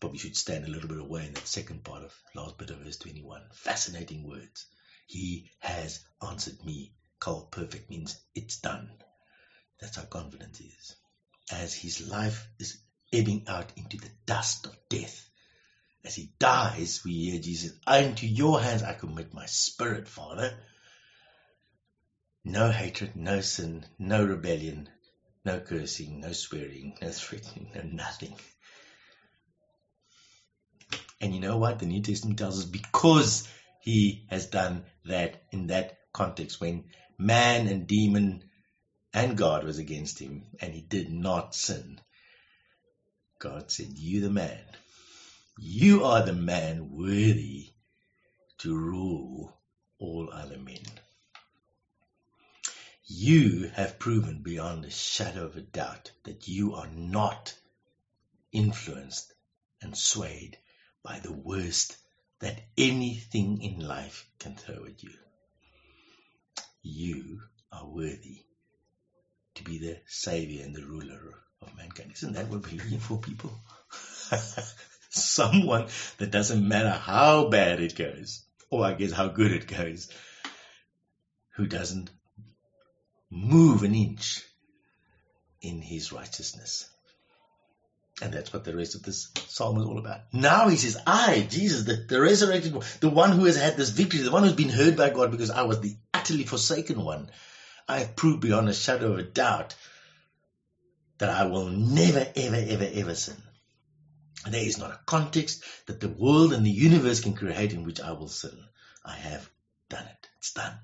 Probably 0.00 0.18
should 0.18 0.36
stand 0.36 0.64
a 0.64 0.70
little 0.70 0.88
bit 0.88 0.98
away 0.98 1.26
in 1.26 1.34
that 1.34 1.46
second 1.46 1.84
part 1.84 2.04
of 2.04 2.14
last 2.34 2.58
bit 2.58 2.70
of 2.70 2.78
verse 2.78 2.96
21. 2.98 3.42
Fascinating 3.52 4.28
words. 4.28 4.66
He 5.06 5.50
has 5.60 6.00
answered 6.26 6.64
me. 6.64 6.92
Qal 7.20 7.50
perfect 7.50 7.90
means 7.90 8.16
it's 8.34 8.58
done. 8.58 8.90
That's 9.80 9.96
how 9.96 10.02
confident 10.02 10.60
is. 10.60 10.94
As 11.50 11.74
his 11.74 12.08
life 12.08 12.46
is 12.58 12.78
ebbing 13.12 13.44
out 13.48 13.72
into 13.76 13.96
the 13.96 14.10
dust 14.26 14.66
of 14.66 14.76
death, 14.88 15.28
as 16.04 16.14
he 16.14 16.30
dies, 16.38 17.02
we 17.04 17.12
hear 17.12 17.40
Jesus, 17.40 17.72
Into 17.88 18.26
your 18.26 18.60
hands 18.60 18.82
I 18.82 18.92
commit 18.94 19.34
my 19.34 19.46
spirit, 19.46 20.06
Father. 20.06 20.56
No 22.44 22.70
hatred, 22.70 23.16
no 23.16 23.40
sin, 23.40 23.84
no 23.98 24.24
rebellion, 24.24 24.88
no 25.44 25.60
cursing, 25.60 26.20
no 26.20 26.32
swearing, 26.32 26.96
no 27.02 27.10
threatening, 27.10 27.70
no 27.74 27.82
nothing. 27.82 28.34
And 31.20 31.34
you 31.34 31.40
know 31.40 31.58
what? 31.58 31.78
The 31.78 31.86
New 31.86 32.02
Testament 32.02 32.38
tells 32.38 32.58
us 32.58 32.64
because 32.64 33.46
he 33.80 34.24
has 34.28 34.46
done 34.46 34.84
that 35.04 35.42
in 35.52 35.68
that 35.68 35.98
context 36.12 36.60
when 36.60 36.84
man 37.18 37.66
and 37.66 37.86
demon 37.86 38.44
and 39.12 39.36
God 39.36 39.64
was 39.64 39.78
against 39.78 40.18
him 40.18 40.46
and 40.60 40.72
he 40.72 40.80
did 40.80 41.10
not 41.10 41.54
sin. 41.54 42.00
God 43.38 43.70
said, 43.70 43.98
You 43.98 44.20
the 44.20 44.30
man. 44.30 44.60
You 45.58 46.04
are 46.04 46.22
the 46.22 46.32
man 46.32 46.88
worthy 46.90 47.70
to 48.58 48.76
rule 48.76 49.56
all 49.98 50.30
other 50.32 50.58
men. 50.58 50.84
You 53.10 53.70
have 53.72 53.98
proven 53.98 54.42
beyond 54.42 54.84
a 54.84 54.90
shadow 54.90 55.46
of 55.46 55.56
a 55.56 55.62
doubt 55.62 56.12
that 56.24 56.46
you 56.46 56.74
are 56.74 56.88
not 56.88 57.54
influenced 58.52 59.32
and 59.80 59.96
swayed 59.96 60.58
by 61.02 61.18
the 61.18 61.32
worst 61.32 61.96
that 62.40 62.60
anything 62.76 63.62
in 63.62 63.80
life 63.80 64.28
can 64.38 64.56
throw 64.56 64.84
at 64.84 65.02
you. 65.02 65.14
You 66.82 67.40
are 67.72 67.88
worthy 67.88 68.44
to 69.54 69.64
be 69.64 69.78
the 69.78 69.96
savior 70.06 70.62
and 70.62 70.76
the 70.76 70.84
ruler 70.84 71.34
of 71.62 71.74
mankind. 71.78 72.12
Isn't 72.12 72.34
that 72.34 72.48
what 72.48 72.66
we're 72.66 72.76
looking 72.76 72.98
for, 72.98 73.16
people? 73.16 73.58
Someone 75.08 75.86
that 76.18 76.30
doesn't 76.30 76.68
matter 76.68 76.90
how 76.90 77.48
bad 77.48 77.80
it 77.80 77.96
goes, 77.96 78.44
or 78.68 78.84
I 78.84 78.92
guess 78.92 79.12
how 79.12 79.28
good 79.28 79.52
it 79.52 79.66
goes, 79.66 80.10
who 81.54 81.66
doesn't 81.66 82.10
move 83.30 83.82
an 83.82 83.94
inch 83.94 84.44
in 85.60 85.80
his 85.80 86.12
righteousness. 86.12 86.88
And 88.20 88.32
that's 88.32 88.52
what 88.52 88.64
the 88.64 88.76
rest 88.76 88.96
of 88.96 89.02
this 89.02 89.30
psalm 89.46 89.78
is 89.78 89.86
all 89.86 89.98
about. 89.98 90.20
Now 90.32 90.68
he 90.68 90.76
says, 90.76 90.96
I, 91.06 91.46
Jesus, 91.48 91.84
the, 91.84 91.94
the 92.08 92.20
resurrected 92.20 92.74
one, 92.74 92.84
the 93.00 93.10
one 93.10 93.30
who 93.30 93.44
has 93.44 93.60
had 93.60 93.76
this 93.76 93.90
victory, 93.90 94.20
the 94.20 94.32
one 94.32 94.42
who's 94.42 94.54
been 94.54 94.70
heard 94.70 94.96
by 94.96 95.10
God 95.10 95.30
because 95.30 95.50
I 95.50 95.62
was 95.62 95.80
the 95.80 95.94
utterly 96.12 96.44
forsaken 96.44 97.02
one, 97.02 97.30
I 97.88 98.00
have 98.00 98.16
proved 98.16 98.40
beyond 98.40 98.68
a 98.68 98.74
shadow 98.74 99.12
of 99.12 99.18
a 99.18 99.22
doubt 99.22 99.76
that 101.18 101.30
I 101.30 101.46
will 101.46 101.66
never, 101.68 102.26
ever, 102.34 102.56
ever, 102.56 102.88
ever 102.92 103.14
sin. 103.14 103.36
There 104.48 104.64
is 104.64 104.78
not 104.78 104.90
a 104.90 105.00
context 105.06 105.62
that 105.86 106.00
the 106.00 106.08
world 106.08 106.52
and 106.52 106.64
the 106.64 106.70
universe 106.70 107.20
can 107.20 107.34
create 107.34 107.72
in 107.72 107.84
which 107.84 108.00
I 108.00 108.12
will 108.12 108.28
sin. 108.28 108.56
I 109.04 109.14
have 109.14 109.48
done 109.88 110.04
it. 110.04 110.28
It's 110.38 110.52
done. 110.52 110.74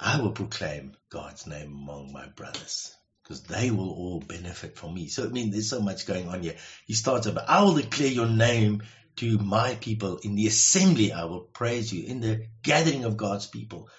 I 0.00 0.20
will 0.20 0.32
proclaim 0.32 0.96
God's 1.10 1.46
name 1.46 1.72
among 1.72 2.12
my 2.12 2.26
brothers 2.28 2.94
because 3.22 3.42
they 3.42 3.70
will 3.70 3.90
all 3.90 4.20
benefit 4.20 4.76
from 4.76 4.94
me. 4.94 5.08
So, 5.08 5.24
I 5.24 5.28
mean, 5.28 5.50
there's 5.50 5.68
so 5.68 5.80
much 5.80 6.06
going 6.06 6.28
on 6.28 6.42
here. 6.42 6.56
He 6.86 6.94
starts 6.94 7.26
over, 7.26 7.44
I 7.46 7.62
will 7.62 7.74
declare 7.74 8.08
your 8.08 8.28
name 8.28 8.82
to 9.16 9.38
my 9.38 9.74
people. 9.74 10.18
In 10.18 10.36
the 10.36 10.46
assembly, 10.46 11.12
I 11.12 11.24
will 11.24 11.40
praise 11.40 11.92
you. 11.92 12.06
In 12.06 12.20
the 12.20 12.46
gathering 12.62 13.04
of 13.04 13.16
God's 13.16 13.46
people. 13.46 13.90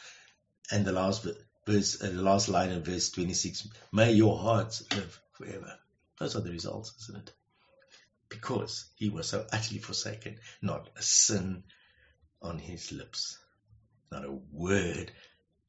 And 0.71 0.85
the 0.85 0.93
last 0.93 1.27
verse, 1.67 2.01
uh, 2.01 2.07
the 2.07 2.21
last 2.21 2.47
line 2.47 2.71
of 2.71 2.85
verse 2.85 3.11
26, 3.11 3.67
may 3.91 4.13
your 4.13 4.37
hearts 4.39 4.83
live 4.95 5.19
forever. 5.33 5.73
Those 6.19 6.35
are 6.35 6.41
the 6.41 6.51
results, 6.51 6.93
isn't 7.03 7.27
it? 7.27 7.33
Because 8.29 8.85
he 8.95 9.09
was 9.09 9.27
so 9.27 9.45
utterly 9.51 9.79
forsaken, 9.79 10.37
not 10.61 10.89
a 10.95 11.01
sin 11.01 11.63
on 12.41 12.57
his 12.57 12.91
lips, 12.91 13.37
not 14.11 14.25
a 14.25 14.31
word 14.51 15.11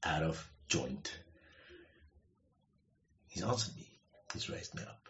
out 0.04 0.22
of 0.22 0.50
joint. 0.68 1.12
He's 3.28 3.44
answered 3.44 3.76
me. 3.76 3.88
He's 4.32 4.48
raised 4.48 4.74
me 4.74 4.82
up. 4.82 5.08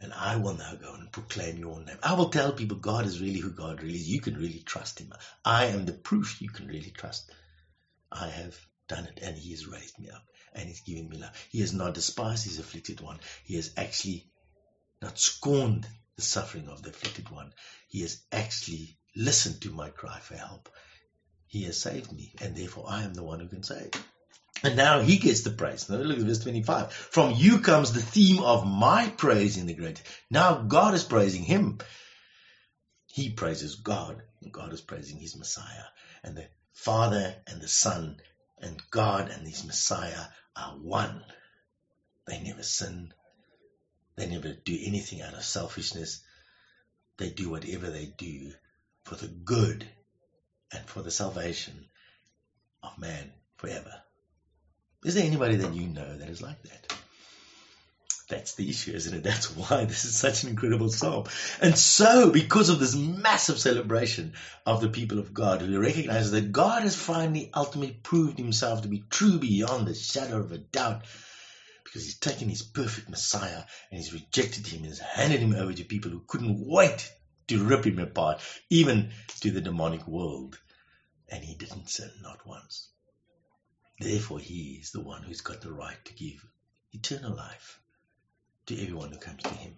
And 0.00 0.12
I 0.14 0.36
will 0.36 0.54
now 0.54 0.74
go 0.74 0.94
and 0.94 1.12
proclaim 1.12 1.58
your 1.58 1.78
name. 1.80 1.98
I 2.02 2.14
will 2.14 2.30
tell 2.30 2.52
people 2.52 2.78
God 2.78 3.04
is 3.04 3.20
really 3.20 3.40
who 3.40 3.50
God 3.50 3.82
really 3.82 3.96
is. 3.96 4.08
You 4.08 4.20
can 4.20 4.34
really 4.34 4.62
trust 4.64 4.98
him. 4.98 5.12
I 5.44 5.66
am 5.66 5.84
the 5.84 5.92
proof 5.92 6.40
you 6.40 6.48
can 6.48 6.66
really 6.66 6.90
trust. 6.90 7.30
I 8.10 8.28
have 8.28 8.58
done 8.88 9.04
it 9.04 9.20
and 9.22 9.36
he 9.36 9.50
has 9.50 9.66
raised 9.66 9.98
me 9.98 10.08
up 10.10 10.24
and 10.54 10.68
he's 10.68 10.80
given 10.80 11.08
me 11.08 11.18
love. 11.18 11.32
He 11.50 11.60
has 11.60 11.72
not 11.72 11.94
despised 11.94 12.44
his 12.44 12.58
afflicted 12.58 13.00
one. 13.00 13.20
He 13.44 13.56
has 13.56 13.72
actually 13.76 14.26
not 15.02 15.18
scorned 15.18 15.86
the 16.16 16.22
suffering 16.22 16.68
of 16.68 16.82
the 16.82 16.90
afflicted 16.90 17.30
one. 17.30 17.52
He 17.88 18.00
has 18.00 18.22
actually 18.32 18.96
listened 19.14 19.60
to 19.62 19.70
my 19.70 19.90
cry 19.90 20.18
for 20.18 20.36
help. 20.36 20.68
He 21.46 21.64
has 21.64 21.80
saved 21.80 22.10
me 22.10 22.34
and 22.40 22.56
therefore 22.56 22.86
I 22.88 23.02
am 23.02 23.14
the 23.14 23.22
one 23.22 23.40
who 23.40 23.48
can 23.48 23.62
save. 23.62 23.90
And 24.62 24.76
now 24.76 25.00
he 25.00 25.16
gets 25.18 25.42
the 25.42 25.50
praise. 25.50 25.88
Now 25.88 25.96
look 25.96 26.18
at 26.18 26.24
verse 26.24 26.40
25. 26.40 26.92
From 26.92 27.32
you 27.34 27.60
comes 27.60 27.92
the 27.92 28.02
theme 28.02 28.42
of 28.42 28.66
my 28.66 29.12
praise 29.16 29.56
in 29.56 29.66
the 29.66 29.74
great. 29.74 30.02
Now 30.30 30.62
God 30.62 30.94
is 30.94 31.04
praising 31.04 31.42
him. 31.42 31.78
He 33.06 33.30
praises 33.30 33.76
God, 33.76 34.22
and 34.42 34.52
God 34.52 34.72
is 34.72 34.80
praising 34.80 35.18
his 35.18 35.36
Messiah. 35.36 35.84
And 36.22 36.36
the 36.36 36.46
Father 36.72 37.34
and 37.46 37.60
the 37.60 37.68
Son 37.68 38.20
and 38.60 38.80
God 38.90 39.30
and 39.30 39.46
his 39.46 39.64
Messiah 39.64 40.26
are 40.54 40.72
one. 40.72 41.24
They 42.26 42.40
never 42.40 42.62
sin. 42.62 43.12
They 44.16 44.26
never 44.26 44.52
do 44.52 44.78
anything 44.84 45.22
out 45.22 45.34
of 45.34 45.42
selfishness. 45.42 46.22
They 47.16 47.30
do 47.30 47.50
whatever 47.50 47.90
they 47.90 48.06
do 48.06 48.52
for 49.04 49.14
the 49.14 49.28
good 49.28 49.88
and 50.72 50.86
for 50.86 51.02
the 51.02 51.10
salvation 51.10 51.86
of 52.82 52.98
man 52.98 53.32
forever. 53.56 54.02
Is 55.02 55.14
there 55.14 55.24
anybody 55.24 55.56
that 55.56 55.74
you 55.74 55.86
know 55.86 56.16
that 56.18 56.28
is 56.28 56.42
like 56.42 56.62
that? 56.62 56.92
That's 58.28 58.54
the 58.54 58.68
issue, 58.68 58.92
isn't 58.92 59.14
it? 59.14 59.22
That's 59.22 59.54
why 59.56 59.84
this 59.86 60.04
is 60.04 60.14
such 60.14 60.44
an 60.44 60.50
incredible 60.50 60.90
psalm. 60.90 61.24
And 61.60 61.76
so, 61.76 62.30
because 62.30 62.68
of 62.68 62.78
this 62.78 62.94
massive 62.94 63.58
celebration 63.58 64.34
of 64.66 64.80
the 64.80 64.88
people 64.88 65.18
of 65.18 65.34
God, 65.34 65.62
who 65.62 65.80
recognize 65.80 66.30
that 66.30 66.52
God 66.52 66.82
has 66.82 66.94
finally 66.94 67.50
ultimately 67.54 67.98
proved 68.02 68.38
himself 68.38 68.82
to 68.82 68.88
be 68.88 69.02
true 69.10 69.38
beyond 69.38 69.86
the 69.86 69.94
shadow 69.94 70.38
of 70.38 70.52
a 70.52 70.58
doubt, 70.58 71.02
because 71.82 72.04
he's 72.04 72.18
taken 72.18 72.48
his 72.48 72.62
perfect 72.62 73.08
Messiah 73.08 73.64
and 73.90 74.00
he's 74.00 74.12
rejected 74.12 74.66
him 74.66 74.82
and 74.82 74.90
has 74.90 75.00
handed 75.00 75.40
him 75.40 75.54
over 75.54 75.72
to 75.72 75.84
people 75.84 76.10
who 76.10 76.22
couldn't 76.26 76.64
wait 76.64 77.10
to 77.48 77.64
rip 77.64 77.84
him 77.84 77.98
apart, 77.98 78.40
even 78.68 79.10
to 79.40 79.50
the 79.50 79.60
demonic 79.60 80.06
world. 80.06 80.58
And 81.28 81.42
he 81.42 81.54
didn't 81.54 81.88
sin, 81.88 82.10
not 82.22 82.46
once. 82.46 82.90
Therefore, 84.00 84.38
he 84.38 84.78
is 84.80 84.92
the 84.92 85.02
one 85.02 85.22
who's 85.22 85.42
got 85.42 85.60
the 85.60 85.70
right 85.70 86.02
to 86.06 86.14
give 86.14 86.42
eternal 86.92 87.36
life 87.36 87.78
to 88.64 88.80
everyone 88.80 89.12
who 89.12 89.18
comes 89.18 89.42
to 89.42 89.50
him. 89.50 89.74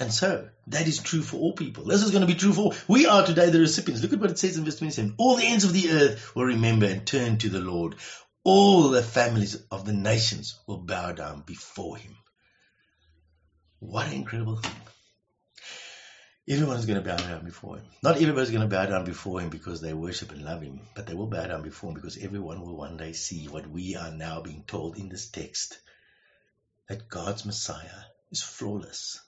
And 0.00 0.10
so, 0.10 0.48
that 0.68 0.88
is 0.88 0.98
true 0.98 1.20
for 1.20 1.36
all 1.36 1.52
people. 1.52 1.84
This 1.84 2.02
is 2.02 2.12
going 2.12 2.22
to 2.22 2.32
be 2.32 2.38
true 2.38 2.54
for 2.54 2.72
we 2.88 3.04
are 3.04 3.26
today 3.26 3.50
the 3.50 3.60
recipients. 3.60 4.02
Look 4.02 4.14
at 4.14 4.20
what 4.20 4.30
it 4.30 4.38
says 4.38 4.56
in 4.56 4.64
verse 4.64 4.78
27. 4.78 5.16
All 5.18 5.36
the 5.36 5.46
ends 5.46 5.64
of 5.64 5.74
the 5.74 5.90
earth 5.90 6.34
will 6.34 6.46
remember 6.46 6.86
and 6.86 7.06
turn 7.06 7.36
to 7.38 7.50
the 7.50 7.60
Lord. 7.60 7.96
All 8.42 8.88
the 8.88 9.02
families 9.02 9.56
of 9.70 9.84
the 9.84 9.92
nations 9.92 10.58
will 10.66 10.78
bow 10.78 11.12
down 11.12 11.42
before 11.42 11.98
him. 11.98 12.16
What 13.80 14.06
an 14.06 14.14
incredible 14.14 14.56
thing. 14.56 14.72
Everyone 16.50 16.78
is 16.78 16.86
going 16.86 17.02
to 17.02 17.06
bow 17.06 17.18
down 17.18 17.44
before 17.44 17.76
him. 17.76 17.84
Not 18.02 18.16
everybody's 18.16 18.50
going 18.50 18.62
to 18.66 18.74
bow 18.74 18.86
down 18.86 19.04
before 19.04 19.38
him 19.42 19.50
because 19.50 19.82
they 19.82 19.92
worship 19.92 20.32
and 20.32 20.42
love 20.42 20.62
him, 20.62 20.80
but 20.94 21.06
they 21.06 21.12
will 21.12 21.26
bow 21.26 21.46
down 21.46 21.60
before 21.62 21.90
him 21.90 21.96
because 21.96 22.16
everyone 22.16 22.62
will 22.62 22.74
one 22.74 22.96
day 22.96 23.12
see 23.12 23.48
what 23.48 23.66
we 23.66 23.96
are 23.96 24.10
now 24.10 24.40
being 24.40 24.64
told 24.66 24.96
in 24.96 25.10
this 25.10 25.28
text 25.28 25.78
that 26.88 27.06
God's 27.06 27.44
Messiah 27.44 28.00
is 28.30 28.40
flawless. 28.40 29.20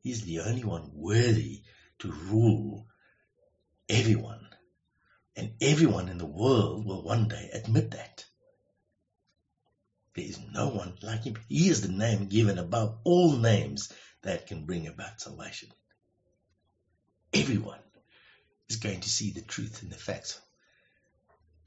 He's 0.00 0.22
the 0.22 0.40
only 0.40 0.64
one 0.64 0.92
worthy 0.94 1.60
to 1.98 2.10
rule 2.10 2.86
everyone. 3.90 4.48
And 5.36 5.52
everyone 5.60 6.08
in 6.08 6.16
the 6.16 6.24
world 6.24 6.86
will 6.86 7.02
one 7.02 7.28
day 7.28 7.50
admit 7.52 7.90
that. 7.90 8.24
There 10.14 10.24
is 10.24 10.38
no 10.54 10.68
one 10.70 10.94
like 11.02 11.24
him. 11.24 11.36
He 11.50 11.68
is 11.68 11.82
the 11.82 11.92
name 11.92 12.28
given 12.28 12.58
above 12.58 12.98
all 13.04 13.36
names 13.36 13.92
that 14.22 14.46
can 14.46 14.64
bring 14.64 14.86
about 14.86 15.20
salvation. 15.20 15.68
Everyone 17.34 17.78
is 18.68 18.76
going 18.76 19.00
to 19.00 19.08
see 19.08 19.30
the 19.30 19.40
truth 19.40 19.82
and 19.82 19.90
the 19.90 19.96
facts 19.96 20.40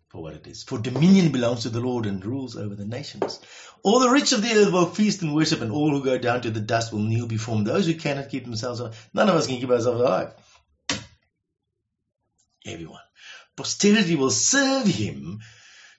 for 0.10 0.22
what 0.22 0.34
it 0.34 0.48
is. 0.48 0.64
For 0.64 0.78
dominion 0.78 1.32
belongs 1.32 1.64
to 1.64 1.70
the 1.70 1.82
Lord 1.82 2.06
and 2.06 2.24
rules 2.26 2.56
over 2.56 2.76
the 2.76 2.86
nations. 2.86 3.40
All 3.84 4.00
the 4.00 4.10
rich 4.10 4.32
of 4.32 4.42
the 4.42 4.54
earth 4.54 4.72
will 4.72 4.86
feast 4.86 5.22
and 5.22 5.36
worship, 5.36 5.62
and 5.62 5.72
all 5.72 5.92
who 5.92 6.04
go 6.04 6.18
down 6.18 6.42
to 6.42 6.52
the 6.52 6.62
dust 6.62 6.94
will 6.94 7.02
kneel 7.02 7.28
before 7.28 7.58
him. 7.58 7.64
Those 7.64 7.86
who 7.86 7.96
cannot 7.96 8.30
keep 8.30 8.46
themselves 8.46 8.80
alive, 8.80 9.10
none 9.14 9.30
of 9.30 9.36
us 9.36 9.48
can 9.48 9.58
keep 9.60 9.70
ourselves 9.70 10.00
alive. 10.00 10.34
Everyone. 12.66 13.02
Posterity 13.56 14.16
will 14.16 14.32
serve 14.32 14.88
him. 14.88 15.40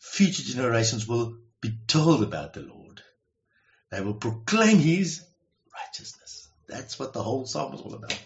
Future 0.01 0.43
generations 0.43 1.07
will 1.07 1.37
be 1.61 1.79
told 1.87 2.23
about 2.23 2.55
the 2.55 2.61
Lord. 2.61 3.03
They 3.91 4.01
will 4.01 4.15
proclaim 4.15 4.79
his 4.79 5.25
righteousness. 5.75 6.49
That's 6.69 6.99
what 6.99 7.13
the 7.13 7.23
whole 7.23 7.47
psalm 7.47 7.75
is 7.75 7.81
all 7.81 7.95
about. 7.95 8.19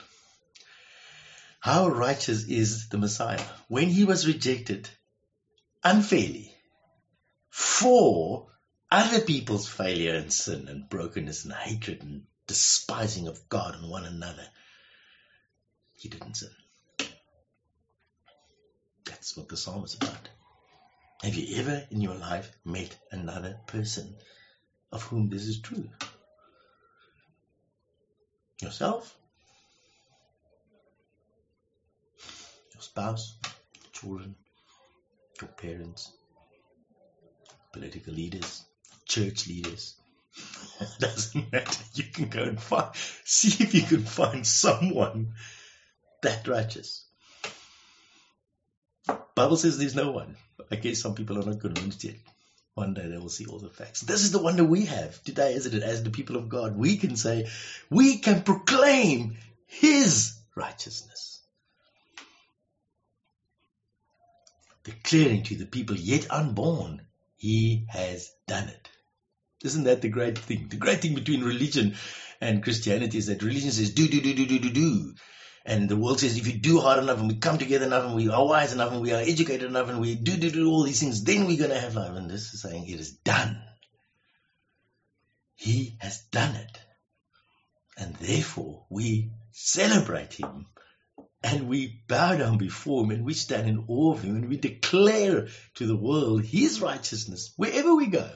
How 1.61 1.89
righteous 1.89 2.45
is 2.45 2.89
the 2.89 2.97
Messiah? 2.97 3.45
When 3.69 3.89
he 3.89 4.05
was 4.05 4.27
rejected 4.27 4.89
unfairly 5.85 6.55
for 7.51 8.49
other 8.91 9.21
people's 9.21 9.69
failure 9.69 10.15
and 10.15 10.33
sin 10.33 10.69
and 10.69 10.89
brokenness 10.89 11.45
and 11.45 11.53
hatred 11.53 12.03
and 12.03 12.23
despising 12.47 13.29
of 13.29 13.47
God 13.51 13.75
and 13.75 13.91
one 13.91 14.07
another, 14.07 14.47
he 15.93 16.09
didn't 16.09 16.39
sin. 16.39 16.51
That's 19.05 19.37
what 19.37 19.51
the 19.51 19.59
psalm 19.59 19.85
is 19.85 19.95
about. 19.95 20.31
Have 21.23 21.35
you 21.35 21.59
ever 21.59 21.87
in 21.91 22.01
your 22.01 22.15
life 22.15 22.51
met 22.65 22.97
another 23.11 23.61
person 23.67 24.17
of 24.91 25.03
whom 25.03 25.29
this 25.29 25.45
is 25.45 25.61
true? 25.61 25.91
Yourself? 28.63 29.15
Your 32.81 32.85
spouse? 32.85 33.37
Children? 33.93 34.37
Your 35.39 35.49
parents? 35.49 36.11
Political 37.75 38.15
leaders? 38.15 38.65
Church 39.05 39.47
leaders? 39.47 39.97
Doesn't 40.99 41.53
matter. 41.53 41.85
You 41.93 42.05
can 42.05 42.31
go 42.31 42.43
and 42.43 42.59
find, 42.59 42.89
see 43.23 43.63
if 43.63 43.75
you 43.75 43.83
can 43.83 44.05
find 44.05 44.47
someone 44.47 45.35
that 46.23 46.49
righteous. 46.49 47.05
Bible 49.35 49.59
says 49.59 49.77
there's 49.77 49.95
no 49.95 50.13
one. 50.13 50.37
I 50.71 50.77
guess 50.77 51.03
some 51.03 51.15
people 51.15 51.39
are 51.39 51.45
not 51.45 51.61
convinced 51.61 52.03
yet. 52.03 52.17
One 52.73 52.95
day 52.95 53.09
they 53.09 53.19
will 53.19 53.29
see 53.29 53.45
all 53.45 53.59
the 53.59 53.69
facts. 53.69 54.01
This 54.01 54.23
is 54.23 54.33
the 54.33 54.43
wonder 54.43 54.65
we 54.65 54.87
have 54.87 55.23
today, 55.23 55.53
isn't 55.53 55.75
it? 55.75 55.83
As 55.83 56.03
the 56.03 56.09
people 56.09 56.37
of 56.37 56.49
God, 56.49 56.79
we 56.79 56.97
can 56.97 57.17
say, 57.17 57.49
we 57.91 58.17
can 58.17 58.43
proclaim 58.43 59.37
His 59.67 60.33
righteousness. 60.57 61.40
Declaring 64.91 65.45
to 65.45 65.55
the 65.55 65.67
people 65.67 65.97
yet 65.97 66.27
unborn, 66.31 67.03
He 67.37 67.87
has 67.91 68.31
done 68.49 68.69
it. 68.69 68.89
Isn't 69.63 69.85
that 69.85 70.03
the 70.03 70.09
great 70.09 70.39
thing? 70.39 70.67
The 70.69 70.77
great 70.77 71.01
thing 71.01 71.15
between 71.15 71.45
religion 71.45 71.97
and 72.41 72.63
Christianity 72.63 73.19
is 73.19 73.27
that 73.27 73.43
religion 73.43 73.71
says 73.71 73.93
do, 73.93 74.09
do, 74.09 74.21
do, 74.21 74.35
do, 74.35 74.47
do, 74.47 74.59
do, 74.59 74.71
do. 74.71 75.15
And 75.65 75.89
the 75.89 75.97
world 75.97 76.19
says 76.19 76.39
if 76.39 76.47
you 76.47 76.59
do 76.59 76.81
hard 76.81 77.03
enough 77.03 77.19
and 77.19 77.29
we 77.29 77.37
come 77.37 77.59
together 77.59 77.87
enough 77.87 78.07
and 78.07 78.17
we 78.17 78.29
are 78.31 78.45
wise 78.45 78.73
enough 78.73 78.93
and 78.93 79.03
we 79.03 79.13
are 79.13 79.21
educated 79.21 79.69
enough 79.69 79.91
and 79.91 80.01
we 80.01 80.15
do, 80.17 80.37
do, 80.37 80.51
do 80.51 80.69
all 80.69 80.83
these 80.83 81.01
things, 81.01 81.23
then 81.23 81.47
we're 81.47 81.59
going 81.59 81.71
to 81.71 81.79
have 81.79 81.95
life. 81.95 82.17
And 82.17 82.31
this 82.31 82.53
is 82.55 82.63
saying 82.63 82.89
it 82.89 82.99
is 82.99 83.13
done. 83.13 83.63
He 85.55 85.97
has 86.01 86.23
done 86.33 86.57
it. 86.57 86.79
And 87.99 88.17
therefore 88.17 88.87
we 88.89 89.31
celebrate 89.53 90.33
him 90.33 90.67
and 91.43 91.69
we 91.69 92.03
bow 92.07 92.37
down 92.37 92.59
before 92.59 93.05
him 93.05 93.11
and 93.11 93.25
we 93.25 93.35
stand 93.35 93.69
in 93.69 93.85
awe 93.89 94.13
of 94.13 94.23
him 94.23 94.37
and 94.37 94.49
we 94.49 94.57
declare 94.57 95.49
to 95.75 95.87
the 95.87 95.97
world 95.97 96.45
his 96.45 96.81
righteousness 96.81 97.53
wherever 97.57 97.95
we 97.95 98.07
go. 98.07 98.31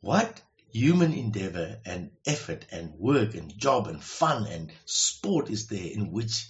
What 0.00 0.40
human 0.70 1.12
endeavor 1.12 1.80
and 1.84 2.10
effort 2.24 2.66
and 2.70 2.92
work 2.98 3.34
and 3.34 3.56
job 3.56 3.88
and 3.88 4.02
fun 4.02 4.46
and 4.46 4.70
sport 4.84 5.50
is 5.50 5.66
there 5.66 5.90
in 5.90 6.12
which 6.12 6.46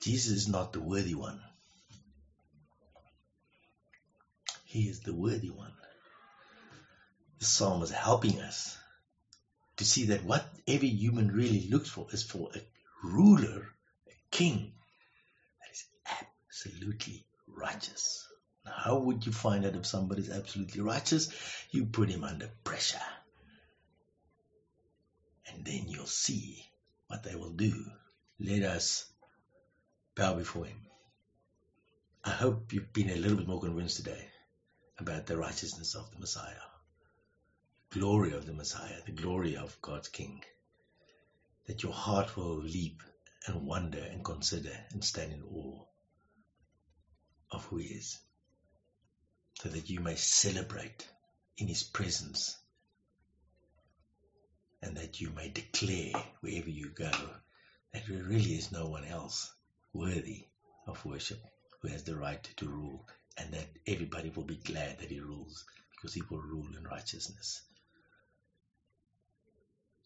Jesus 0.00 0.32
is 0.32 0.48
not 0.48 0.72
the 0.72 0.80
worthy 0.80 1.14
one. 1.14 1.40
He 4.64 4.88
is 4.88 5.00
the 5.00 5.14
worthy 5.14 5.50
one. 5.50 5.72
The 7.38 7.46
psalm 7.46 7.82
is 7.82 7.90
helping 7.90 8.40
us 8.40 8.76
to 9.76 9.84
see 9.84 10.06
that 10.06 10.24
whatever 10.24 10.84
human 10.84 11.32
really 11.32 11.68
looks 11.68 11.88
for 11.88 12.06
is 12.12 12.22
for 12.22 12.50
a 12.54 12.60
ruler, 13.02 13.73
king 14.34 14.72
that 15.60 15.70
is 15.70 15.84
absolutely 16.50 17.24
righteous. 17.46 18.26
Now, 18.66 18.72
how 18.74 18.98
would 18.98 19.24
you 19.24 19.30
find 19.30 19.64
out 19.64 19.76
if 19.76 19.86
somebody's 19.86 20.28
absolutely 20.28 20.80
righteous? 20.80 21.28
You 21.70 21.86
put 21.86 22.10
him 22.10 22.24
under 22.24 22.50
pressure. 22.64 23.06
And 25.46 25.64
then 25.64 25.84
you'll 25.86 26.06
see 26.06 26.64
what 27.06 27.22
they 27.22 27.36
will 27.36 27.52
do. 27.52 27.72
Let 28.40 28.62
us 28.62 29.06
bow 30.16 30.34
before 30.34 30.64
him. 30.64 30.80
I 32.24 32.30
hope 32.30 32.72
you've 32.72 32.92
been 32.92 33.10
a 33.10 33.16
little 33.16 33.36
bit 33.36 33.46
more 33.46 33.60
convinced 33.60 33.98
today 33.98 34.26
about 34.98 35.26
the 35.26 35.36
righteousness 35.36 35.94
of 35.94 36.10
the 36.10 36.18
Messiah, 36.18 36.66
glory 37.90 38.32
of 38.32 38.46
the 38.46 38.52
Messiah, 38.52 38.98
the 39.06 39.12
glory 39.12 39.56
of 39.56 39.80
God's 39.80 40.08
King. 40.08 40.42
That 41.66 41.84
your 41.84 41.92
heart 41.92 42.36
will 42.36 42.56
leap 42.56 43.02
and 43.46 43.66
wonder 43.66 44.02
and 44.10 44.24
consider 44.24 44.72
and 44.92 45.04
stand 45.04 45.32
in 45.32 45.42
awe 45.42 45.82
of 47.50 47.64
who 47.66 47.76
he 47.76 47.86
is 47.86 48.18
so 49.60 49.68
that 49.68 49.88
you 49.90 50.00
may 50.00 50.16
celebrate 50.16 51.06
in 51.58 51.68
his 51.68 51.82
presence 51.82 52.56
and 54.82 54.96
that 54.96 55.20
you 55.20 55.30
may 55.30 55.48
declare 55.48 56.12
wherever 56.40 56.70
you 56.70 56.90
go 56.90 57.10
that 57.92 58.02
there 58.08 58.22
really 58.22 58.54
is 58.54 58.72
no 58.72 58.88
one 58.88 59.04
else 59.04 59.52
worthy 59.92 60.44
of 60.86 61.04
worship 61.04 61.38
who 61.80 61.88
has 61.88 62.02
the 62.02 62.16
right 62.16 62.42
to 62.56 62.66
rule 62.66 63.06
and 63.38 63.52
that 63.52 63.68
everybody 63.86 64.30
will 64.34 64.44
be 64.44 64.56
glad 64.56 64.98
that 64.98 65.10
he 65.10 65.20
rules 65.20 65.64
because 65.92 66.12
he 66.12 66.22
will 66.28 66.40
rule 66.40 66.66
in 66.76 66.84
righteousness. 66.84 67.62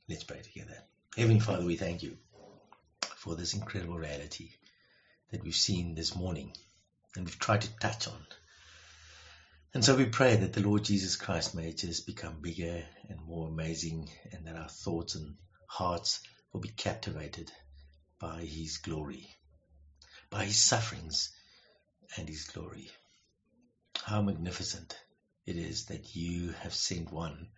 Let's 0.09 0.25
pray 0.25 0.41
together. 0.43 0.77
Heavenly 1.17 1.41
Father, 1.41 1.65
we 1.65 1.77
thank 1.77 2.03
you 2.03 2.17
for 3.19 3.35
this 3.35 3.53
incredible 3.53 3.99
reality 3.99 4.51
that 5.33 5.43
we've 5.43 5.57
seen 5.57 5.97
this 5.97 6.15
morning 6.15 6.53
and 7.17 7.25
we've 7.25 7.39
tried 7.39 7.63
to 7.63 7.79
touch 7.81 8.07
on. 8.07 8.25
And 9.75 9.85
so 9.85 9.97
we 9.97 10.07
pray 10.07 10.37
that 10.37 10.53
the 10.53 10.63
Lord 10.63 10.85
Jesus 10.85 11.17
Christ 11.17 11.53
may 11.53 11.73
just 11.73 12.07
become 12.07 12.41
bigger 12.41 12.85
and 13.09 13.21
more 13.21 13.49
amazing, 13.49 14.09
and 14.33 14.47
that 14.47 14.55
our 14.55 14.69
thoughts 14.69 15.17
and 15.17 15.35
hearts 15.67 16.21
will 16.53 16.61
be 16.61 16.69
captivated 16.69 17.51
by 18.21 18.43
His 18.43 18.79
glory, 18.79 19.29
by 20.31 20.45
His 20.45 20.63
sufferings 20.63 21.31
and 22.17 22.29
His 22.29 22.45
glory. 22.45 22.89
How 24.05 24.23
magnificent 24.23 24.97
it 25.45 25.57
is 25.57 25.87
that 25.87 26.15
you 26.15 26.53
have 26.61 26.73
sent 26.73 27.13
one 27.13 27.49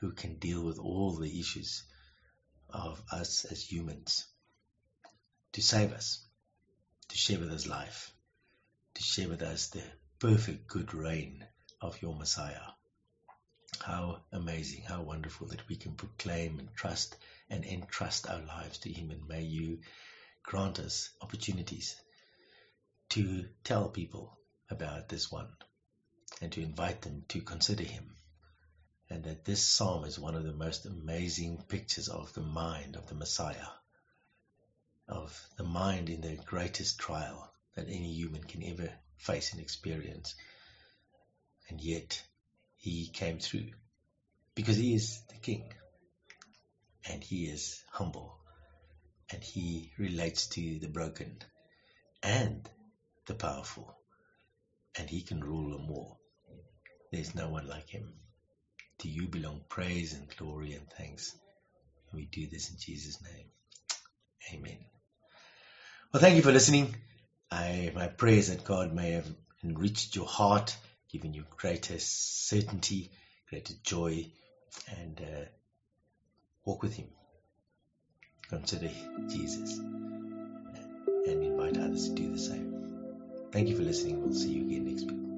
who 0.00 0.12
can 0.12 0.38
deal 0.38 0.64
with 0.64 0.78
all 0.78 1.16
the 1.16 1.38
issues 1.38 1.84
of 2.70 3.02
us 3.12 3.44
as 3.44 3.62
humans 3.62 4.26
to 5.52 5.62
save 5.62 5.92
us, 5.92 6.24
to 7.08 7.16
share 7.16 7.38
with 7.38 7.50
us 7.50 7.66
life, 7.66 8.12
to 8.94 9.02
share 9.02 9.28
with 9.28 9.42
us 9.42 9.68
the 9.68 9.82
perfect 10.18 10.66
good 10.66 10.94
reign 10.94 11.44
of 11.80 12.00
your 12.00 12.14
Messiah. 12.14 12.72
How 13.80 14.22
amazing, 14.32 14.82
how 14.82 15.02
wonderful 15.02 15.48
that 15.48 15.68
we 15.68 15.76
can 15.76 15.94
proclaim 15.94 16.58
and 16.58 16.74
trust 16.74 17.16
and 17.50 17.64
entrust 17.64 18.28
our 18.28 18.40
lives 18.40 18.78
to 18.78 18.92
Him. 18.92 19.10
And 19.10 19.26
may 19.26 19.42
you 19.42 19.80
grant 20.42 20.78
us 20.78 21.10
opportunities 21.20 21.96
to 23.10 23.46
tell 23.64 23.88
people 23.88 24.38
about 24.70 25.08
this 25.08 25.30
one 25.30 25.48
and 26.40 26.52
to 26.52 26.62
invite 26.62 27.02
them 27.02 27.24
to 27.28 27.40
consider 27.40 27.84
Him. 27.84 28.16
And 29.10 29.24
that 29.24 29.44
this 29.44 29.66
psalm 29.66 30.04
is 30.04 30.18
one 30.18 30.34
of 30.34 30.44
the 30.44 30.54
most 30.54 30.86
amazing 30.86 31.64
pictures 31.68 32.08
of 32.08 32.32
the 32.32 32.40
mind 32.40 32.96
of 32.96 33.08
the 33.08 33.14
Messiah, 33.14 33.66
of 35.08 35.38
the 35.56 35.64
mind 35.64 36.08
in 36.08 36.20
the 36.20 36.36
greatest 36.46 36.98
trial 36.98 37.50
that 37.76 37.88
any 37.88 38.12
human 38.12 38.42
can 38.42 38.62
ever 38.64 38.90
face 39.16 39.52
and 39.52 39.60
experience. 39.60 40.34
And 41.68 41.80
yet, 41.80 42.22
he 42.76 43.08
came 43.12 43.38
through 43.38 43.70
because 44.54 44.76
he 44.76 44.94
is 44.94 45.20
the 45.28 45.38
king 45.38 45.62
and 47.08 47.22
he 47.22 47.46
is 47.46 47.82
humble 47.90 48.36
and 49.30 49.42
he 49.42 49.90
relates 49.98 50.46
to 50.48 50.78
the 50.80 50.88
broken 50.88 51.38
and 52.22 52.68
the 53.26 53.34
powerful 53.34 53.94
and 54.98 55.08
he 55.08 55.22
can 55.22 55.40
rule 55.40 55.70
them 55.70 55.90
all. 55.90 56.18
There's 57.12 57.34
no 57.34 57.48
one 57.48 57.66
like 57.66 57.88
him. 57.88 58.12
To 59.00 59.08
you 59.08 59.28
belong 59.28 59.62
praise 59.68 60.14
and 60.14 60.28
glory 60.36 60.72
and 60.74 60.88
thanks. 60.98 61.34
We 62.12 62.26
do 62.26 62.46
this 62.46 62.70
in 62.70 62.76
Jesus' 62.78 63.18
name. 63.22 63.46
Amen. 64.52 64.91
Well, 66.12 66.20
thank 66.20 66.36
you 66.36 66.42
for 66.42 66.52
listening. 66.52 66.94
I, 67.50 67.90
my 67.94 68.06
prayer 68.06 68.34
is 68.36 68.48
that 68.48 68.64
God 68.64 68.92
may 68.92 69.12
have 69.12 69.26
enriched 69.64 70.14
your 70.14 70.26
heart, 70.26 70.76
given 71.10 71.32
you 71.32 71.46
greater 71.56 71.98
certainty, 71.98 73.10
greater 73.48 73.72
joy, 73.82 74.26
and 74.98 75.18
uh, 75.18 75.44
walk 76.66 76.82
with 76.82 76.94
Him. 76.96 77.06
Consider 78.50 78.90
Jesus 79.30 79.78
and 79.78 81.42
invite 81.42 81.78
others 81.78 82.10
to 82.10 82.14
do 82.14 82.30
the 82.30 82.38
same. 82.38 83.48
Thank 83.50 83.68
you 83.68 83.76
for 83.78 83.82
listening. 83.82 84.22
We'll 84.22 84.34
see 84.34 84.50
you 84.50 84.66
again 84.66 84.84
next 84.84 85.10
week. 85.10 85.31